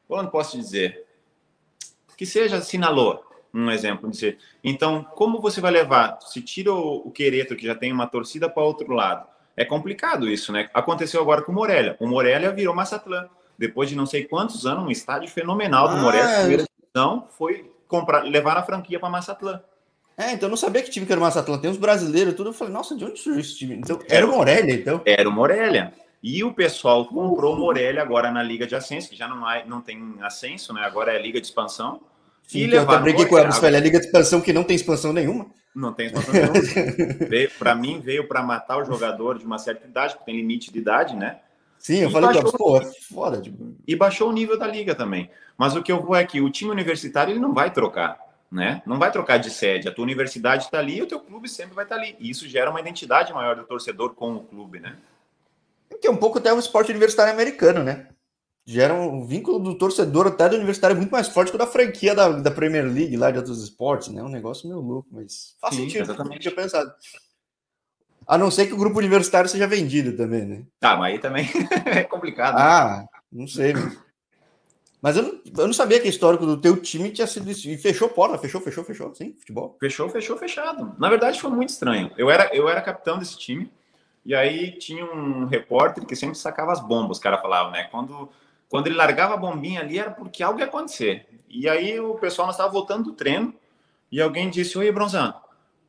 onde 0.09 0.31
posso 0.31 0.57
dizer? 0.57 1.05
Que 2.17 2.25
seja 2.25 2.63
Sinaloa 2.63 3.34
um 3.55 3.71
exemplo 3.71 4.11
de 4.11 4.17
ser. 4.17 4.39
Então, 4.63 5.05
como 5.15 5.41
você 5.41 5.61
vai 5.61 5.71
levar? 5.71 6.19
Se 6.23 6.43
tira 6.43 6.73
o, 6.73 7.07
o 7.07 7.11
Quereto, 7.11 7.55
que 7.55 7.65
já 7.65 7.75
tem 7.75 7.93
uma 7.93 8.07
torcida 8.07 8.51
para 8.51 8.63
outro 8.63 8.93
lado, 8.93 9.27
é 9.57 9.65
complicado 9.65 10.29
isso, 10.29 10.53
né? 10.53 10.69
Aconteceu 10.75 11.21
agora 11.21 11.43
com 11.43 11.53
o 11.53 11.55
Morelia. 11.55 11.97
O 12.01 12.07
Morelia 12.07 12.51
virou 12.51 12.75
Massatlan. 12.75 13.29
Depois 13.57 13.89
de 13.89 13.95
não 13.95 14.05
sei 14.05 14.25
quantos 14.25 14.67
anos, 14.67 14.85
um 14.85 14.91
estádio 14.91 15.31
fenomenal 15.31 15.89
do 15.89 15.95
ah, 15.95 16.01
Morelia, 16.01 16.67
divisão, 16.67 17.29
foi 17.39 17.71
comprar, 17.87 18.25
levar 18.25 18.57
a 18.57 18.65
franquia 18.65 18.99
para 18.99 19.09
Massatlan. 19.09 19.63
É, 20.17 20.33
então 20.33 20.47
eu 20.47 20.51
não 20.51 20.57
sabia 20.57 20.83
que 20.83 20.91
time 20.91 21.07
que 21.07 21.13
era 21.13 21.21
o 21.21 21.25
Massatlan. 21.25 21.59
Tem 21.59 21.71
uns 21.71 21.77
brasileiros 21.77 22.35
tudo. 22.35 22.51
Eu 22.51 22.53
falei, 22.53 22.73
nossa, 22.73 22.97
de 22.97 23.05
onde 23.05 23.19
surgiu 23.19 23.41
esse 23.41 23.57
time? 23.57 23.77
Então, 23.77 24.01
era 24.09 24.27
o 24.27 24.31
Morelia, 24.31 24.75
então? 24.75 25.01
Era 25.05 25.29
o 25.29 25.33
Morelia. 25.33 25.93
E 26.21 26.43
o 26.43 26.53
pessoal 26.53 27.05
comprou 27.05 27.55
o 27.55 27.59
Morelia 27.59 28.03
agora 28.03 28.31
na 28.33 28.43
Liga 28.43 28.67
de 28.67 28.75
Ascenso, 28.75 29.09
que 29.09 29.17
já 29.17 29.29
não, 29.29 29.47
há, 29.47 29.65
não 29.65 29.81
tem 29.81 30.17
ascenso, 30.21 30.73
né? 30.73 30.83
Agora 30.83 31.13
é 31.13 31.21
Liga 31.21 31.41
de 31.41 31.47
Expansão. 31.47 32.01
Sim, 32.47 32.67
eu 32.67 32.83
até 32.83 32.99
briguei 32.99 33.27
com 33.27 33.37
a 33.37 33.53
Falei, 33.53 33.81
a 33.81 33.83
Liga 33.83 33.99
de 33.99 34.07
Expansão 34.07 34.41
que 34.41 34.53
não 34.53 34.65
tem 34.65 34.77
expansão 34.77 35.13
nenhuma. 35.13 35.47
Não 35.75 35.93
tem 35.93 36.07
expansão 36.07 36.33
nenhuma. 36.33 36.55
para 37.59 37.75
mim, 37.75 38.01
veio 38.01 38.29
para 38.29 38.43
matar 38.43 38.79
o 38.79 38.85
jogador 38.85 39.39
de 39.39 39.45
uma 39.45 39.59
certa 39.59 39.87
idade, 39.87 40.15
porque 40.15 40.31
tem 40.31 40.37
limite 40.37 40.73
de 40.73 40.79
idade, 40.79 41.17
né? 41.17 41.39
Sim, 41.79 41.99
eu 41.99 42.09
e 42.09 42.13
falei, 42.13 42.33
baixou, 42.33 42.53
pô, 42.53 42.79
é 42.79 42.85
foda. 43.09 43.41
Tipo... 43.41 43.77
E 43.87 43.95
baixou 43.95 44.31
o 44.31 44.33
nível 44.33 44.59
da 44.59 44.67
liga 44.67 44.95
também. 44.95 45.31
Mas 45.57 45.77
o 45.77 45.83
que 45.83 45.93
eu 45.93 46.03
vou 46.03 46.17
é 46.17 46.25
que 46.25 46.41
o 46.41 46.51
time 46.51 46.71
universitário 46.71 47.33
ele 47.33 47.41
não 47.41 47.53
vai 47.53 47.71
trocar, 47.71 48.19
né? 48.51 48.83
Não 48.87 48.99
vai 48.99 49.11
trocar 49.11 49.39
de 49.39 49.51
sede. 49.51 49.89
A 49.89 49.93
tua 49.93 50.05
universidade 50.05 50.65
está 50.65 50.79
ali 50.79 50.97
e 50.97 51.03
o 51.03 51.07
teu 51.07 51.21
clube 51.21 51.49
sempre 51.49 51.75
vai 51.75 51.85
estar 51.85 51.97
tá 51.97 52.01
ali. 52.01 52.17
E 52.19 52.31
isso 52.31 52.49
gera 52.49 52.71
uma 52.71 52.81
identidade 52.81 53.33
maior 53.33 53.57
do 53.57 53.65
torcedor 53.65 54.15
com 54.15 54.35
o 54.35 54.41
clube, 54.41 54.81
né? 54.81 54.97
Que 56.01 56.07
é 56.07 56.11
um 56.11 56.17
pouco 56.17 56.39
até 56.39 56.53
o 56.53 56.59
esporte 56.59 56.91
universitário 56.91 57.33
americano, 57.33 57.83
né? 57.83 58.07
Gera 58.67 58.95
um 58.95 59.27
vínculo 59.27 59.59
do 59.59 59.77
torcedor 59.77 60.27
até 60.27 60.49
do 60.49 60.57
universitário 60.57 60.97
muito 60.97 61.11
mais 61.11 61.29
forte 61.29 61.51
que 61.51 61.57
o 61.57 61.59
da 61.59 61.67
franquia 61.67 62.15
da, 62.15 62.31
da 62.31 62.51
Premier 62.51 62.85
League 62.85 63.17
lá 63.17 63.31
de 63.31 63.39
outros 63.39 63.63
esportes, 63.63 64.09
né? 64.09 64.23
Um 64.23 64.29
negócio 64.29 64.69
meio 64.69 64.81
louco, 64.81 65.09
mas 65.13 65.55
faz 65.61 65.75
Sim, 65.75 65.83
sentido, 65.83 66.03
exatamente. 66.03 66.41
tinha 66.41 66.55
pensado. 66.55 66.93
A 68.27 68.39
não 68.39 68.51
ser 68.51 68.67
que 68.67 68.73
o 68.73 68.79
grupo 68.79 68.99
universitário 68.99 69.51
seja 69.51 69.67
vendido 69.67 70.17
também, 70.17 70.47
né? 70.47 70.65
Ah, 70.81 70.97
mas 70.97 71.13
aí 71.13 71.19
também 71.19 71.47
é 71.85 72.03
complicado. 72.05 72.57
Ah, 72.57 73.01
né? 73.01 73.07
não 73.31 73.47
sei. 73.47 73.75
Mas 75.03 75.19
eu 75.19 75.23
não, 75.23 75.41
eu 75.59 75.67
não 75.67 75.75
sabia 75.75 76.01
que 76.01 76.07
o 76.07 76.09
histórico 76.09 76.47
do 76.47 76.59
teu 76.59 76.81
time 76.81 77.11
tinha 77.11 77.27
sido 77.27 77.51
isso. 77.51 77.69
E 77.69 77.77
fechou 77.77 78.09
porta, 78.09 78.39
fechou, 78.39 78.63
fechou, 78.63 78.83
fechou, 78.83 79.15
sim, 79.15 79.35
futebol. 79.39 79.77
Fechou, 79.79 80.09
fechou, 80.09 80.39
fechado. 80.39 80.97
Na 80.99 81.11
verdade, 81.11 81.39
foi 81.39 81.51
muito 81.51 81.69
estranho. 81.69 82.11
Eu 82.17 82.31
era, 82.31 82.49
eu 82.57 82.67
era 82.67 82.81
capitão 82.81 83.19
desse 83.19 83.37
time, 83.37 83.71
e 84.25 84.35
aí 84.35 84.79
tinha 84.79 85.05
um 85.05 85.45
repórter 85.45 86.07
que 86.07 86.17
sempre 86.17 86.39
sacava 86.39 86.73
as 86.73 86.81
bombas, 86.81 87.19
os 87.19 87.23
caras 87.23 87.43
falavam, 87.43 87.73
né? 87.73 87.85
Quando 87.91 88.31
quando 88.75 88.89
ele 88.89 88.97
largava 88.97 89.35
a 89.35 89.37
bombinha 89.37 89.83
ali 89.83 90.01
era 90.01 90.11
porque 90.11 90.43
algo 90.43 90.59
ia 90.59 90.65
acontecer. 90.65 91.29
E 91.49 91.69
aí 91.69 92.01
o 92.01 92.17
pessoal 92.17 92.51
estava 92.51 92.73
voltando 92.73 93.05
do 93.05 93.13
treino 93.13 93.55
e 94.11 94.21
alguém 94.21 94.51
disse: 94.51 94.77
Oi, 94.77 94.91
Bronzão, 94.91 95.33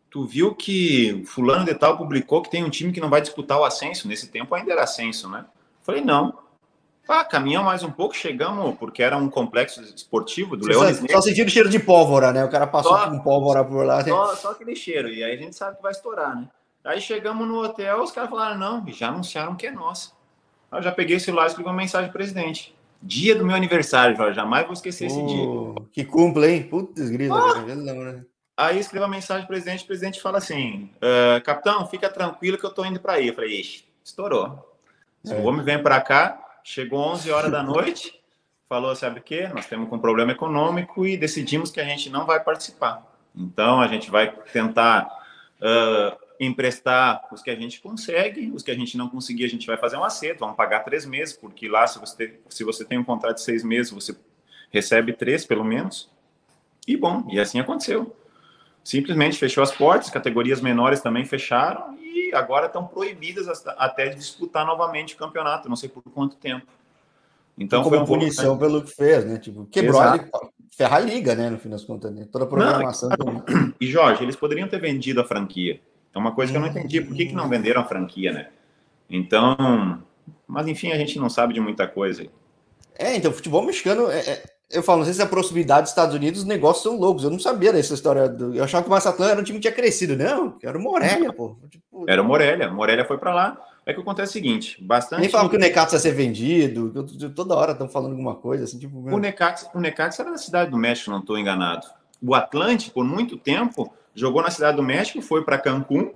tu 0.07 0.23
viu 0.23 0.53
que 0.53 1.23
fulano 1.25 1.65
de 1.65 1.73
tal 1.73 1.97
publicou 1.97 2.43
que 2.43 2.51
tem 2.51 2.63
um 2.63 2.69
time 2.69 2.93
que 2.93 3.01
não 3.01 3.09
vai 3.09 3.21
disputar 3.21 3.59
o 3.59 3.65
ascenso? 3.65 4.07
Nesse 4.07 4.27
tempo 4.27 4.53
ainda 4.53 4.71
era 4.71 4.83
ascenso, 4.83 5.27
né? 5.27 5.45
Falei, 5.81 6.01
não. 6.01 6.37
Ah, 7.09 7.25
caminhamos 7.25 7.65
mais 7.65 7.81
um 7.81 7.89
pouco, 7.89 8.15
chegamos, 8.15 8.77
porque 8.77 9.01
era 9.01 9.17
um 9.17 9.31
complexo 9.31 9.81
esportivo 9.81 10.55
do 10.55 10.67
Leones 10.67 10.99
Só, 10.99 11.07
só 11.07 11.21
sentindo 11.21 11.49
cheiro 11.49 11.69
de 11.69 11.79
pólvora, 11.79 12.31
né? 12.31 12.45
O 12.45 12.51
cara 12.51 12.67
passou 12.67 12.95
só, 12.95 13.09
com 13.09 13.17
pólvora 13.17 13.65
por 13.65 13.83
lá. 13.83 14.03
Só, 14.03 14.35
só 14.35 14.51
aquele 14.51 14.75
cheiro, 14.75 15.09
e 15.09 15.23
aí 15.23 15.33
a 15.33 15.37
gente 15.37 15.55
sabe 15.55 15.77
que 15.77 15.81
vai 15.81 15.91
estourar, 15.91 16.35
né? 16.35 16.47
Aí 16.83 17.01
chegamos 17.01 17.47
no 17.47 17.63
hotel, 17.63 18.03
os 18.03 18.11
caras 18.11 18.29
falaram, 18.29 18.59
não, 18.59 18.85
já 18.89 19.07
anunciaram 19.07 19.55
que 19.55 19.65
é 19.65 19.71
nossa. 19.71 20.11
Eu 20.71 20.81
já 20.81 20.91
peguei 20.91 21.15
o 21.15 21.19
celular 21.19 21.45
e 21.45 21.47
escrevi 21.47 21.67
uma 21.67 21.75
mensagem 21.75 22.09
pro 22.09 22.19
presidente. 22.19 22.74
Dia 23.05 23.35
do 23.35 23.45
meu 23.45 23.55
aniversário, 23.55 24.17
Jorge. 24.17 24.35
Jamais 24.35 24.63
vou 24.63 24.73
esquecer 24.73 25.05
esse 25.05 25.25
dia. 25.25 25.45
Que 25.91 26.03
cumple, 26.03 26.47
hein? 26.47 26.63
Putz, 26.63 27.07
grila. 27.07 27.39
Ah. 27.39 28.21
Aí 28.57 28.79
escreva 28.79 29.05
a 29.05 29.09
mensagem 29.09 29.45
pro 29.45 29.53
presidente, 29.53 29.83
o 29.83 29.87
presidente 29.87 30.21
fala 30.21 30.39
assim: 30.39 30.89
uh, 30.97 31.43
capitão, 31.43 31.85
fica 31.85 32.09
tranquilo 32.09 32.57
que 32.57 32.65
eu 32.65 32.71
tô 32.71 32.83
indo 32.83 32.99
para 32.99 33.13
aí. 33.13 33.27
Eu 33.27 33.35
falei, 33.35 33.59
ixi, 33.59 33.85
estourou. 34.03 34.75
É. 35.27 35.35
O 35.35 35.43
homem 35.43 35.63
vem 35.63 35.81
para 35.81 36.01
cá, 36.01 36.39
chegou 36.63 36.99
11 36.99 37.29
horas 37.31 37.51
da 37.51 37.61
noite, 37.61 38.19
falou, 38.67 38.95
sabe 38.95 39.19
o 39.19 39.23
quê? 39.23 39.49
Nós 39.53 39.67
temos 39.67 39.91
um 39.91 39.99
problema 39.99 40.31
econômico 40.31 41.05
e 41.05 41.15
decidimos 41.15 41.69
que 41.69 41.79
a 41.79 41.85
gente 41.85 42.09
não 42.09 42.25
vai 42.25 42.39
participar. 42.39 43.05
Então, 43.35 43.81
a 43.81 43.87
gente 43.87 44.09
vai 44.09 44.31
tentar 44.51 45.07
uh, 45.61 46.24
emprestar 46.39 47.27
os 47.31 47.41
que 47.41 47.49
a 47.49 47.55
gente 47.55 47.81
consegue, 47.81 48.51
os 48.51 48.63
que 48.63 48.71
a 48.71 48.75
gente 48.75 48.97
não 48.97 49.09
conseguir, 49.09 49.45
a 49.45 49.49
gente 49.49 49.67
vai 49.67 49.77
fazer 49.77 49.97
um 49.97 50.03
acerto, 50.03 50.41
vamos 50.41 50.55
pagar 50.55 50.81
três 50.81 51.05
meses, 51.05 51.35
porque 51.35 51.67
lá, 51.67 51.87
se 51.87 51.99
você, 51.99 52.39
se 52.49 52.63
você 52.63 52.83
tem 52.83 52.97
um 52.97 53.03
contrato 53.03 53.35
de 53.35 53.41
seis 53.41 53.63
meses, 53.63 53.91
você 53.91 54.15
recebe 54.69 55.13
três, 55.13 55.45
pelo 55.45 55.63
menos. 55.63 56.09
E 56.87 56.97
bom, 56.97 57.25
e 57.29 57.39
assim 57.39 57.59
aconteceu. 57.59 58.15
Simplesmente 58.83 59.37
fechou 59.37 59.63
as 59.63 59.71
portas, 59.71 60.09
categorias 60.09 60.61
menores 60.61 61.01
também 61.01 61.25
fecharam 61.25 61.97
e 61.99 62.33
agora 62.35 62.67
estão 62.67 62.85
proibidas 62.85 63.65
até 63.65 64.09
de 64.09 64.17
disputar 64.17 64.65
novamente 64.65 65.15
o 65.15 65.17
campeonato, 65.17 65.67
não 65.67 65.75
sei 65.75 65.89
por 65.89 66.03
quanto 66.03 66.35
tempo. 66.35 66.67
Então, 67.57 67.81
como 67.81 67.95
foi 67.95 68.03
um 68.03 68.05
punição 68.05 68.57
pelo 68.57 68.83
que 68.83 68.91
fez, 68.91 69.25
né? 69.25 69.37
Tipo, 69.39 69.65
quebrou 69.65 70.01
Exato. 70.01 70.29
a 70.35 70.49
ferrar 70.75 70.97
a 70.97 70.99
liga, 70.99 71.33
né? 71.35 71.49
No 71.49 71.57
fim 71.57 71.69
das 71.69 71.85
contas, 71.85 72.13
né? 72.13 72.27
toda 72.29 72.43
a 72.43 72.47
programação. 72.47 73.09
Não, 73.17 73.73
e 73.79 73.87
Jorge, 73.87 74.23
eles 74.23 74.35
poderiam 74.35 74.67
ter 74.67 74.79
vendido 74.79 75.21
a 75.21 75.23
franquia 75.23 75.79
é 76.15 76.19
uma 76.19 76.31
coisa 76.31 76.51
que 76.51 76.57
eu 76.57 76.61
não 76.61 76.69
entendi. 76.69 77.01
Por 77.01 77.15
que, 77.15 77.25
que 77.25 77.35
não 77.35 77.49
venderam 77.49 77.81
a 77.81 77.85
franquia, 77.85 78.31
né? 78.31 78.47
Então, 79.09 80.01
mas 80.47 80.67
enfim, 80.67 80.91
a 80.91 80.97
gente 80.97 81.19
não 81.19 81.29
sabe 81.29 81.53
de 81.53 81.59
muita 81.59 81.87
coisa. 81.87 82.25
É, 82.97 83.15
então, 83.15 83.31
futebol 83.31 83.63
mexicano, 83.63 84.09
é, 84.09 84.19
é, 84.19 84.43
eu 84.71 84.81
falo, 84.81 84.99
não 84.99 85.05
sei 85.05 85.13
se 85.13 85.21
a 85.21 85.27
proximidade 85.27 85.81
dos 85.81 85.89
Estados 85.91 86.15
Unidos, 86.15 86.41
os 86.41 86.47
negócios 86.47 86.83
são 86.83 86.97
loucos. 86.97 87.23
Eu 87.23 87.29
não 87.29 87.39
sabia 87.39 87.73
dessa 87.73 87.93
história. 87.93 88.29
Do, 88.29 88.55
eu 88.55 88.63
achava 88.63 88.83
que 88.83 88.89
o 88.89 88.91
Massatlan 88.91 89.29
era 89.29 89.39
um 89.39 89.43
time 89.43 89.59
que 89.59 89.63
tinha 89.63 89.73
crescido. 89.73 90.15
Não, 90.15 90.57
era 90.63 90.77
o 90.77 90.81
Morelia, 90.81 91.33
pô. 91.33 91.57
Tipo, 91.69 92.05
era 92.07 92.21
o 92.21 92.25
Morelia. 92.25 92.71
Morelia 92.71 93.05
foi 93.05 93.17
para 93.17 93.33
lá. 93.33 93.61
É 93.85 93.93
que 93.93 93.99
acontece 93.99 94.31
o 94.31 94.33
seguinte, 94.33 94.83
bastante... 94.83 95.21
Nem 95.21 95.29
falam 95.29 95.47
que 95.47 95.55
o 95.55 95.59
Necaxa 95.59 95.95
ia 95.95 95.99
ser 95.99 96.11
vendido, 96.11 97.05
toda 97.35 97.53
hora 97.53 97.73
estão 97.73 97.87
falando 97.87 98.13
alguma 98.13 98.33
coisa, 98.33 98.63
assim, 98.63 98.79
tipo... 98.79 98.97
O 98.97 99.19
Necaxa, 99.19 99.69
o 99.75 99.79
Necaxa 99.79 100.23
era 100.23 100.31
da 100.31 100.39
cidade 100.39 100.71
do 100.71 100.77
México, 100.77 101.11
não 101.11 101.19
estou 101.19 101.37
enganado. 101.37 101.85
O 102.19 102.33
Atlântico, 102.33 102.95
por 102.95 103.05
muito 103.05 103.37
tempo, 103.37 103.93
jogou 104.15 104.41
na 104.41 104.49
Cidade 104.49 104.77
do 104.77 104.83
México, 104.83 105.21
foi 105.21 105.43
para 105.43 105.57
Cancún, 105.57 106.11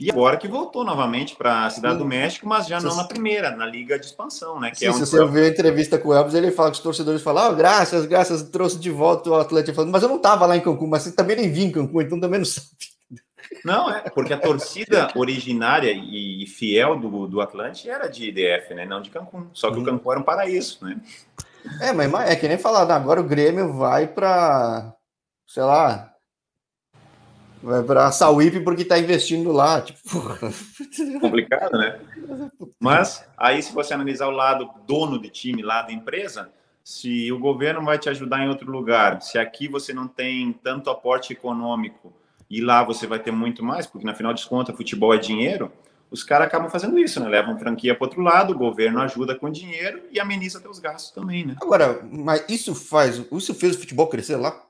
E 0.00 0.10
agora 0.10 0.38
que 0.38 0.48
voltou 0.48 0.84
novamente 0.84 1.36
para 1.36 1.66
a 1.66 1.70
Cidade 1.70 1.98
do 1.98 2.04
México, 2.06 2.48
mas 2.48 2.66
já 2.66 2.80
não 2.80 2.96
na 2.96 3.04
primeira, 3.04 3.54
na 3.54 3.66
Liga 3.66 3.98
de 3.98 4.06
Expansão, 4.06 4.58
né? 4.58 4.72
Sim, 4.74 4.86
é 4.86 4.92
se 4.92 5.00
você 5.00 5.26
viu 5.26 5.44
a 5.44 5.48
entrevista 5.48 5.98
com 5.98 6.08
o 6.08 6.14
Elvis, 6.14 6.34
ele 6.34 6.50
fala 6.50 6.70
que 6.70 6.78
os 6.78 6.82
torcedores 6.82 7.20
falam, 7.20 7.52
oh, 7.52 7.54
graças, 7.54 8.06
graças, 8.06 8.42
trouxe 8.42 8.78
de 8.78 8.90
volta 8.90 9.28
o 9.28 9.34
Atlético. 9.34 9.76
Falando, 9.76 9.92
mas 9.92 10.02
eu 10.02 10.08
não 10.08 10.16
estava 10.16 10.46
lá 10.46 10.56
em 10.56 10.62
Cancún, 10.62 10.86
mas 10.86 11.02
você 11.02 11.12
também 11.12 11.36
nem 11.36 11.52
vi 11.52 11.64
em 11.64 11.70
Cancún, 11.70 12.00
então 12.00 12.18
também 12.18 12.38
não 12.38 12.46
sabe. 12.46 12.68
Não, 13.64 13.90
é, 13.90 14.00
porque 14.10 14.32
a 14.32 14.38
torcida 14.38 15.10
originária 15.14 15.92
e 15.92 16.46
fiel 16.46 16.98
do, 16.98 17.26
do 17.26 17.40
Atlante 17.40 17.88
era 17.88 18.08
de 18.08 18.28
IDF, 18.28 18.74
né? 18.74 18.86
Não 18.86 19.02
de 19.02 19.10
Cancún. 19.10 19.48
Só 19.52 19.70
que 19.70 19.78
hum. 19.78 19.82
o 19.82 19.84
Cancún 19.84 20.10
era 20.12 20.20
um 20.20 20.24
paraíso, 20.24 20.78
né? 20.82 20.98
É, 21.80 21.92
mas 21.92 22.12
é 22.28 22.34
que 22.34 22.48
nem 22.48 22.58
falar, 22.58 22.90
agora 22.90 23.20
o 23.20 23.24
Grêmio 23.24 23.72
vai 23.74 24.06
para, 24.06 24.94
sei 25.46 25.62
lá, 25.62 26.11
vai 27.62 27.82
para 27.82 28.06
a 28.06 28.12
Sauípe 28.12 28.60
porque 28.60 28.82
está 28.82 28.98
investindo 28.98 29.52
lá. 29.52 29.80
Tipo, 29.80 30.00
complicado, 31.20 31.78
né? 31.78 32.00
Mas 32.80 33.24
aí, 33.36 33.62
se 33.62 33.72
você 33.72 33.94
analisar 33.94 34.26
o 34.26 34.32
lado 34.32 34.68
dono 34.86 35.20
de 35.20 35.30
time, 35.30 35.62
lado 35.62 35.92
empresa, 35.92 36.50
se 36.84 37.30
o 37.30 37.38
governo 37.38 37.84
vai 37.84 37.98
te 37.98 38.08
ajudar 38.08 38.44
em 38.44 38.48
outro 38.48 38.70
lugar, 38.70 39.22
se 39.22 39.38
aqui 39.38 39.68
você 39.68 39.92
não 39.92 40.08
tem 40.08 40.52
tanto 40.52 40.90
aporte 40.90 41.32
econômico 41.32 42.12
e 42.50 42.60
lá 42.60 42.82
você 42.82 43.06
vai 43.06 43.18
ter 43.18 43.30
muito 43.30 43.64
mais, 43.64 43.86
porque 43.86 44.04
na 44.04 44.14
final 44.14 44.34
de 44.34 44.46
contas 44.46 44.76
futebol 44.76 45.14
é 45.14 45.18
dinheiro, 45.18 45.70
os 46.10 46.22
caras 46.22 46.46
acabam 46.46 46.68
fazendo 46.68 46.98
isso, 46.98 47.18
né? 47.20 47.28
Levam 47.28 47.58
franquia 47.58 47.94
para 47.94 48.04
outro 48.04 48.20
lado, 48.20 48.52
o 48.52 48.58
governo 48.58 49.00
ajuda 49.00 49.34
com 49.34 49.48
dinheiro 49.48 50.02
e 50.10 50.20
ameniza 50.20 50.58
até 50.58 50.68
os 50.68 50.78
gastos 50.78 51.12
também, 51.12 51.46
né? 51.46 51.56
Agora, 51.62 52.06
mas 52.10 52.44
isso 52.48 52.74
faz, 52.74 53.24
isso 53.32 53.54
fez 53.54 53.76
o 53.76 53.78
futebol 53.78 54.08
crescer 54.08 54.36
lá? 54.36 54.60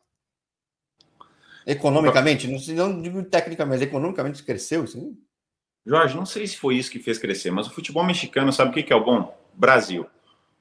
Economicamente, 1.66 2.48
não, 2.48 2.88
não 2.88 3.02
digo 3.02 3.22
tecnicamente, 3.22 3.80
mas 3.80 3.82
economicamente 3.82 4.42
cresceu, 4.42 4.86
sim? 4.86 5.16
Jorge, 5.84 6.16
não 6.16 6.26
sei 6.26 6.46
se 6.46 6.56
foi 6.56 6.76
isso 6.76 6.90
que 6.90 6.98
fez 6.98 7.18
crescer, 7.18 7.50
mas 7.50 7.66
o 7.66 7.70
futebol 7.70 8.04
mexicano, 8.04 8.52
sabe 8.52 8.70
o 8.70 8.74
que, 8.74 8.82
que 8.82 8.92
é 8.92 8.96
o 8.96 9.04
bom? 9.04 9.36
Brasil. 9.54 10.06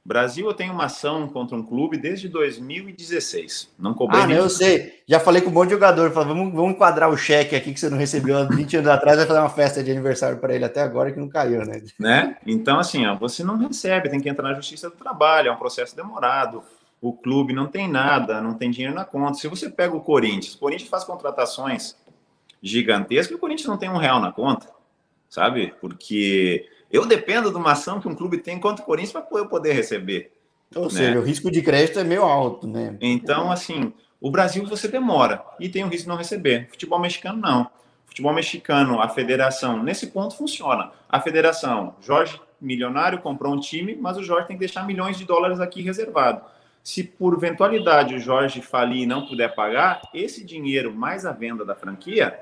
Brasil, 0.03 0.47
eu 0.47 0.53
tenho 0.53 0.73
uma 0.73 0.85
ação 0.85 1.27
contra 1.27 1.55
um 1.55 1.61
clube 1.61 1.95
desde 1.95 2.27
2016. 2.27 3.69
Não 3.77 3.93
cobrei. 3.93 4.21
Ah, 4.21 4.27
não, 4.27 4.35
eu 4.35 4.49
sei. 4.49 5.03
Já 5.07 5.19
falei 5.19 5.43
com 5.43 5.51
um 5.51 5.53
monte 5.53 5.67
de 5.67 5.75
jogador. 5.75 6.09
Falei, 6.09 6.29
vamos, 6.29 6.51
vamos 6.51 6.71
enquadrar 6.71 7.07
o 7.07 7.15
cheque 7.15 7.55
aqui 7.55 7.71
que 7.71 7.79
você 7.79 7.87
não 7.87 7.99
recebeu 7.99 8.35
há 8.35 8.45
20 8.45 8.77
anos 8.77 8.89
atrás. 8.89 9.17
Vai 9.17 9.27
fazer 9.27 9.39
uma 9.39 9.49
festa 9.49 9.83
de 9.83 9.91
aniversário 9.91 10.39
para 10.39 10.55
ele 10.55 10.65
até 10.65 10.81
agora 10.81 11.11
que 11.11 11.19
não 11.19 11.29
caiu, 11.29 11.63
né? 11.63 11.83
né? 11.99 12.35
Então, 12.47 12.79
assim, 12.79 13.05
ó, 13.05 13.15
você 13.15 13.43
não 13.43 13.57
recebe, 13.57 14.09
tem 14.09 14.19
que 14.19 14.27
entrar 14.27 14.49
na 14.49 14.55
justiça 14.55 14.89
do 14.89 14.95
trabalho. 14.95 15.49
É 15.49 15.51
um 15.51 15.57
processo 15.57 15.95
demorado. 15.95 16.63
O 17.01 17.11
clube 17.13 17.51
não 17.51 17.65
tem 17.65 17.87
nada, 17.87 18.41
não 18.41 18.53
tem 18.53 18.69
dinheiro 18.69 18.93
na 18.93 19.03
conta. 19.03 19.33
Se 19.33 19.47
você 19.47 19.69
pega 19.69 19.95
o 19.95 20.01
Corinthians, 20.01 20.53
o 20.53 20.59
Corinthians 20.59 20.89
faz 20.89 21.03
contratações 21.03 21.95
gigantescas 22.61 23.31
e 23.31 23.35
o 23.35 23.39
Corinthians 23.39 23.67
não 23.67 23.77
tem 23.77 23.89
um 23.89 23.97
real 23.97 24.19
na 24.19 24.31
conta, 24.31 24.67
sabe? 25.27 25.73
Porque 25.81 26.69
eu 26.91 27.05
dependo 27.05 27.49
de 27.49 27.57
uma 27.57 27.71
ação 27.71 27.99
que 27.99 28.07
um 28.07 28.13
clube 28.13 28.37
tem 28.37 28.59
contra 28.59 28.83
o 28.83 28.85
Corinthians 28.85 29.11
para 29.11 29.39
eu 29.39 29.47
poder 29.47 29.73
receber. 29.73 30.31
Ou 30.75 30.83
né? 30.83 30.89
seja, 30.89 31.19
o 31.19 31.23
risco 31.23 31.49
de 31.49 31.61
crédito 31.61 31.99
é 31.99 32.03
meio 32.03 32.23
alto, 32.23 32.67
né? 32.67 32.95
Então, 33.01 33.51
assim, 33.51 33.91
o 34.19 34.29
Brasil 34.29 34.65
você 34.67 34.87
demora 34.87 35.43
e 35.59 35.67
tem 35.67 35.83
o 35.83 35.87
risco 35.87 36.03
de 36.03 36.09
não 36.09 36.17
receber. 36.17 36.67
Futebol 36.69 36.99
mexicano, 36.99 37.39
não. 37.41 37.67
Futebol 38.05 38.33
mexicano, 38.33 39.01
a 39.01 39.09
federação, 39.09 39.81
nesse 39.81 40.07
ponto 40.07 40.35
funciona. 40.35 40.91
A 41.09 41.19
federação, 41.19 41.95
Jorge, 42.01 42.39
milionário, 42.59 43.21
comprou 43.21 43.53
um 43.53 43.59
time, 43.59 43.95
mas 43.95 44.17
o 44.17 44.23
Jorge 44.23 44.47
tem 44.47 44.55
que 44.55 44.59
deixar 44.59 44.85
milhões 44.85 45.17
de 45.17 45.25
dólares 45.25 45.59
aqui 45.59 45.81
reservado. 45.81 46.41
Se 46.83 47.03
por 47.03 47.33
eventualidade 47.33 48.15
o 48.15 48.19
Jorge 48.19 48.61
falir 48.61 49.03
e 49.03 49.05
não 49.05 49.27
puder 49.27 49.53
pagar, 49.53 50.01
esse 50.13 50.43
dinheiro 50.43 50.93
mais 50.93 51.25
a 51.25 51.31
venda 51.31 51.63
da 51.63 51.75
franquia 51.75 52.39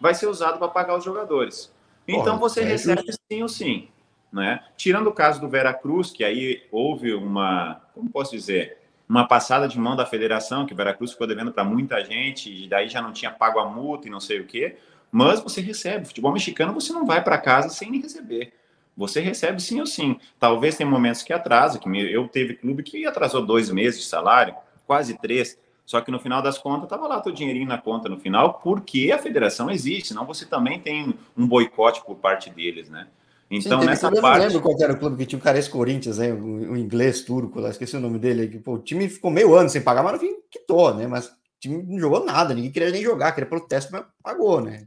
vai 0.00 0.14
ser 0.14 0.26
usado 0.26 0.58
para 0.58 0.68
pagar 0.68 0.96
os 0.96 1.04
jogadores. 1.04 1.72
Então 2.08 2.24
Porra, 2.24 2.38
você 2.38 2.60
é 2.60 2.64
recebe 2.64 3.02
justo. 3.02 3.22
sim 3.30 3.42
ou 3.42 3.48
sim. 3.48 3.88
Né? 4.32 4.60
Tirando 4.76 5.08
o 5.08 5.12
caso 5.12 5.40
do 5.40 5.48
Veracruz, 5.48 6.10
que 6.10 6.24
aí 6.24 6.66
houve 6.72 7.12
uma, 7.12 7.82
como 7.94 8.08
posso 8.08 8.30
dizer, 8.32 8.78
uma 9.06 9.28
passada 9.28 9.68
de 9.68 9.78
mão 9.78 9.94
da 9.94 10.06
federação, 10.06 10.64
que 10.64 10.72
o 10.72 10.76
Veracruz 10.76 11.12
ficou 11.12 11.26
devendo 11.26 11.52
para 11.52 11.62
muita 11.62 12.02
gente, 12.02 12.50
e 12.50 12.66
daí 12.66 12.88
já 12.88 13.02
não 13.02 13.12
tinha 13.12 13.30
pago 13.30 13.58
a 13.58 13.68
multa 13.68 14.08
e 14.08 14.10
não 14.10 14.20
sei 14.20 14.40
o 14.40 14.46
quê, 14.46 14.76
mas 15.10 15.40
você 15.40 15.60
recebe. 15.60 16.06
Futebol 16.06 16.32
mexicano 16.32 16.72
você 16.72 16.94
não 16.94 17.04
vai 17.04 17.22
para 17.22 17.36
casa 17.36 17.68
sem 17.68 18.00
receber. 18.00 18.54
Você 18.96 19.20
recebe 19.20 19.60
sim 19.60 19.80
ou 19.80 19.86
sim. 19.86 20.18
Talvez 20.38 20.76
tenha 20.76 20.88
momentos 20.88 21.22
que 21.22 21.32
atrasa, 21.32 21.78
que 21.78 21.88
eu 21.88 22.28
teve 22.28 22.54
clube 22.54 22.82
que 22.82 23.06
atrasou 23.06 23.44
dois 23.44 23.70
meses 23.70 24.00
de 24.00 24.06
salário, 24.06 24.54
quase 24.86 25.18
três. 25.18 25.58
Só 25.84 26.00
que 26.00 26.10
no 26.10 26.20
final 26.20 26.40
das 26.40 26.58
contas 26.58 26.84
estava 26.84 27.06
lá 27.06 27.20
teu 27.20 27.32
dinheirinho 27.32 27.66
na 27.66 27.78
conta 27.78 28.08
no 28.08 28.18
final, 28.18 28.54
porque 28.54 29.10
a 29.12 29.18
federação 29.18 29.70
existe, 29.70 30.08
senão 30.08 30.24
você 30.24 30.46
também 30.46 30.78
tem 30.78 31.14
um 31.36 31.46
boicote 31.46 32.04
por 32.04 32.16
parte 32.16 32.50
deles, 32.50 32.88
né? 32.88 33.06
Então, 33.50 33.80
Sim, 33.80 33.86
nessa 33.86 34.10
parte. 34.10 34.42
Eu 34.42 34.48
lembro 34.48 34.62
qual 34.62 34.80
era 34.80 34.94
o 34.94 34.98
clube 34.98 35.16
que 35.18 35.26
tinha 35.26 35.38
o 35.38 35.42
cara 35.42 35.58
esse 35.58 35.68
Corinthians, 35.68 36.16
né? 36.16 36.32
O, 36.32 36.72
o, 36.72 36.76
inglês 36.76 37.20
turco 37.20 37.60
lá, 37.60 37.68
esqueci 37.68 37.94
o 37.94 38.00
nome 38.00 38.18
dele. 38.18 38.48
Que, 38.48 38.58
pô, 38.58 38.74
o 38.74 38.78
time 38.78 39.06
ficou 39.10 39.30
meio 39.30 39.54
ano 39.54 39.68
sem 39.68 39.82
pagar, 39.82 40.02
mas 40.02 40.14
no 40.14 40.18
fim 40.20 40.36
quitou, 40.50 40.94
né? 40.94 41.06
Mas 41.06 41.26
o 41.26 41.32
time 41.60 41.82
não 41.82 41.98
jogou 41.98 42.24
nada, 42.24 42.54
ninguém 42.54 42.70
queria 42.70 42.90
nem 42.90 43.02
jogar, 43.02 43.32
queria 43.32 43.48
protesto, 43.48 43.92
mas 43.92 44.04
pagou, 44.22 44.62
né? 44.62 44.86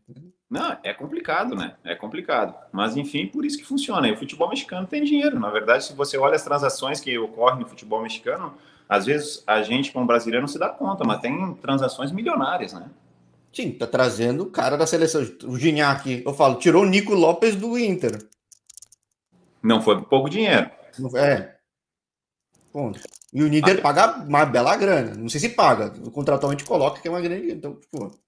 Não, 0.55 0.77
é 0.83 0.93
complicado, 0.93 1.53
né? 1.53 1.75
É 1.83 1.93
complicado. 1.93 2.55
Mas, 2.71 2.95
enfim, 2.95 3.27
por 3.27 3.43
isso 3.43 3.57
que 3.57 3.65
funciona. 3.65 4.07
E 4.07 4.13
o 4.13 4.17
futebol 4.17 4.47
mexicano 4.47 4.87
tem 4.87 5.03
dinheiro. 5.03 5.37
Na 5.37 5.49
verdade, 5.49 5.83
se 5.83 5.93
você 5.93 6.17
olha 6.17 6.35
as 6.35 6.45
transações 6.45 7.01
que 7.01 7.17
ocorrem 7.17 7.59
no 7.59 7.67
futebol 7.67 8.01
mexicano, 8.01 8.53
às 8.87 9.05
vezes 9.05 9.43
a 9.45 9.61
gente, 9.61 9.91
como 9.91 10.05
brasileiro, 10.05 10.43
não 10.43 10.47
se 10.47 10.57
dá 10.57 10.69
conta, 10.69 11.03
mas 11.03 11.19
tem 11.19 11.53
transações 11.55 12.09
milionárias, 12.09 12.71
né? 12.71 12.89
Sim, 13.51 13.71
tá 13.71 13.85
trazendo 13.85 14.43
o 14.43 14.49
cara 14.49 14.77
da 14.77 14.87
seleção. 14.87 15.21
O 15.43 15.59
Gignac, 15.59 16.23
eu 16.25 16.33
falo, 16.33 16.55
tirou 16.55 16.83
o 16.83 16.87
Nico 16.87 17.13
Lopes 17.13 17.57
do 17.57 17.77
Inter. 17.77 18.25
Não 19.61 19.81
foi 19.81 19.97
por 19.97 20.05
pouco 20.05 20.29
dinheiro. 20.29 20.71
É. 21.15 21.55
Ponto. 22.71 22.97
E 23.33 23.43
o 23.43 23.53
Inter 23.53 23.79
ah, 23.79 23.81
paga 23.81 24.17
uma 24.23 24.45
bela 24.45 24.73
grana. 24.77 25.15
Não 25.15 25.27
sei 25.27 25.41
se 25.41 25.49
paga. 25.49 25.89
Contratualmente 26.11 26.63
coloca 26.63 27.01
que 27.01 27.07
é 27.09 27.11
uma 27.11 27.19
grande. 27.19 27.51
Então, 27.51 27.75
tipo. 27.75 28.24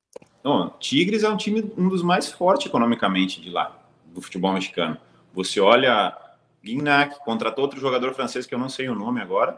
Tigres 0.80 1.24
é 1.24 1.30
um 1.30 1.38
time 1.38 1.72
um 1.78 1.90
dos 1.90 2.02
mais 2.02 2.32
fortes 2.32 2.68
economicamente 2.68 3.42
de 3.42 3.50
lá, 3.50 3.78
do 4.06 4.22
futebol 4.22 4.54
mexicano. 4.54 4.98
Você 5.34 5.60
olha, 5.60 6.16
Guignac 6.64 7.24
contratou 7.24 7.64
outro 7.64 7.80
jogador 7.80 8.14
francês 8.14 8.46
que 8.46 8.54
eu 8.54 8.60
não 8.60 8.70
sei 8.70 8.90
o 8.90 8.96
nome 8.96 9.22
agora, 9.22 9.58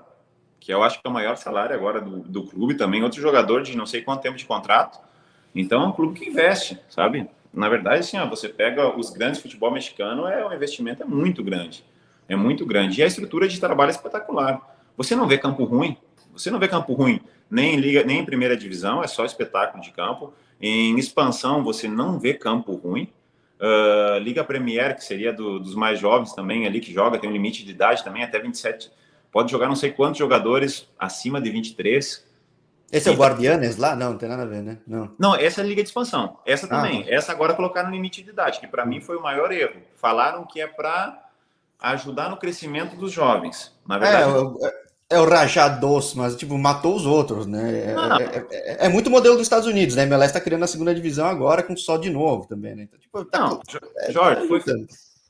que 0.60 0.74
eu 0.74 0.84
acho 0.84 1.02
que 1.02 1.08
é 1.08 1.10
o 1.10 1.14
maior 1.14 1.38
salário 1.38 1.76
agora 1.76 2.02
do, 2.02 2.20
do 2.20 2.44
clube 2.44 2.76
também, 2.76 3.04
outro 3.04 3.22
jogador 3.22 3.64
de 3.64 3.76
não 3.78 3.86
sei 3.86 4.02
quanto 4.02 4.22
tempo 4.22 4.38
de 4.38 4.46
contrato. 4.46 5.00
Então 5.56 5.84
é 5.84 5.88
um 5.88 5.92
clube 5.92 6.20
que 6.20 6.30
investe, 6.30 6.80
sabe? 6.90 7.30
Na 7.54 7.68
verdade, 7.68 8.00
assim, 8.00 8.18
ó, 8.18 8.28
você 8.28 8.48
pega 8.48 8.96
os 8.96 9.10
grandes 9.10 9.42
futebol 9.42 9.72
mexicano, 9.72 10.28
é 10.28 10.46
o 10.46 10.54
investimento 10.54 11.02
é 11.02 11.06
muito 11.06 11.44
grande. 11.44 11.84
É 12.28 12.36
muito 12.36 12.66
grande. 12.66 13.00
E 13.00 13.04
a 13.04 13.08
estrutura 13.08 13.48
de 13.48 13.60
trabalho 13.60 13.90
é 13.90 13.92
espetacular. 13.92 14.62
Você 14.96 15.16
não 15.16 15.28
vê 15.28 15.38
campo 15.38 15.64
ruim, 15.64 15.98
você 16.40 16.52
não 16.52 16.60
vê 16.60 16.68
campo 16.68 16.94
ruim 16.94 17.22
nem 17.50 17.76
em 17.76 17.78
liga, 17.78 18.04
nem 18.04 18.20
em 18.20 18.26
primeira 18.26 18.56
divisão, 18.56 19.04
é 19.04 19.08
só 19.08 19.26
espetáculo 19.26 19.82
de 19.82 19.92
campo. 19.92 20.34
Em 20.62 20.98
expansão, 21.00 21.64
você 21.64 21.88
não 21.88 22.20
vê 22.20 22.34
campo 22.34 22.74
ruim. 22.74 23.12
Uh, 23.60 24.20
Liga 24.20 24.44
Premier, 24.44 24.96
que 24.96 25.04
seria 25.04 25.34
do, 25.34 25.60
dos 25.60 25.76
mais 25.76 26.00
jovens 26.00 26.34
também 26.34 26.66
ali 26.66 26.80
que 26.80 26.94
joga, 26.94 27.18
tem 27.18 27.30
um 27.30 27.34
limite 27.34 27.66
de 27.66 27.72
idade 27.72 28.04
também, 28.04 28.24
até 28.24 28.40
27. 28.40 28.92
Pode 29.32 29.52
jogar 29.52 29.68
não 29.68 29.76
sei 29.76 29.92
quantos 29.92 30.18
jogadores 30.18 30.88
acima 30.98 31.42
de 31.42 31.50
23. 31.50 32.28
Esse 32.92 33.10
é 33.10 33.12
o 33.12 33.16
Guardianes 33.16 33.78
lá? 33.78 33.96
Não, 33.96 34.12
não 34.12 34.18
tem 34.18 34.30
nada 34.30 34.44
a 34.44 34.46
ver, 34.46 34.64
né? 34.64 34.80
Não. 34.88 35.12
Não, 35.20 35.36
essa 35.36 35.62
é 35.62 35.64
a 35.64 35.68
Liga 35.68 35.84
de 35.84 35.90
Expansão. 35.90 36.40
Essa 36.46 36.66
ah, 36.66 36.70
também. 36.70 37.04
Ah, 37.04 37.14
essa 37.14 37.32
agora 37.32 37.54
colocaram 37.54 37.92
limite 37.92 38.24
de 38.24 38.30
idade, 38.30 38.60
que 38.60 38.68
para 38.68 38.86
mim 38.86 39.02
foi 39.02 39.18
o 39.18 39.22
maior 39.22 39.52
erro. 39.52 39.82
Falaram 39.96 40.46
que 40.46 40.60
é 40.60 40.68
para 40.68 41.30
ajudar 41.80 42.30
no 42.30 42.38
crescimento 42.38 42.96
dos 42.96 43.12
jovens. 43.12 43.78
Na 43.88 43.98
é, 43.98 44.00
verdade. 44.00 44.66
É, 44.66 44.89
é 45.10 45.20
o 45.20 45.26
Rajados, 45.28 46.14
mas 46.14 46.36
tipo, 46.36 46.58
matou 46.58 46.96
os 46.96 47.06
outros, 47.06 47.48
né? 47.48 47.72
É, 47.72 48.24
é, 48.24 48.48
é, 48.52 48.86
é, 48.86 48.90
muito 48.90 49.10
modelo 49.10 49.36
dos 49.36 49.44
Estados 49.44 49.68
Unidos, 49.68 49.96
né? 49.96 50.04
MLS 50.04 50.28
está 50.28 50.40
criando 50.40 50.64
a 50.64 50.68
segunda 50.68 50.94
divisão 50.94 51.28
agora 51.28 51.64
com 51.64 51.76
só 51.76 51.98
de 51.98 52.10
novo 52.12 52.48
também, 52.48 52.76
né? 52.76 52.84
Então, 52.84 53.00
tipo, 53.00 53.26
tá, 53.26 53.40
não, 53.40 53.62
é, 53.98 54.12
Jorge, 54.12 54.48
foi, 54.48 54.62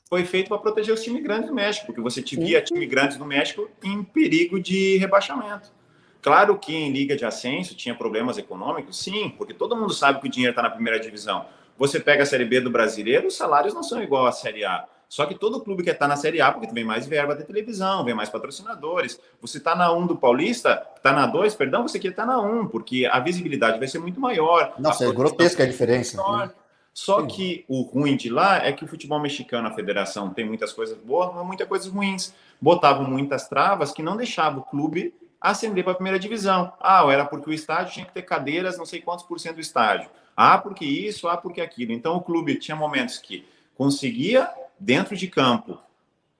foi 0.08 0.24
feito 0.26 0.48
para 0.48 0.58
proteger 0.58 0.92
os 0.92 1.02
times 1.02 1.22
grandes 1.22 1.48
do 1.48 1.54
México, 1.54 1.86
porque 1.86 2.00
você 2.00 2.20
via 2.20 2.60
time 2.60 2.84
grandes 2.84 3.16
do 3.16 3.24
México 3.24 3.70
em 3.82 4.02
perigo 4.02 4.60
de 4.60 4.98
rebaixamento. 4.98 5.72
Claro 6.20 6.58
que 6.58 6.74
em 6.74 6.92
Liga 6.92 7.16
de 7.16 7.24
Ascenso 7.24 7.74
tinha 7.74 7.94
problemas 7.94 8.36
econômicos, 8.36 9.02
sim, 9.02 9.30
porque 9.38 9.54
todo 9.54 9.74
mundo 9.74 9.94
sabe 9.94 10.20
que 10.20 10.28
o 10.28 10.30
dinheiro 10.30 10.52
está 10.52 10.62
na 10.62 10.68
primeira 10.68 11.00
divisão. 11.00 11.46
Você 11.78 11.98
pega 11.98 12.22
a 12.22 12.26
Série 12.26 12.44
B 12.44 12.60
do 12.60 12.70
brasileiro, 12.70 13.28
os 13.28 13.36
salários 13.36 13.72
não 13.72 13.82
são 13.82 14.02
igual 14.02 14.26
à 14.26 14.32
Série 14.32 14.62
A. 14.62 14.84
Só 15.10 15.26
que 15.26 15.34
todo 15.34 15.60
clube 15.60 15.82
quer 15.82 15.94
estar 15.94 16.06
na 16.06 16.14
Série 16.14 16.40
A 16.40 16.52
porque 16.52 16.72
vem 16.72 16.84
mais 16.84 17.04
verba 17.04 17.34
da 17.34 17.42
televisão, 17.42 18.04
vem 18.04 18.14
mais 18.14 18.28
patrocinadores. 18.28 19.20
Você 19.42 19.58
está 19.58 19.74
na 19.74 19.92
1 19.92 20.06
do 20.06 20.16
Paulista, 20.16 20.86
está 20.96 21.12
na 21.12 21.26
2, 21.26 21.52
perdão, 21.56 21.82
você 21.82 21.98
quer 21.98 22.10
estar 22.10 22.24
na 22.24 22.40
1, 22.40 22.68
porque 22.68 23.04
a 23.10 23.18
visibilidade 23.18 23.80
vai 23.80 23.88
ser 23.88 23.98
muito 23.98 24.20
maior. 24.20 24.72
Nossa, 24.78 25.04
é 25.04 25.12
grotesca 25.12 25.64
a 25.64 25.66
diferença. 25.66 26.16
Né? 26.16 26.52
Só 26.94 27.22
Sim. 27.22 27.26
que 27.26 27.64
o 27.66 27.82
ruim 27.82 28.16
de 28.16 28.30
lá 28.30 28.64
é 28.64 28.72
que 28.72 28.84
o 28.84 28.86
futebol 28.86 29.18
mexicano, 29.18 29.66
a 29.66 29.72
federação, 29.72 30.30
tem 30.30 30.46
muitas 30.46 30.72
coisas 30.72 30.96
boas, 30.96 31.34
mas 31.34 31.44
muitas 31.44 31.66
coisas 31.66 31.88
ruins. 31.88 32.32
Botavam 32.60 33.04
muitas 33.04 33.48
travas 33.48 33.90
que 33.90 34.04
não 34.04 34.16
deixavam 34.16 34.60
o 34.60 34.64
clube 34.64 35.12
ascender 35.40 35.82
para 35.82 35.92
a 35.92 35.96
primeira 35.96 36.20
divisão. 36.20 36.72
Ah, 36.78 37.04
era 37.10 37.24
porque 37.24 37.50
o 37.50 37.52
estádio 37.52 37.94
tinha 37.94 38.06
que 38.06 38.12
ter 38.12 38.22
cadeiras, 38.22 38.78
não 38.78 38.86
sei 38.86 39.00
quantos 39.00 39.24
por 39.24 39.40
cento 39.40 39.56
do 39.56 39.60
estádio. 39.60 40.08
Ah, 40.36 40.56
porque 40.56 40.84
isso, 40.84 41.26
ah, 41.26 41.36
porque 41.36 41.60
aquilo. 41.60 41.90
Então 41.90 42.14
o 42.14 42.20
clube 42.20 42.54
tinha 42.60 42.76
momentos 42.76 43.18
que 43.18 43.44
conseguia, 43.74 44.48
dentro 44.80 45.14
de 45.14 45.28
campo, 45.28 45.78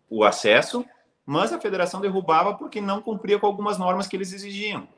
o 0.08 0.24
acesso, 0.24 0.84
mas 1.26 1.52
a 1.52 1.60
federação 1.60 2.00
derrubava 2.00 2.54
porque 2.54 2.80
não 2.80 3.02
cumpria 3.02 3.38
com 3.38 3.46
algumas 3.46 3.78
normas 3.78 4.06
que 4.08 4.16
eles 4.16 4.32
exigiam. 4.32 4.88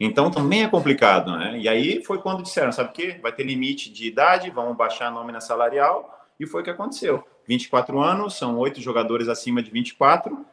Então 0.00 0.30
também 0.30 0.64
é 0.64 0.68
complicado, 0.68 1.36
né? 1.36 1.58
E 1.58 1.68
aí 1.68 2.04
foi 2.04 2.18
quando 2.18 2.42
disseram, 2.42 2.70
sabe 2.72 2.90
o 2.90 2.92
quê? 2.92 3.18
Vai 3.22 3.32
ter 3.32 3.44
limite 3.44 3.90
de 3.90 4.06
idade, 4.06 4.50
vamos 4.50 4.76
baixar 4.76 5.06
a 5.06 5.10
nómina 5.10 5.40
salarial, 5.40 6.26
e 6.38 6.46
foi 6.46 6.60
o 6.60 6.64
que 6.64 6.70
aconteceu. 6.70 7.24
24 7.46 8.00
anos, 8.00 8.36
são 8.36 8.58
oito 8.58 8.80
jogadores 8.80 9.28
acima 9.28 9.62
de 9.62 9.70
24. 9.70 10.44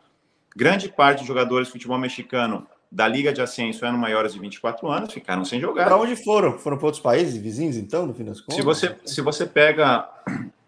Grande 0.56 0.88
parte 0.88 1.20
dos 1.20 1.28
jogadores 1.28 1.68
de 1.68 1.74
futebol 1.74 1.98
mexicano 1.98 2.66
da 2.92 3.08
Liga 3.08 3.34
de 3.34 3.42
Ascenso 3.42 3.86
eram 3.86 3.98
maiores 3.98 4.34
de 4.34 4.40
24 4.40 4.88
anos, 4.90 5.14
ficaram 5.14 5.44
sem 5.44 5.60
jogar. 5.60 5.86
Para 5.86 5.98
onde 5.98 6.16
foram? 6.16 6.58
Foram 6.58 6.78
para 6.78 6.86
outros 6.86 7.04
países 7.04 7.36
vizinhos, 7.36 7.76
então, 7.76 8.06
no 8.06 8.14
fim 8.14 8.24
das 8.24 8.40
contas? 8.40 8.56
Se 8.56 8.62
você, 8.62 8.96
se 9.06 9.22
você 9.22 9.46
pega 9.46 10.10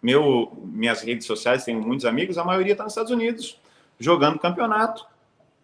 meu, 0.07 0.57
minhas 0.63 1.01
redes 1.01 1.27
sociais, 1.27 1.65
tenho 1.65 1.81
muitos 1.81 2.05
amigos, 2.05 2.37
a 2.37 2.43
maioria 2.45 2.71
está 2.71 2.85
nos 2.85 2.93
Estados 2.93 3.11
Unidos, 3.11 3.59
jogando 3.99 4.39
campeonato. 4.39 5.05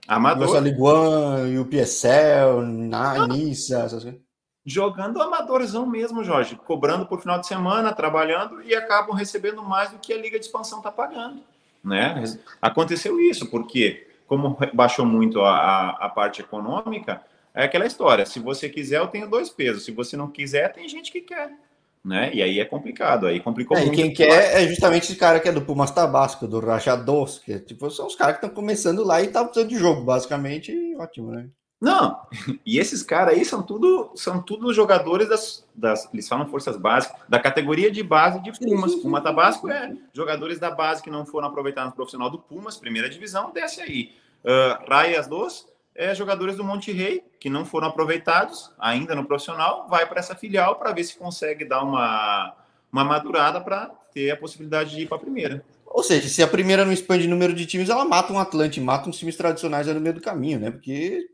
Amador. 0.05 0.47
Nossa, 0.47 0.59
Liguan, 0.59 1.61
o 1.61 1.65
PSL, 1.65 2.61
na 2.61 3.25
Nissa, 3.25 3.83
essas 3.83 4.03
coisas. 4.03 4.19
Jogando 4.65 5.21
amadorzão 5.21 5.85
mesmo, 5.85 6.25
Jorge, 6.25 6.57
cobrando 6.57 7.05
por 7.05 7.21
final 7.21 7.39
de 7.39 7.47
semana, 7.47 7.93
trabalhando 7.93 8.61
e 8.63 8.75
acabam 8.75 9.15
recebendo 9.15 9.63
mais 9.63 9.91
do 9.91 9.97
que 9.97 10.11
a 10.11 10.17
Liga 10.17 10.37
de 10.37 10.45
Expansão 10.45 10.79
está 10.79 10.91
pagando. 10.91 11.39
Né? 11.81 12.21
Aconteceu 12.61 13.21
isso, 13.21 13.49
porque 13.49 14.05
como 14.27 14.57
baixou 14.73 15.05
muito 15.05 15.39
a, 15.39 15.55
a, 15.55 15.89
a, 16.05 16.09
parte 16.09 16.41
econômica, 16.41 17.21
é 17.53 17.63
aquela 17.63 17.85
história. 17.85 18.25
Se 18.25 18.39
você 18.39 18.67
quiser, 18.67 18.99
eu 18.99 19.07
tenho 19.07 19.29
dois 19.29 19.49
pesos. 19.49 19.85
Se 19.85 19.91
você 19.91 20.17
não 20.17 20.29
quiser, 20.29 20.73
tem 20.73 20.87
gente 20.89 21.13
que 21.13 21.21
quer. 21.21 21.53
Né? 22.03 22.31
E 22.33 22.43
aí 22.43 22.59
é 22.59 22.65
complicado. 22.65 23.27
Aí 23.27 23.39
complicou 23.39 23.77
é, 23.77 23.81
muito. 23.81 23.95
quem 23.95 24.13
quer 24.13 24.61
é 24.61 24.67
justamente 24.67 25.03
esse 25.03 25.15
cara 25.15 25.39
que 25.39 25.47
é 25.47 25.51
do 25.51 25.61
Pumas 25.61 25.91
Tabasco, 25.91 26.47
do 26.47 26.59
Rajados, 26.59 27.39
que 27.39 27.53
é, 27.53 27.59
tipo, 27.59 27.89
são 27.89 28.07
os 28.07 28.15
caras 28.15 28.37
que 28.37 28.45
estão 28.45 28.53
começando 28.53 29.03
lá 29.05 29.21
e 29.21 29.27
tá 29.27 29.43
precisando 29.43 29.69
de 29.69 29.77
jogo, 29.77 30.03
basicamente, 30.03 30.71
e 30.71 30.95
ótimo, 30.97 31.31
né? 31.31 31.47
Não, 31.83 32.17
e 32.65 32.77
esses 32.77 33.03
caras 33.03 33.35
aí 33.35 33.43
são 33.43 33.61
tudo, 33.61 34.11
são 34.15 34.41
tudo 34.41 34.73
jogadores 34.73 35.27
das, 35.27 35.67
das, 35.75 36.09
eles 36.13 36.27
falam 36.27 36.47
forças 36.47 36.77
básicas, 36.77 37.17
da 37.27 37.39
categoria 37.39 37.91
de 37.91 38.01
base 38.01 38.41
de 38.41 38.51
Pumas. 38.57 38.95
Puma 38.95 39.21
Tabasco 39.21 39.69
é 39.69 39.93
jogadores 40.13 40.59
da 40.59 40.71
base 40.71 41.03
que 41.03 41.09
não 41.09 41.25
foram 41.25 41.49
aproveitados 41.49 41.91
no 41.91 41.95
profissional 41.95 42.29
do 42.29 42.39
Pumas, 42.39 42.77
primeira 42.77 43.09
divisão, 43.09 43.51
desce 43.51 43.81
aí. 43.81 44.11
Uh, 44.43 44.89
Raias 44.89 45.27
dos 45.27 45.72
é 45.95 46.13
jogadores 46.15 46.55
do 46.55 46.63
Monte 46.63 46.91
Rei 46.91 47.23
que 47.39 47.49
não 47.49 47.65
foram 47.65 47.87
aproveitados 47.87 48.71
ainda 48.79 49.15
no 49.15 49.25
profissional, 49.25 49.87
vai 49.89 50.07
para 50.07 50.19
essa 50.19 50.35
filial 50.35 50.75
para 50.75 50.91
ver 50.91 51.03
se 51.03 51.17
consegue 51.17 51.65
dar 51.65 51.83
uma, 51.83 52.55
uma 52.91 53.03
madurada 53.03 53.59
para 53.61 53.91
ter 54.13 54.31
a 54.31 54.37
possibilidade 54.37 54.91
de 54.91 55.01
ir 55.01 55.07
para 55.07 55.17
a 55.17 55.21
primeira. 55.21 55.63
Ou 55.85 56.01
seja, 56.01 56.27
se 56.27 56.41
a 56.41 56.47
primeira 56.47 56.83
não 56.83 56.91
expande 56.91 57.27
o 57.27 57.29
número 57.29 57.53
de 57.53 57.65
times, 57.65 57.89
ela 57.89 58.05
mata 58.05 58.33
um 58.33 58.39
Atlante, 58.39 58.81
mata 58.81 59.07
uns 59.07 59.19
times 59.19 59.35
tradicionais 59.35 59.87
no 59.87 59.99
meio 59.99 60.15
do 60.15 60.21
caminho, 60.21 60.59
né? 60.59 60.71
Porque. 60.71 61.29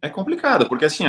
É 0.00 0.08
complicado, 0.08 0.68
porque 0.68 0.84
assim, 0.84 1.04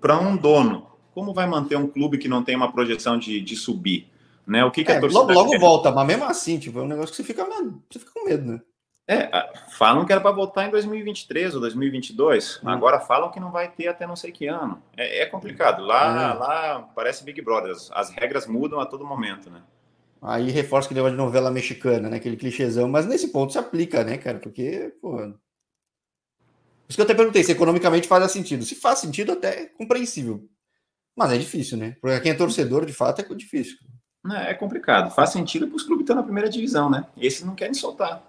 para 0.00 0.18
um 0.18 0.36
dono, 0.36 0.88
como 1.12 1.32
vai 1.32 1.46
manter 1.46 1.76
um 1.76 1.86
clube 1.86 2.18
que 2.18 2.26
não 2.26 2.42
tem 2.42 2.56
uma 2.56 2.72
projeção 2.72 3.16
de, 3.16 3.40
de 3.40 3.56
subir? 3.56 4.10
Né? 4.46 4.64
O 4.64 4.70
que, 4.70 4.84
que 4.84 4.90
é, 4.90 4.96
a 4.96 5.00
torcida 5.00 5.20
Logo, 5.20 5.32
logo 5.32 5.58
volta, 5.58 5.90
mas 5.92 6.06
mesmo 6.06 6.24
assim, 6.24 6.58
tipo, 6.58 6.80
é 6.80 6.82
um 6.82 6.88
negócio 6.88 7.10
que 7.10 7.16
você 7.16 7.24
fica, 7.24 7.44
você 7.88 7.98
fica 7.98 8.10
com 8.12 8.24
medo, 8.24 8.52
né? 8.52 8.60
É, 9.06 9.28
falam 9.68 10.06
que 10.06 10.12
era 10.12 10.20
para 10.20 10.30
voltar 10.30 10.66
em 10.66 10.70
2023 10.70 11.54
ou 11.54 11.60
2022. 11.60 12.60
Hum. 12.62 12.68
Agora 12.68 13.00
falam 13.00 13.30
que 13.30 13.38
não 13.38 13.50
vai 13.50 13.70
ter 13.70 13.88
até 13.88 14.06
não 14.06 14.16
sei 14.16 14.32
que 14.32 14.46
ano. 14.46 14.82
É, 14.96 15.22
é 15.22 15.26
complicado. 15.26 15.84
Lá, 15.84 16.34
hum. 16.34 16.38
lá 16.38 16.90
parece 16.94 17.22
Big 17.22 17.40
Brother. 17.42 17.74
As 17.92 18.10
regras 18.10 18.46
mudam 18.46 18.80
a 18.80 18.86
todo 18.86 19.04
momento, 19.04 19.50
né? 19.50 19.62
Aí 20.22 20.50
reforça 20.50 20.88
que 20.88 20.94
negócio 20.94 21.14
de 21.14 21.22
novela 21.22 21.50
mexicana, 21.50 22.08
né? 22.08 22.16
Aquele 22.16 22.36
clichêzão. 22.36 22.88
Mas 22.88 23.04
nesse 23.04 23.28
ponto 23.28 23.52
se 23.52 23.58
aplica, 23.58 24.02
né, 24.02 24.16
cara? 24.16 24.38
Porque, 24.38 24.94
pô. 25.02 25.16
Por 25.18 25.30
isso 26.88 26.96
que 26.96 27.00
eu 27.00 27.04
até 27.04 27.14
perguntei 27.14 27.44
se 27.44 27.52
economicamente 27.52 28.08
faz 28.08 28.32
sentido. 28.32 28.64
Se 28.64 28.74
faz 28.74 29.00
sentido, 29.00 29.32
até 29.32 29.64
é 29.64 29.66
compreensível. 29.66 30.48
Mas 31.14 31.30
é 31.30 31.36
difícil, 31.36 31.76
né? 31.76 31.96
Porque 32.00 32.20
quem 32.20 32.32
é 32.32 32.34
torcedor, 32.34 32.86
de 32.86 32.92
fato, 32.94 33.20
é 33.20 33.34
difícil. 33.34 33.76
É, 34.32 34.52
é 34.52 34.54
complicado. 34.54 35.10
Faz 35.10 35.30
sentido 35.30 35.66
para 35.68 35.76
os 35.76 35.82
clubes 35.82 35.98
que 35.98 36.04
estão 36.04 36.16
na 36.16 36.22
primeira 36.22 36.48
divisão, 36.48 36.88
né? 36.88 37.06
Esses 37.18 37.44
não 37.44 37.54
querem 37.54 37.74
soltar. 37.74 38.22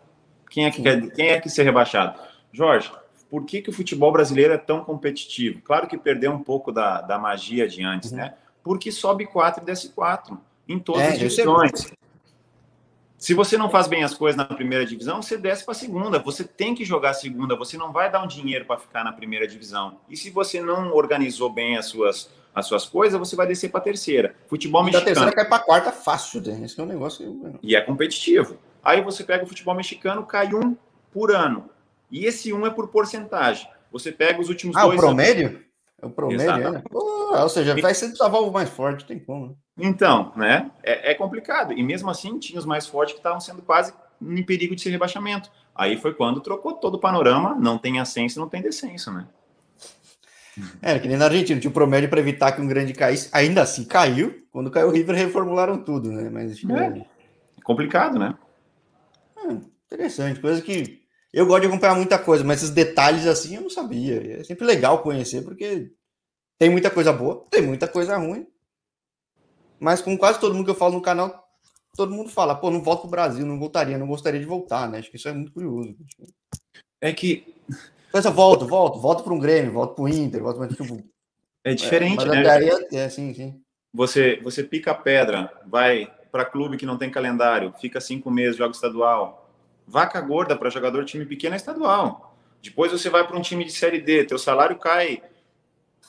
Quem 0.56 0.66
é 0.68 0.72
que 0.72 0.82
quer, 0.82 1.12
quem 1.12 1.28
é 1.28 1.41
que 1.41 1.49
ser 1.49 1.64
rebaixado? 1.64 2.18
Jorge, 2.53 2.89
por 3.30 3.43
que, 3.43 3.62
que 3.62 3.70
o 3.70 3.74
futebol 3.74 4.10
brasileiro 4.10 4.53
é 4.53 4.58
tão 4.58 4.86
competitivo? 4.86 5.62
Claro 5.62 5.86
que 5.86 5.97
perdeu 5.97 6.32
um 6.32 6.41
pouco 6.41 6.72
da, 6.72 7.01
da 7.01 7.20
magia 7.20 7.68
de 7.68 7.84
antes, 7.84 8.12
uhum. 8.12 8.20
né? 8.20 8.36
Porque 8.64 8.89
sobe 8.89 9.26
4 9.26 9.62
e 9.62 9.66
desce 9.66 9.89
4 9.89 10.39
em 10.66 10.80
todas 10.80 11.01
é, 11.01 11.08
as 11.10 11.20
divisões. 11.20 11.91
Se 13.18 13.34
você 13.34 13.58
não 13.58 13.70
faz 13.70 13.88
bem 13.88 14.06
as 14.06 14.14
coisas 14.14 14.38
na 14.38 14.45
primeira 14.45 14.86
divisão, 14.86 15.22
você 15.22 15.36
desce 15.36 15.66
para 15.66 15.74
a 15.74 15.76
segunda. 15.76 16.20
Você 16.20 16.45
tem 16.45 16.74
que 16.74 16.86
jogar 16.86 17.10
a 17.10 17.14
segunda. 17.14 17.58
Você 17.58 17.76
não 17.76 17.91
vai 17.91 18.10
dar 18.10 18.24
um 18.24 18.28
dinheiro 18.28 18.64
para 18.64 18.80
ficar 18.80 19.03
na 19.03 19.12
primeira 19.12 19.45
divisão. 19.45 19.97
E 20.08 20.16
se 20.16 20.30
você 20.30 20.62
não 20.62 20.93
organizou 20.93 21.49
bem 21.49 21.76
as 21.76 21.88
suas, 21.88 22.30
as 22.53 22.66
suas 22.66 22.86
coisas, 22.86 23.20
você 23.20 23.36
vai 23.36 23.45
descer 23.45 23.72
para 23.72 23.82
a 23.82 23.84
terceira. 23.84 24.34
Futebol 24.47 24.84
e 24.84 24.86
mexicano. 24.86 25.06
Da 25.06 25.14
terceira 25.14 25.36
cai 25.36 25.49
para 25.49 25.58
a 25.58 25.66
quarta 25.66 25.91
fácil. 25.91 26.41
Né? 26.41 26.62
Esse 26.64 26.80
é 26.80 26.84
um 26.84 26.88
negócio. 26.88 27.60
E 27.62 27.76
é 27.76 27.82
competitivo. 27.82 28.58
Aí 28.86 29.02
você 29.02 29.24
pega 29.24 29.44
o 29.44 29.48
futebol 29.48 29.74
mexicano, 29.74 30.24
cai 30.24 30.54
um 30.54 30.78
por 31.12 31.32
ano. 31.32 31.68
E 32.12 32.26
esse 32.26 32.54
um 32.54 32.68
é 32.68 32.70
por 32.70 32.90
porcentagem. 32.90 33.68
Você 33.92 34.12
pega 34.12 34.40
os 34.40 34.48
últimos 34.48 34.76
ah, 34.76 34.84
dois. 34.84 34.94
Ah, 34.94 34.98
o 34.98 35.06
promédio? 35.08 35.48
Anos. 35.48 35.66
É 36.02 36.06
o 36.06 36.10
promédio, 36.12 36.72
né? 36.72 36.84
Pô, 36.92 37.36
ou 37.36 37.50
seja, 37.50 37.76
vai 37.82 37.96
ser 37.96 38.14
o 38.22 38.52
mais 38.52 38.70
forte, 38.70 39.06
tem 39.06 39.18
como. 39.18 39.48
Né? 39.48 39.54
Então, 39.80 40.32
né? 40.36 40.70
É, 40.84 41.12
é, 41.12 41.16
complicado. 41.16 41.74
E 41.74 41.82
mesmo 41.82 42.10
assim, 42.12 42.38
tinha 42.38 42.60
os 42.60 42.66
mais 42.66 42.86
fortes 42.86 43.14
que 43.14 43.20
estavam 43.20 43.40
sendo 43.40 43.64
quase 43.64 43.92
em 44.22 44.44
perigo 44.44 44.76
de 44.76 44.82
ser 44.82 44.92
rebaixamento. 44.92 45.50
Aí 45.74 45.98
foi 45.98 46.14
quando 46.14 46.40
trocou 46.40 46.74
todo 46.74 46.96
o 46.96 47.00
panorama, 47.00 47.56
não 47.56 47.78
tem 47.78 48.00
ascenso, 48.00 48.40
não 48.40 48.48
tem 48.48 48.62
descenso, 48.62 49.12
né? 49.12 49.26
É, 50.82 51.00
que 51.00 51.08
nem 51.08 51.18
na 51.18 51.26
Argentina, 51.26 51.60
tinha 51.60 51.72
o 51.72 51.74
promédio 51.74 52.08
para 52.08 52.20
evitar 52.20 52.52
que 52.52 52.62
um 52.62 52.68
grande 52.68 52.94
caísse. 52.94 53.30
Ainda 53.34 53.62
assim, 53.62 53.84
caiu. 53.84 54.46
Quando 54.52 54.72
caiu 54.72 54.88
o 54.88 54.92
River, 54.92 55.16
reformularam 55.16 55.78
tudo, 55.78 56.12
né? 56.12 56.30
Mas 56.30 56.64
é. 56.64 57.06
complicado, 57.64 58.20
né? 58.20 58.36
Interessante, 59.52 60.39
coisa 60.39 60.62
que 60.62 61.06
eu 61.34 61.46
gosto 61.46 61.62
de 61.62 61.68
acompanhar 61.68 61.96
muita 61.96 62.18
coisa, 62.18 62.43
mas 62.43 62.64
esses 62.64 62.74
detalhes 62.74 63.28
assim 63.28 63.56
eu 63.56 63.62
não 63.62 63.70
sabia. 63.70 64.39
É 64.39 64.43
sempre 64.43 64.66
legal 64.66 65.04
conhecer, 65.04 65.43
porque 65.43 65.91
tem 66.58 66.70
muita 66.70 66.89
coisa 66.89 67.12
boa, 67.12 67.46
tem 67.50 67.62
muita 67.62 67.88
coisa 67.88 68.18
ruim. 68.18 68.48
Mas 69.80 70.02
com 70.02 70.18
quase 70.18 70.39
todo 70.39 70.54
mundo 70.56 70.64
que 70.66 70.72
eu 70.72 70.76
falo 70.76 70.93
no 70.93 71.02
canal, 71.02 71.46
todo 71.96 72.14
mundo 72.14 72.30
fala, 72.30 72.56
pô, 72.56 72.72
não 72.72 72.82
volto 72.82 73.02
pro 73.02 73.10
Brasil, 73.10 73.46
não 73.46 73.60
voltaria, 73.60 73.98
não 73.98 74.08
gostaria 74.08 74.39
de 74.39 74.46
voltar, 74.46 74.89
né? 74.89 75.00
Acho 75.00 75.10
que 75.10 75.18
isso 75.18 75.28
é 75.28 75.34
muito 75.34 75.52
curioso. 75.52 75.96
É 77.02 77.12
que. 77.12 77.54
Pensa, 78.14 78.32
volto, 78.32 78.66
volto, 78.66 79.00
volto 79.02 79.24
para 79.24 79.34
um 79.34 79.39
Grêmio, 79.39 79.74
volto 79.74 79.96
para 79.96 80.04
o 80.06 80.08
Inter, 80.08 80.41
volto 80.41 80.58
para 80.58 80.70
tipo. 80.70 81.04
É 81.66 81.74
diferente, 81.74 82.24
é, 82.24 82.28
né? 82.30 82.88
É, 82.93 83.10
sim, 83.10 83.34
sim. 83.34 83.62
Você, 83.93 84.39
você 84.41 84.64
pica 84.64 84.91
a 84.91 84.96
pedra, 84.96 85.52
vai 85.68 86.08
para 86.36 86.44
clube 86.44 86.76
que 86.76 86.86
não 86.86 86.98
tem 86.98 87.10
calendário, 87.10 87.74
fica 87.80 88.02
cinco 88.02 88.30
meses, 88.30 88.58
joga 88.58 88.74
estadual. 88.74 89.50
Vaca 89.88 90.20
gorda 90.20 90.54
para 90.54 90.70
jogador 90.70 91.06
time 91.06 91.26
pequeno 91.26 91.54
é 91.54 91.56
estadual. 91.56 92.38
Depois 92.62 92.92
você 92.92 93.10
vai 93.10 93.26
para 93.26 93.38
um 93.38 93.42
time 93.42 93.64
de 93.64 93.72
Série 93.72 94.02
D, 94.02 94.26
teu 94.26 94.38
salário 94.38 94.76
cai 94.76 95.24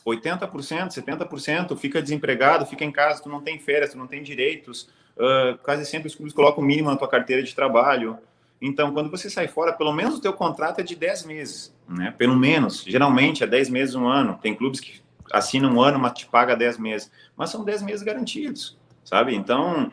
80%, 0.04 0.88
70%, 0.88 1.76
fica 1.76 2.02
desempregado, 2.02 2.66
fica 2.66 2.84
em 2.84 2.90
casa, 2.90 3.22
tu 3.22 3.28
não 3.28 3.40
tem 3.40 3.60
férias, 3.60 3.92
tu 3.92 3.98
não 3.98 4.08
tem 4.08 4.20
direitos. 4.20 4.88
Uh, 5.16 5.56
quase 5.62 5.86
sempre 5.86 6.08
os 6.08 6.16
clubes 6.16 6.34
colocam 6.34 6.60
o 6.60 6.66
mínimo 6.66 6.90
na 6.90 6.96
tua 6.96 7.06
carteira 7.06 7.40
de 7.40 7.54
trabalho. 7.54 8.18
Então, 8.60 8.92
quando 8.92 9.08
você 9.08 9.30
sai 9.30 9.46
fora, 9.46 9.72
pelo 9.72 9.92
menos 9.92 10.16
o 10.16 10.20
teu 10.20 10.32
contrato 10.32 10.80
é 10.80 10.82
de 10.82 10.96
10 10.96 11.24
meses, 11.24 11.72
né? 11.88 12.12
Pelo 12.18 12.34
menos. 12.34 12.82
Geralmente 12.82 13.44
é 13.44 13.46
10 13.46 13.70
meses, 13.70 13.94
um 13.94 14.08
ano. 14.08 14.40
Tem 14.42 14.56
clubes 14.56 14.80
que 14.80 15.00
assinam 15.30 15.72
um 15.74 15.80
ano, 15.80 16.00
mas 16.00 16.14
te 16.14 16.26
paga 16.26 16.56
10 16.56 16.78
meses. 16.78 17.12
Mas 17.36 17.50
são 17.50 17.64
10 17.64 17.82
meses 17.82 18.02
garantidos, 18.02 18.76
sabe? 19.04 19.32
Então, 19.32 19.92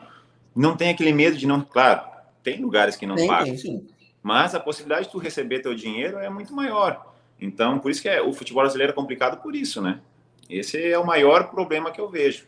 não 0.54 0.76
tem 0.76 0.90
aquele 0.90 1.12
medo 1.12 1.36
de 1.36 1.46
não. 1.46 1.60
Claro, 1.60 2.02
tem 2.42 2.60
lugares 2.60 2.96
que 2.96 3.06
não 3.06 3.16
tem, 3.16 3.26
pagam. 3.26 3.56
Tem, 3.56 3.86
mas 4.22 4.54
a 4.54 4.60
possibilidade 4.60 5.06
de 5.06 5.12
tu 5.12 5.18
receber 5.18 5.60
teu 5.60 5.74
dinheiro 5.74 6.18
é 6.18 6.30
muito 6.30 6.54
maior. 6.54 7.14
Então, 7.40 7.78
por 7.78 7.90
isso 7.90 8.00
que 8.00 8.08
é, 8.08 8.22
o 8.22 8.32
futebol 8.32 8.62
brasileiro 8.62 8.92
é 8.92 8.94
complicado 8.94 9.42
por 9.42 9.54
isso, 9.54 9.82
né? 9.82 10.00
Esse 10.48 10.82
é 10.82 10.98
o 10.98 11.06
maior 11.06 11.50
problema 11.50 11.90
que 11.90 12.00
eu 12.00 12.08
vejo. 12.08 12.46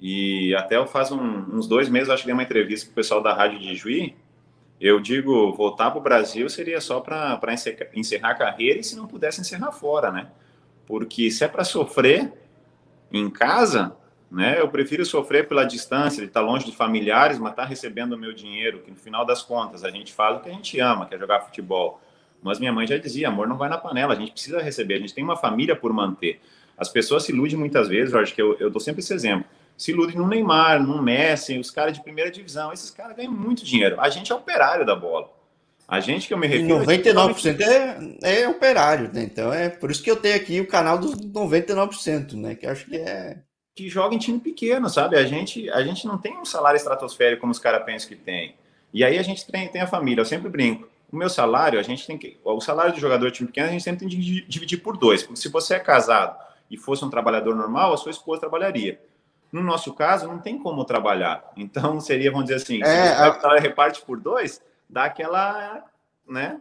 E 0.00 0.54
até 0.54 0.76
eu 0.76 0.86
faz 0.86 1.10
um, 1.10 1.18
uns 1.20 1.66
dois 1.66 1.88
meses, 1.88 2.10
acho 2.10 2.22
que 2.22 2.26
dei 2.26 2.34
uma 2.34 2.42
entrevista 2.42 2.86
com 2.86 2.92
o 2.92 2.94
pessoal 2.94 3.22
da 3.22 3.34
Rádio 3.34 3.58
de 3.58 3.74
Juí. 3.74 4.14
Eu 4.80 5.00
digo, 5.00 5.52
voltar 5.52 5.90
para 5.90 6.00
o 6.00 6.02
Brasil 6.02 6.48
seria 6.48 6.80
só 6.80 7.00
para 7.00 7.40
encerrar 7.94 8.30
a 8.30 8.34
carreira 8.34 8.80
e 8.80 8.84
se 8.84 8.96
não 8.96 9.06
pudesse 9.06 9.40
encerrar 9.40 9.72
fora, 9.72 10.10
né? 10.10 10.28
Porque 10.86 11.30
se 11.30 11.44
é 11.44 11.48
para 11.48 11.64
sofrer 11.64 12.32
em 13.12 13.30
casa, 13.30 13.96
né? 14.34 14.60
Eu 14.60 14.68
prefiro 14.68 15.06
sofrer 15.06 15.46
pela 15.46 15.64
distância, 15.64 16.20
de 16.20 16.26
estar 16.26 16.40
longe 16.40 16.66
de 16.66 16.74
familiares, 16.74 17.38
mas 17.38 17.52
estar 17.52 17.64
recebendo 17.64 18.14
o 18.14 18.18
meu 18.18 18.32
dinheiro, 18.32 18.80
que 18.80 18.90
no 18.90 18.96
final 18.96 19.24
das 19.24 19.42
contas 19.42 19.84
a 19.84 19.90
gente 19.90 20.12
faz 20.12 20.36
o 20.36 20.40
que 20.40 20.48
a 20.48 20.52
gente 20.52 20.80
ama, 20.80 21.06
que 21.06 21.14
é 21.14 21.18
jogar 21.18 21.40
futebol. 21.40 22.00
Mas 22.42 22.58
minha 22.58 22.72
mãe 22.72 22.86
já 22.86 22.98
dizia, 22.98 23.28
amor 23.28 23.46
não 23.46 23.56
vai 23.56 23.68
na 23.68 23.78
panela, 23.78 24.12
a 24.12 24.16
gente 24.16 24.32
precisa 24.32 24.60
receber, 24.60 24.94
a 24.94 24.98
gente 24.98 25.14
tem 25.14 25.22
uma 25.22 25.36
família 25.36 25.76
por 25.76 25.92
manter. 25.92 26.40
As 26.76 26.88
pessoas 26.88 27.22
se 27.22 27.30
iludem 27.30 27.56
muitas 27.56 27.88
vezes, 27.88 28.12
acho 28.12 28.34
que 28.34 28.42
eu, 28.42 28.56
eu 28.58 28.70
dou 28.70 28.80
sempre 28.80 29.00
esse 29.00 29.14
exemplo. 29.14 29.46
se 29.76 29.92
iludem 29.92 30.16
no 30.16 30.26
Neymar, 30.26 30.82
no 30.82 31.00
Messi, 31.00 31.56
os 31.56 31.70
caras 31.70 31.94
de 31.94 32.02
primeira 32.02 32.28
divisão. 32.28 32.72
Esses 32.72 32.90
caras 32.90 33.16
ganham 33.16 33.32
muito 33.32 33.64
dinheiro. 33.64 34.00
A 34.00 34.08
gente 34.08 34.32
é 34.32 34.34
operário 34.34 34.84
da 34.84 34.96
bola. 34.96 35.30
A 35.86 36.00
gente 36.00 36.26
que 36.26 36.34
eu 36.34 36.38
me 36.38 36.46
refiro. 36.46 36.82
E 36.82 36.86
99% 36.86 37.60
é, 37.60 38.42
é 38.42 38.48
operário, 38.48 39.12
né? 39.12 39.22
Então 39.22 39.52
é 39.52 39.68
por 39.68 39.90
isso 39.90 40.02
que 40.02 40.10
eu 40.10 40.16
tenho 40.16 40.34
aqui 40.34 40.60
o 40.60 40.66
canal 40.66 40.98
dos 40.98 41.14
99%, 41.14 42.34
né? 42.34 42.54
Que 42.54 42.66
acho 42.66 42.86
que 42.86 42.96
é. 42.96 43.38
Que 43.74 43.88
joga 43.88 44.14
em 44.14 44.18
time 44.18 44.38
pequeno, 44.38 44.88
sabe? 44.88 45.16
A 45.16 45.24
gente, 45.24 45.68
a 45.70 45.82
gente 45.82 46.06
não 46.06 46.16
tem 46.16 46.38
um 46.38 46.44
salário 46.44 46.76
estratosférico 46.76 47.40
como 47.40 47.52
os 47.52 47.58
caras 47.58 47.84
pensam 47.84 48.08
que 48.08 48.16
tem. 48.16 48.54
E 48.92 49.02
aí 49.02 49.18
a 49.18 49.22
gente 49.22 49.46
tem, 49.46 49.68
tem 49.68 49.82
a 49.82 49.86
família, 49.86 50.20
eu 50.20 50.24
sempre 50.24 50.48
brinco. 50.48 50.88
O 51.10 51.16
meu 51.16 51.28
salário, 51.28 51.78
a 51.78 51.82
gente 51.82 52.06
tem 52.06 52.16
que. 52.16 52.38
O 52.44 52.60
salário 52.60 52.92
de 52.92 53.00
jogador 53.00 53.30
de 53.30 53.36
time 53.36 53.48
pequeno, 53.48 53.68
a 53.68 53.72
gente 53.72 53.82
sempre 53.82 54.00
tem 54.00 54.08
que 54.08 54.44
dividir 54.48 54.78
por 54.78 54.96
dois. 54.96 55.22
Porque 55.22 55.40
se 55.40 55.48
você 55.48 55.74
é 55.74 55.80
casado 55.80 56.38
e 56.70 56.76
fosse 56.76 57.04
um 57.04 57.10
trabalhador 57.10 57.54
normal, 57.56 57.92
a 57.92 57.96
sua 57.96 58.10
esposa 58.10 58.40
trabalharia. 58.40 59.00
No 59.50 59.62
nosso 59.62 59.92
caso, 59.94 60.28
não 60.28 60.38
tem 60.38 60.58
como 60.58 60.84
trabalhar. 60.84 61.52
Então, 61.56 62.00
seria, 62.00 62.30
vamos 62.30 62.46
dizer 62.46 62.62
assim, 62.62 62.82
é, 62.82 63.14
se 63.14 63.38
você 63.38 63.46
a... 63.46 63.60
reparte 63.60 64.02
por 64.02 64.18
dois, 64.18 64.62
dá 64.88 65.04
aquela, 65.04 65.84
né? 66.28 66.60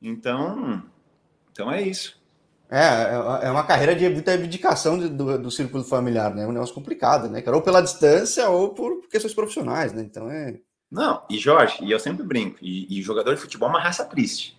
Então, 0.00 0.82
então 1.52 1.70
é 1.70 1.82
isso. 1.82 2.19
É, 2.70 2.78
é, 2.78 3.48
é 3.48 3.50
uma 3.50 3.64
carreira 3.64 3.96
de 3.96 4.08
muita 4.08 4.32
abdicação 4.32 4.96
do, 4.96 5.10
do, 5.10 5.38
do 5.38 5.50
círculo 5.50 5.82
familiar, 5.82 6.32
né? 6.32 6.44
É 6.44 6.46
um 6.46 6.52
negócio 6.52 6.74
complicado, 6.74 7.28
né? 7.28 7.42
Ou 7.48 7.60
pela 7.60 7.80
distância 7.80 8.48
ou 8.48 8.68
por 8.68 9.08
questões 9.08 9.34
profissionais, 9.34 9.92
né? 9.92 10.02
Então 10.02 10.30
é. 10.30 10.60
Não, 10.90 11.22
e 11.28 11.36
Jorge, 11.36 11.78
e 11.82 11.90
eu 11.90 11.98
sempre 11.98 12.24
brinco, 12.24 12.58
e, 12.60 12.98
e 12.98 13.02
jogador 13.02 13.34
de 13.34 13.40
futebol 13.40 13.68
é 13.68 13.72
uma 13.72 13.80
raça 13.80 14.04
triste. 14.04 14.58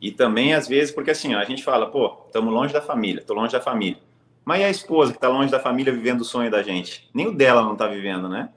E 0.00 0.10
também, 0.10 0.54
às 0.54 0.66
vezes, 0.66 0.92
porque 0.92 1.10
assim, 1.10 1.34
ó, 1.34 1.38
a 1.38 1.44
gente 1.44 1.62
fala, 1.62 1.90
pô, 1.90 2.24
estamos 2.26 2.52
longe 2.52 2.72
da 2.72 2.82
família, 2.82 3.22
tô 3.22 3.34
longe 3.34 3.52
da 3.52 3.60
família. 3.60 3.98
Mas 4.44 4.60
e 4.60 4.64
a 4.64 4.70
esposa 4.70 5.12
que 5.12 5.18
está 5.18 5.28
longe 5.28 5.50
da 5.50 5.60
família 5.60 5.92
vivendo 5.92 6.22
o 6.22 6.24
sonho 6.24 6.50
da 6.50 6.62
gente? 6.62 7.08
Nem 7.14 7.28
o 7.28 7.32
dela 7.32 7.62
não 7.62 7.74
está 7.74 7.86
vivendo, 7.86 8.28
né? 8.28 8.48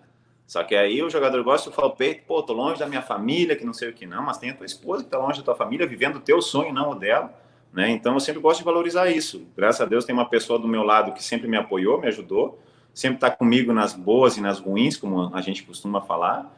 Só 0.47 0.63
que 0.63 0.75
aí 0.75 1.01
o 1.03 1.09
jogador 1.09 1.43
gosta 1.43 1.69
de 1.69 1.75
falar 1.75 1.89
o 1.89 1.95
peito, 1.95 2.23
pô, 2.25 2.41
tô 2.41 2.53
longe 2.53 2.79
da 2.79 2.87
minha 2.87 3.01
família, 3.01 3.55
que 3.55 3.65
não 3.65 3.73
sei 3.73 3.89
o 3.89 3.93
que 3.93 4.05
não, 4.05 4.23
mas 4.23 4.37
tem 4.37 4.51
a 4.51 4.55
tua 4.55 4.65
esposa 4.65 5.03
que 5.03 5.07
está 5.07 5.17
longe 5.17 5.39
da 5.39 5.45
tua 5.45 5.55
família, 5.55 5.87
vivendo 5.87 6.17
o 6.17 6.19
teu 6.19 6.41
sonho, 6.41 6.73
não 6.73 6.91
o 6.91 6.95
dela, 6.95 7.33
né? 7.75 7.91
Então 7.91 8.13
eu 8.13 8.19
sempre 8.19 8.41
gosto 8.41 8.59
de 8.59 8.65
valorizar 8.65 9.09
isso. 9.09 9.45
Graças 9.55 9.81
a 9.81 9.85
Deus 9.85 10.05
tem 10.05 10.15
uma 10.15 10.29
pessoa 10.29 10.57
do 10.57 10.67
meu 10.67 10.81
lado 10.81 11.11
que 11.11 11.21
sempre 11.21 11.47
me 11.47 11.57
apoiou, 11.57 11.99
me 11.99 12.07
ajudou, 12.07 12.57
sempre 12.93 13.17
está 13.17 13.29
comigo 13.29 13.73
nas 13.73 13.93
boas 13.93 14.37
e 14.37 14.41
nas 14.41 14.59
ruins, 14.59 14.95
como 14.95 15.35
a 15.35 15.41
gente 15.41 15.63
costuma 15.63 16.01
falar, 16.01 16.49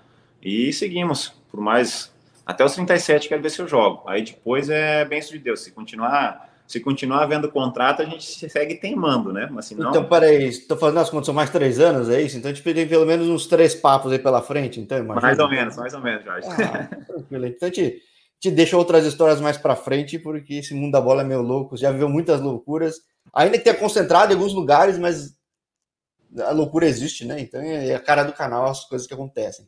e 0.41 0.71
seguimos 0.71 1.33
por 1.49 1.59
mais 1.59 2.15
até 2.45 2.63
os 2.63 2.75
37 2.75 3.27
quero 3.27 3.41
ver 3.41 3.49
se 3.49 3.59
eu 3.59 3.67
jogo. 3.67 4.03
Aí 4.07 4.21
depois 4.21 4.69
é 4.69 5.03
benção 5.03 5.31
de 5.31 5.39
Deus, 5.39 5.61
se 5.61 5.71
continuar 5.71 6.47
se 6.67 6.81
continuar 6.81 7.23
havendo 7.23 7.49
contrato, 7.49 8.01
a 8.01 8.05
gente 8.05 8.49
segue 8.49 8.75
teimando, 8.75 9.31
né? 9.31 9.47
Mas 9.49 9.67
senão... 9.67 9.89
Então, 9.89 10.03
peraí, 10.03 10.49
estou 10.49 10.75
fazendo 10.75 10.99
as 10.99 11.09
contas, 11.09 11.27
são 11.27 11.33
mais 11.33 11.49
três 11.49 11.79
anos, 11.79 12.09
é 12.09 12.21
isso? 12.21 12.37
Então 12.37 12.51
a 12.51 12.53
gente 12.53 12.73
tem 12.73 12.85
pelo 12.85 13.05
menos 13.05 13.29
uns 13.29 13.47
três 13.47 13.73
papos 13.73 14.11
aí 14.11 14.19
pela 14.19 14.41
frente, 14.41 14.81
então 14.81 14.97
imagina. 14.97 15.25
Mais 15.25 15.39
ou 15.39 15.49
menos, 15.49 15.77
mais 15.77 15.93
ou 15.93 16.01
menos, 16.01 16.25
Jorge. 16.25 16.47
Ah, 16.49 16.89
tranquilo. 17.07 17.45
Então 17.45 17.69
a 17.69 17.71
gente, 17.71 18.01
te 18.39 18.51
deixa 18.51 18.77
outras 18.77 19.05
histórias 19.05 19.41
mais 19.41 19.57
para 19.57 19.75
frente, 19.75 20.19
porque 20.19 20.55
esse 20.55 20.73
mundo 20.73 20.91
da 20.91 21.01
bola 21.01 21.21
é 21.21 21.25
meio 21.25 21.41
louco, 21.41 21.77
já 21.77 21.91
viveu 21.91 22.09
muitas 22.09 22.39
loucuras, 22.41 22.97
ainda 23.33 23.57
que 23.57 23.63
tenha 23.63 23.75
concentrado 23.75 24.31
em 24.31 24.35
alguns 24.35 24.53
lugares, 24.53 24.97
mas 24.97 25.37
a 26.39 26.51
loucura 26.51 26.85
existe, 26.85 27.25
né? 27.25 27.39
Então 27.39 27.61
é 27.61 27.95
a 27.95 27.99
cara 27.99 28.23
do 28.23 28.33
canal 28.33 28.65
as 28.65 28.85
coisas 28.85 29.07
que 29.07 29.13
acontecem. 29.13 29.67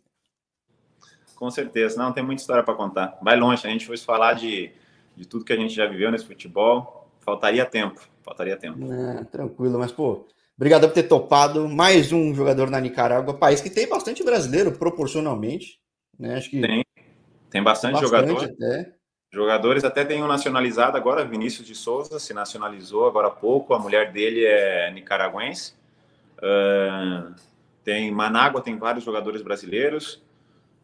Com 1.36 1.50
certeza, 1.50 1.98
não, 1.98 2.12
tem 2.12 2.24
muita 2.24 2.42
história 2.42 2.64
para 2.64 2.76
contar. 2.76 3.18
Vai 3.22 3.38
longe, 3.38 3.66
a 3.66 3.70
gente 3.70 3.86
foi 3.86 3.98
falar 3.98 4.34
de 4.34 4.72
de 5.20 5.28
tudo 5.28 5.44
que 5.44 5.52
a 5.52 5.58
gente 5.58 5.74
já 5.74 5.86
viveu 5.86 6.10
nesse 6.10 6.26
futebol. 6.26 7.12
Faltaria 7.20 7.66
tempo, 7.66 8.00
faltaria 8.24 8.56
tempo. 8.56 8.80
É, 8.92 9.26
tranquilo, 9.26 9.78
mas 9.78 9.92
pô, 9.92 10.26
obrigado 10.56 10.88
por 10.88 10.94
ter 10.94 11.04
topado. 11.04 11.68
Mais 11.68 12.14
um 12.14 12.34
jogador 12.34 12.70
na 12.70 12.80
Nicarágua, 12.80 13.34
país 13.34 13.60
que 13.60 13.70
tem 13.70 13.88
bastante 13.88 14.24
brasileiro 14.24 14.72
proporcionalmente, 14.72 15.78
né? 16.18 16.36
Acho 16.36 16.50
que 16.50 16.62
tem, 16.62 16.86
tem 17.50 17.64
bastante, 17.64 18.02
bastante 18.02 18.28
jogador. 18.28 18.44
Até. 18.46 18.94
Jogadores 19.32 19.84
até 19.84 20.04
tem 20.04 20.24
um 20.24 20.28
nacionalizado 20.28 20.98
agora, 20.98 21.24
Vinícius 21.24 21.68
de 21.68 21.76
Souza 21.76 22.18
se 22.20 22.34
nacionalizou 22.34 23.08
agora 23.08 23.28
há 23.28 23.32
pouco. 23.32 23.74
A 23.74 23.80
mulher 23.80 24.12
dele 24.12 24.44
é 24.44 24.92
nicaragüense. 24.92 25.74
Uh, 26.38 27.34
tem 27.84 28.12
Manágua, 28.12 28.62
tem 28.62 28.78
vários 28.78 29.04
jogadores 29.04 29.42
brasileiros. 29.42 30.22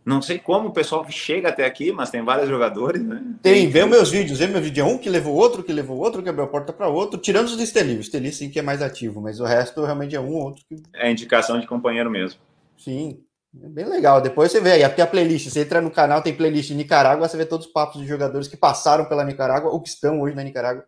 Não 0.05 0.22
sei 0.22 0.38
como 0.38 0.70
o 0.70 0.72
pessoal 0.72 1.03
chega 1.09 1.49
até 1.49 1.66
aqui, 1.66 1.91
mas 1.91 2.11
tem 2.11 2.24
vários 2.24 2.47
jogadores, 2.47 3.03
né? 3.03 3.24
Tem, 3.41 3.68
vê 3.68 3.84
meus 3.86 4.11
vídeos, 4.11 4.38
vê 4.38 4.45
meu 4.45 4.61
vídeo. 4.61 4.84
É 4.84 4.86
um 4.86 4.99
que 4.99 5.09
levou 5.09 5.36
outro, 5.36 5.63
que 5.63 5.74
levou 5.74 5.97
outro, 5.97 6.22
que 6.22 6.30
abriu 6.30 6.45
a 6.45 6.47
porta 6.47 6.72
para 6.72 6.88
outro, 6.88 7.20
tirando 7.20 7.47
os 7.47 7.57
de 7.57 7.63
Esteli. 7.63 7.97
O 7.97 8.01
Esteli 8.01 8.32
sim 8.32 8.51
que 8.51 8.59
é 8.59 8.61
mais 8.61 8.84
ativo, 8.84 9.20
mas 9.20 9.39
o 9.39 9.45
resto 9.45 9.84
realmente 9.84 10.16
é 10.16 10.20
um 10.20 10.32
ou 10.36 10.43
outro. 10.43 10.63
Que... 10.70 10.84
É 10.93 11.09
indicação 11.09 11.59
de 11.59 11.66
companheiro 11.66 12.11
mesmo. 12.11 12.39
Sim, 12.78 13.20
é 13.63 13.69
bem 13.69 13.85
legal. 13.85 14.21
Depois 14.21 14.51
você 14.51 14.59
vê 14.59 14.73
aí, 14.73 14.83
aqui 14.83 15.01
a 15.01 15.07
playlist. 15.07 15.49
Você 15.49 15.61
entra 15.61 15.81
no 15.81 15.91
canal, 15.91 16.21
tem 16.21 16.35
playlist 16.35 16.69
de 16.69 16.75
Nicarágua, 16.75 17.27
você 17.27 17.37
vê 17.37 17.45
todos 17.45 17.67
os 17.67 17.71
papos 17.71 18.01
de 18.01 18.07
jogadores 18.07 18.47
que 18.47 18.57
passaram 18.57 19.05
pela 19.05 19.23
Nicarágua 19.23 19.71
ou 19.71 19.81
que 19.81 19.89
estão 19.89 20.21
hoje 20.21 20.35
na 20.35 20.43
Nicarágua. 20.43 20.85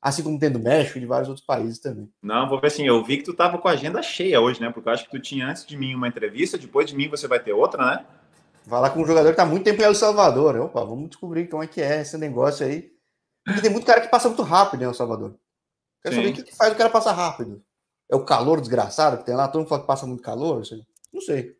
Assim 0.00 0.22
como 0.22 0.38
tem 0.38 0.50
do 0.50 0.58
México 0.58 0.98
e 0.98 1.00
de 1.00 1.06
vários 1.06 1.28
outros 1.28 1.46
países 1.46 1.78
também. 1.78 2.10
Não, 2.22 2.46
vou 2.46 2.60
ver 2.60 2.66
assim, 2.66 2.86
eu 2.86 3.02
vi 3.02 3.16
que 3.16 3.22
tu 3.22 3.32
tava 3.32 3.56
com 3.56 3.68
a 3.68 3.70
agenda 3.70 4.02
cheia 4.02 4.38
hoje, 4.38 4.60
né? 4.60 4.70
Porque 4.70 4.86
eu 4.88 4.92
acho 4.92 5.04
que 5.06 5.10
tu 5.10 5.18
tinha 5.18 5.48
antes 5.48 5.64
de 5.64 5.78
mim 5.78 5.94
uma 5.94 6.06
entrevista, 6.06 6.58
depois 6.58 6.86
de 6.86 6.94
mim 6.94 7.08
você 7.08 7.26
vai 7.26 7.40
ter 7.40 7.54
outra, 7.54 7.84
né? 7.86 8.06
Falar 8.66 8.90
com 8.90 9.00
um 9.00 9.06
jogador 9.06 9.28
que 9.28 9.32
está 9.32 9.46
muito 9.46 9.64
tempo 9.64 9.80
em 9.80 9.84
El 9.84 9.94
Salvador. 9.94 10.56
Opa, 10.56 10.84
vamos 10.84 11.08
descobrir 11.08 11.48
como 11.48 11.62
é 11.62 11.66
que 11.66 11.80
é 11.80 12.02
esse 12.02 12.18
negócio 12.18 12.66
aí. 12.66 12.92
Porque 13.44 13.62
tem 13.62 13.70
muito 13.70 13.86
cara 13.86 14.00
que 14.00 14.08
passa 14.08 14.28
muito 14.28 14.42
rápido 14.42 14.82
em 14.82 14.84
El 14.84 14.94
Salvador. 14.94 15.36
Quero 16.02 16.14
Sim. 16.14 16.20
saber 16.22 16.32
o 16.32 16.36
que, 16.36 16.42
que 16.50 16.56
faz 16.56 16.72
o 16.72 16.76
cara 16.76 16.90
passar 16.90 17.12
rápido. 17.12 17.62
É 18.10 18.16
o 18.16 18.24
calor 18.24 18.60
desgraçado 18.60 19.18
que 19.18 19.24
tem 19.24 19.34
lá? 19.34 19.48
Todo 19.48 19.60
mundo 19.60 19.68
fala 19.68 19.80
que 19.80 19.86
passa 19.86 20.06
muito 20.06 20.22
calor? 20.22 20.62
Não 21.12 21.20
sei. 21.20 21.56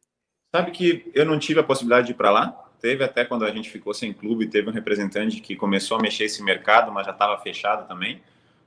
Sabe 0.55 0.71
que 0.71 1.11
eu 1.15 1.25
não 1.25 1.39
tive 1.39 1.61
a 1.61 1.65
possibilidade 1.65 2.07
de 2.07 2.13
ir 2.13 2.17
para 2.17 2.31
lá. 2.31 2.65
Teve 2.81 3.03
até 3.03 3.25
quando 3.25 3.45
a 3.45 3.51
gente 3.51 3.71
ficou 3.71 3.93
sem 3.93 4.13
clube, 4.13 4.47
teve 4.47 4.69
um 4.69 4.73
representante 4.73 5.41
que 5.41 5.57
começou 5.57 5.97
a 5.97 6.01
mexer 6.01 6.25
esse 6.25 6.43
mercado, 6.43 6.93
mas 6.93 7.07
já 7.07 7.13
estava 7.13 7.37
fechado 7.39 7.89
também. 7.89 8.21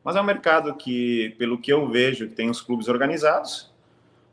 Mas 0.03 0.15
é 0.15 0.21
um 0.21 0.25
mercado 0.25 0.73
que, 0.75 1.35
pelo 1.37 1.57
que 1.57 1.71
eu 1.71 1.87
vejo, 1.87 2.27
tem 2.29 2.49
os 2.49 2.61
clubes 2.61 2.87
organizados 2.87 3.71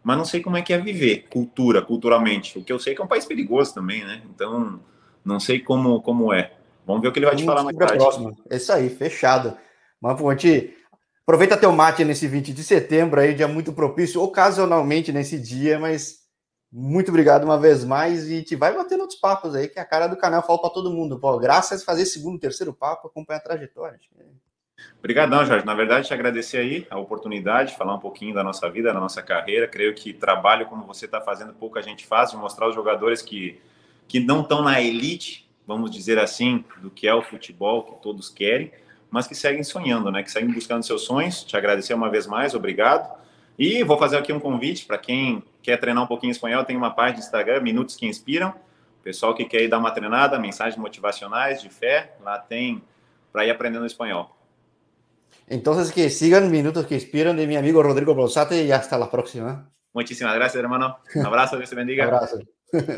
mas 0.05 0.19
não 0.19 0.25
sei 0.27 0.43
como 0.43 0.59
é 0.59 0.63
que 0.63 0.75
é 0.75 0.79
viver 0.79 1.27
cultura, 1.31 1.81
culturalmente. 1.81 2.59
O 2.59 2.63
que 2.63 2.71
eu 2.71 2.79
sei 2.79 2.93
é 2.93 2.97
que 2.97 3.01
é 3.01 3.05
um 3.05 3.09
país 3.09 3.25
perigoso 3.25 3.73
também, 3.73 4.05
né? 4.05 4.21
Então, 4.29 4.79
não 5.25 5.41
sei 5.41 5.59
como, 5.59 6.03
como 6.03 6.31
é. 6.31 6.53
Vamos 6.87 7.01
ver 7.01 7.09
o 7.09 7.13
que 7.13 7.19
ele 7.19 7.27
vai 7.27 7.35
te 7.35 7.45
falar 7.45 7.65
mais 7.65 7.75
tarde. 7.75 7.97
Próxima. 7.97 8.37
É 8.51 8.57
isso 8.57 8.71
aí, 8.71 8.91
fechado. 8.91 9.57
Mas, 9.99 10.19
Fonte, 10.19 10.77
aproveita 11.23 11.57
teu 11.57 11.73
mate 11.73 12.05
nesse 12.05 12.29
20 12.29 12.53
de 12.53 12.63
setembro 12.63 13.19
aí, 13.19 13.33
dia 13.33 13.49
muito 13.49 13.73
propício, 13.73 14.21
ocasionalmente 14.21 15.11
nesse 15.11 15.41
dia, 15.41 15.79
mas 15.79 16.24
muito 16.77 17.11
obrigado 17.11 17.45
uma 17.45 17.57
vez 17.57 17.85
mais 17.85 18.29
e 18.29 18.43
te 18.43 18.57
vai 18.57 18.75
batendo 18.75 19.03
outros 19.03 19.21
papos 19.21 19.55
aí, 19.55 19.69
que 19.69 19.79
a 19.79 19.85
cara 19.85 20.09
do 20.09 20.17
canal 20.17 20.45
fala 20.45 20.61
para 20.61 20.71
todo 20.71 20.91
mundo. 20.91 21.17
Pô, 21.21 21.39
graças 21.39 21.81
a 21.81 21.85
fazer 21.85 22.05
segundo, 22.05 22.41
terceiro 22.41 22.73
papo, 22.73 23.07
acompanha 23.07 23.39
a 23.39 23.43
trajetória. 23.43 23.97
Obrigadão, 24.99 25.45
Jorge. 25.45 25.65
Na 25.65 25.75
verdade, 25.75 26.09
te 26.09 26.13
agradecer 26.13 26.57
aí 26.59 26.85
a 26.91 26.99
oportunidade 26.99 27.71
de 27.71 27.79
falar 27.79 27.95
um 27.95 28.01
pouquinho 28.01 28.35
da 28.35 28.43
nossa 28.43 28.69
vida, 28.69 28.93
da 28.93 28.99
nossa 28.99 29.23
carreira. 29.23 29.69
Creio 29.69 29.95
que 29.95 30.13
trabalho 30.13 30.67
como 30.67 30.85
você 30.85 31.05
está 31.05 31.21
fazendo, 31.21 31.55
pouca 31.55 31.81
gente 31.81 32.05
faz, 32.05 32.33
de 32.33 32.37
mostrar 32.37 32.69
os 32.69 32.75
jogadores 32.75 33.23
que, 33.23 33.61
que 34.09 34.19
não 34.19 34.41
estão 34.41 34.61
na 34.61 34.81
elite, 34.81 35.49
vamos 35.65 35.93
dizer 35.93 36.19
assim, 36.19 36.65
do 36.79 36.91
que 36.91 37.07
é 37.07 37.15
o 37.15 37.23
futebol, 37.23 37.85
que 37.85 38.03
todos 38.03 38.29
querem, 38.29 38.73
mas 39.09 39.29
que 39.29 39.35
seguem 39.37 39.63
sonhando, 39.63 40.11
né? 40.11 40.25
Que 40.25 40.31
seguem 40.33 40.53
buscando 40.53 40.85
seus 40.85 41.03
sonhos. 41.03 41.45
Te 41.45 41.57
agradecer 41.57 41.95
uma 41.95 42.11
vez 42.11 42.27
mais, 42.27 42.53
obrigado. 42.53 43.23
E 43.59 43.83
vou 43.85 43.99
fazer 43.99 44.17
aqui 44.17 44.33
um 44.33 44.41
convite 44.41 44.85
para 44.85 44.99
quem 44.99 45.43
quer 45.63 45.79
treinar 45.79 46.05
um 46.05 46.07
pouquinho 46.07 46.33
espanhol, 46.33 46.65
tem 46.65 46.77
uma 46.77 46.91
página 46.91 47.19
de 47.19 47.25
Instagram, 47.25 47.61
Minutos 47.61 47.97
que 47.97 48.07
Inspiram. 48.07 48.55
Pessoal 49.03 49.35
que 49.35 49.45
quer 49.45 49.63
ir 49.63 49.69
dar 49.69 49.79
uma 49.79 49.91
treinada, 49.91 50.39
mensagens 50.39 50.77
motivacionais, 50.77 51.63
de 51.63 51.69
fé, 51.69 52.15
lá 52.23 52.39
tem 52.39 52.83
para 53.33 53.45
ir 53.45 53.51
aprendendo 53.51 53.85
espanhol. 53.85 54.35
Entonces, 55.47 55.91
que 55.93 56.09
sigan 56.09 56.51
Minutos 56.51 56.87
que 56.87 56.95
Inspiran 56.95 57.37
de 57.37 57.47
mi 57.47 57.57
amigo 57.57 57.83
Rodrigo 57.83 58.15
Bolsate 58.15 58.65
y 58.65 58.73
hasta 58.73 58.99
la 58.99 59.11
próxima. 59.11 59.71
Muchísimas 59.93 60.35
gracias, 60.35 60.63
hermano. 60.63 60.99
Un 61.15 61.27
abrazo, 61.27 61.57
Dios 61.57 61.71
te 61.71 61.77
bendiga. 61.77 62.09
Un 62.09 62.15
abrazo. 62.15 62.39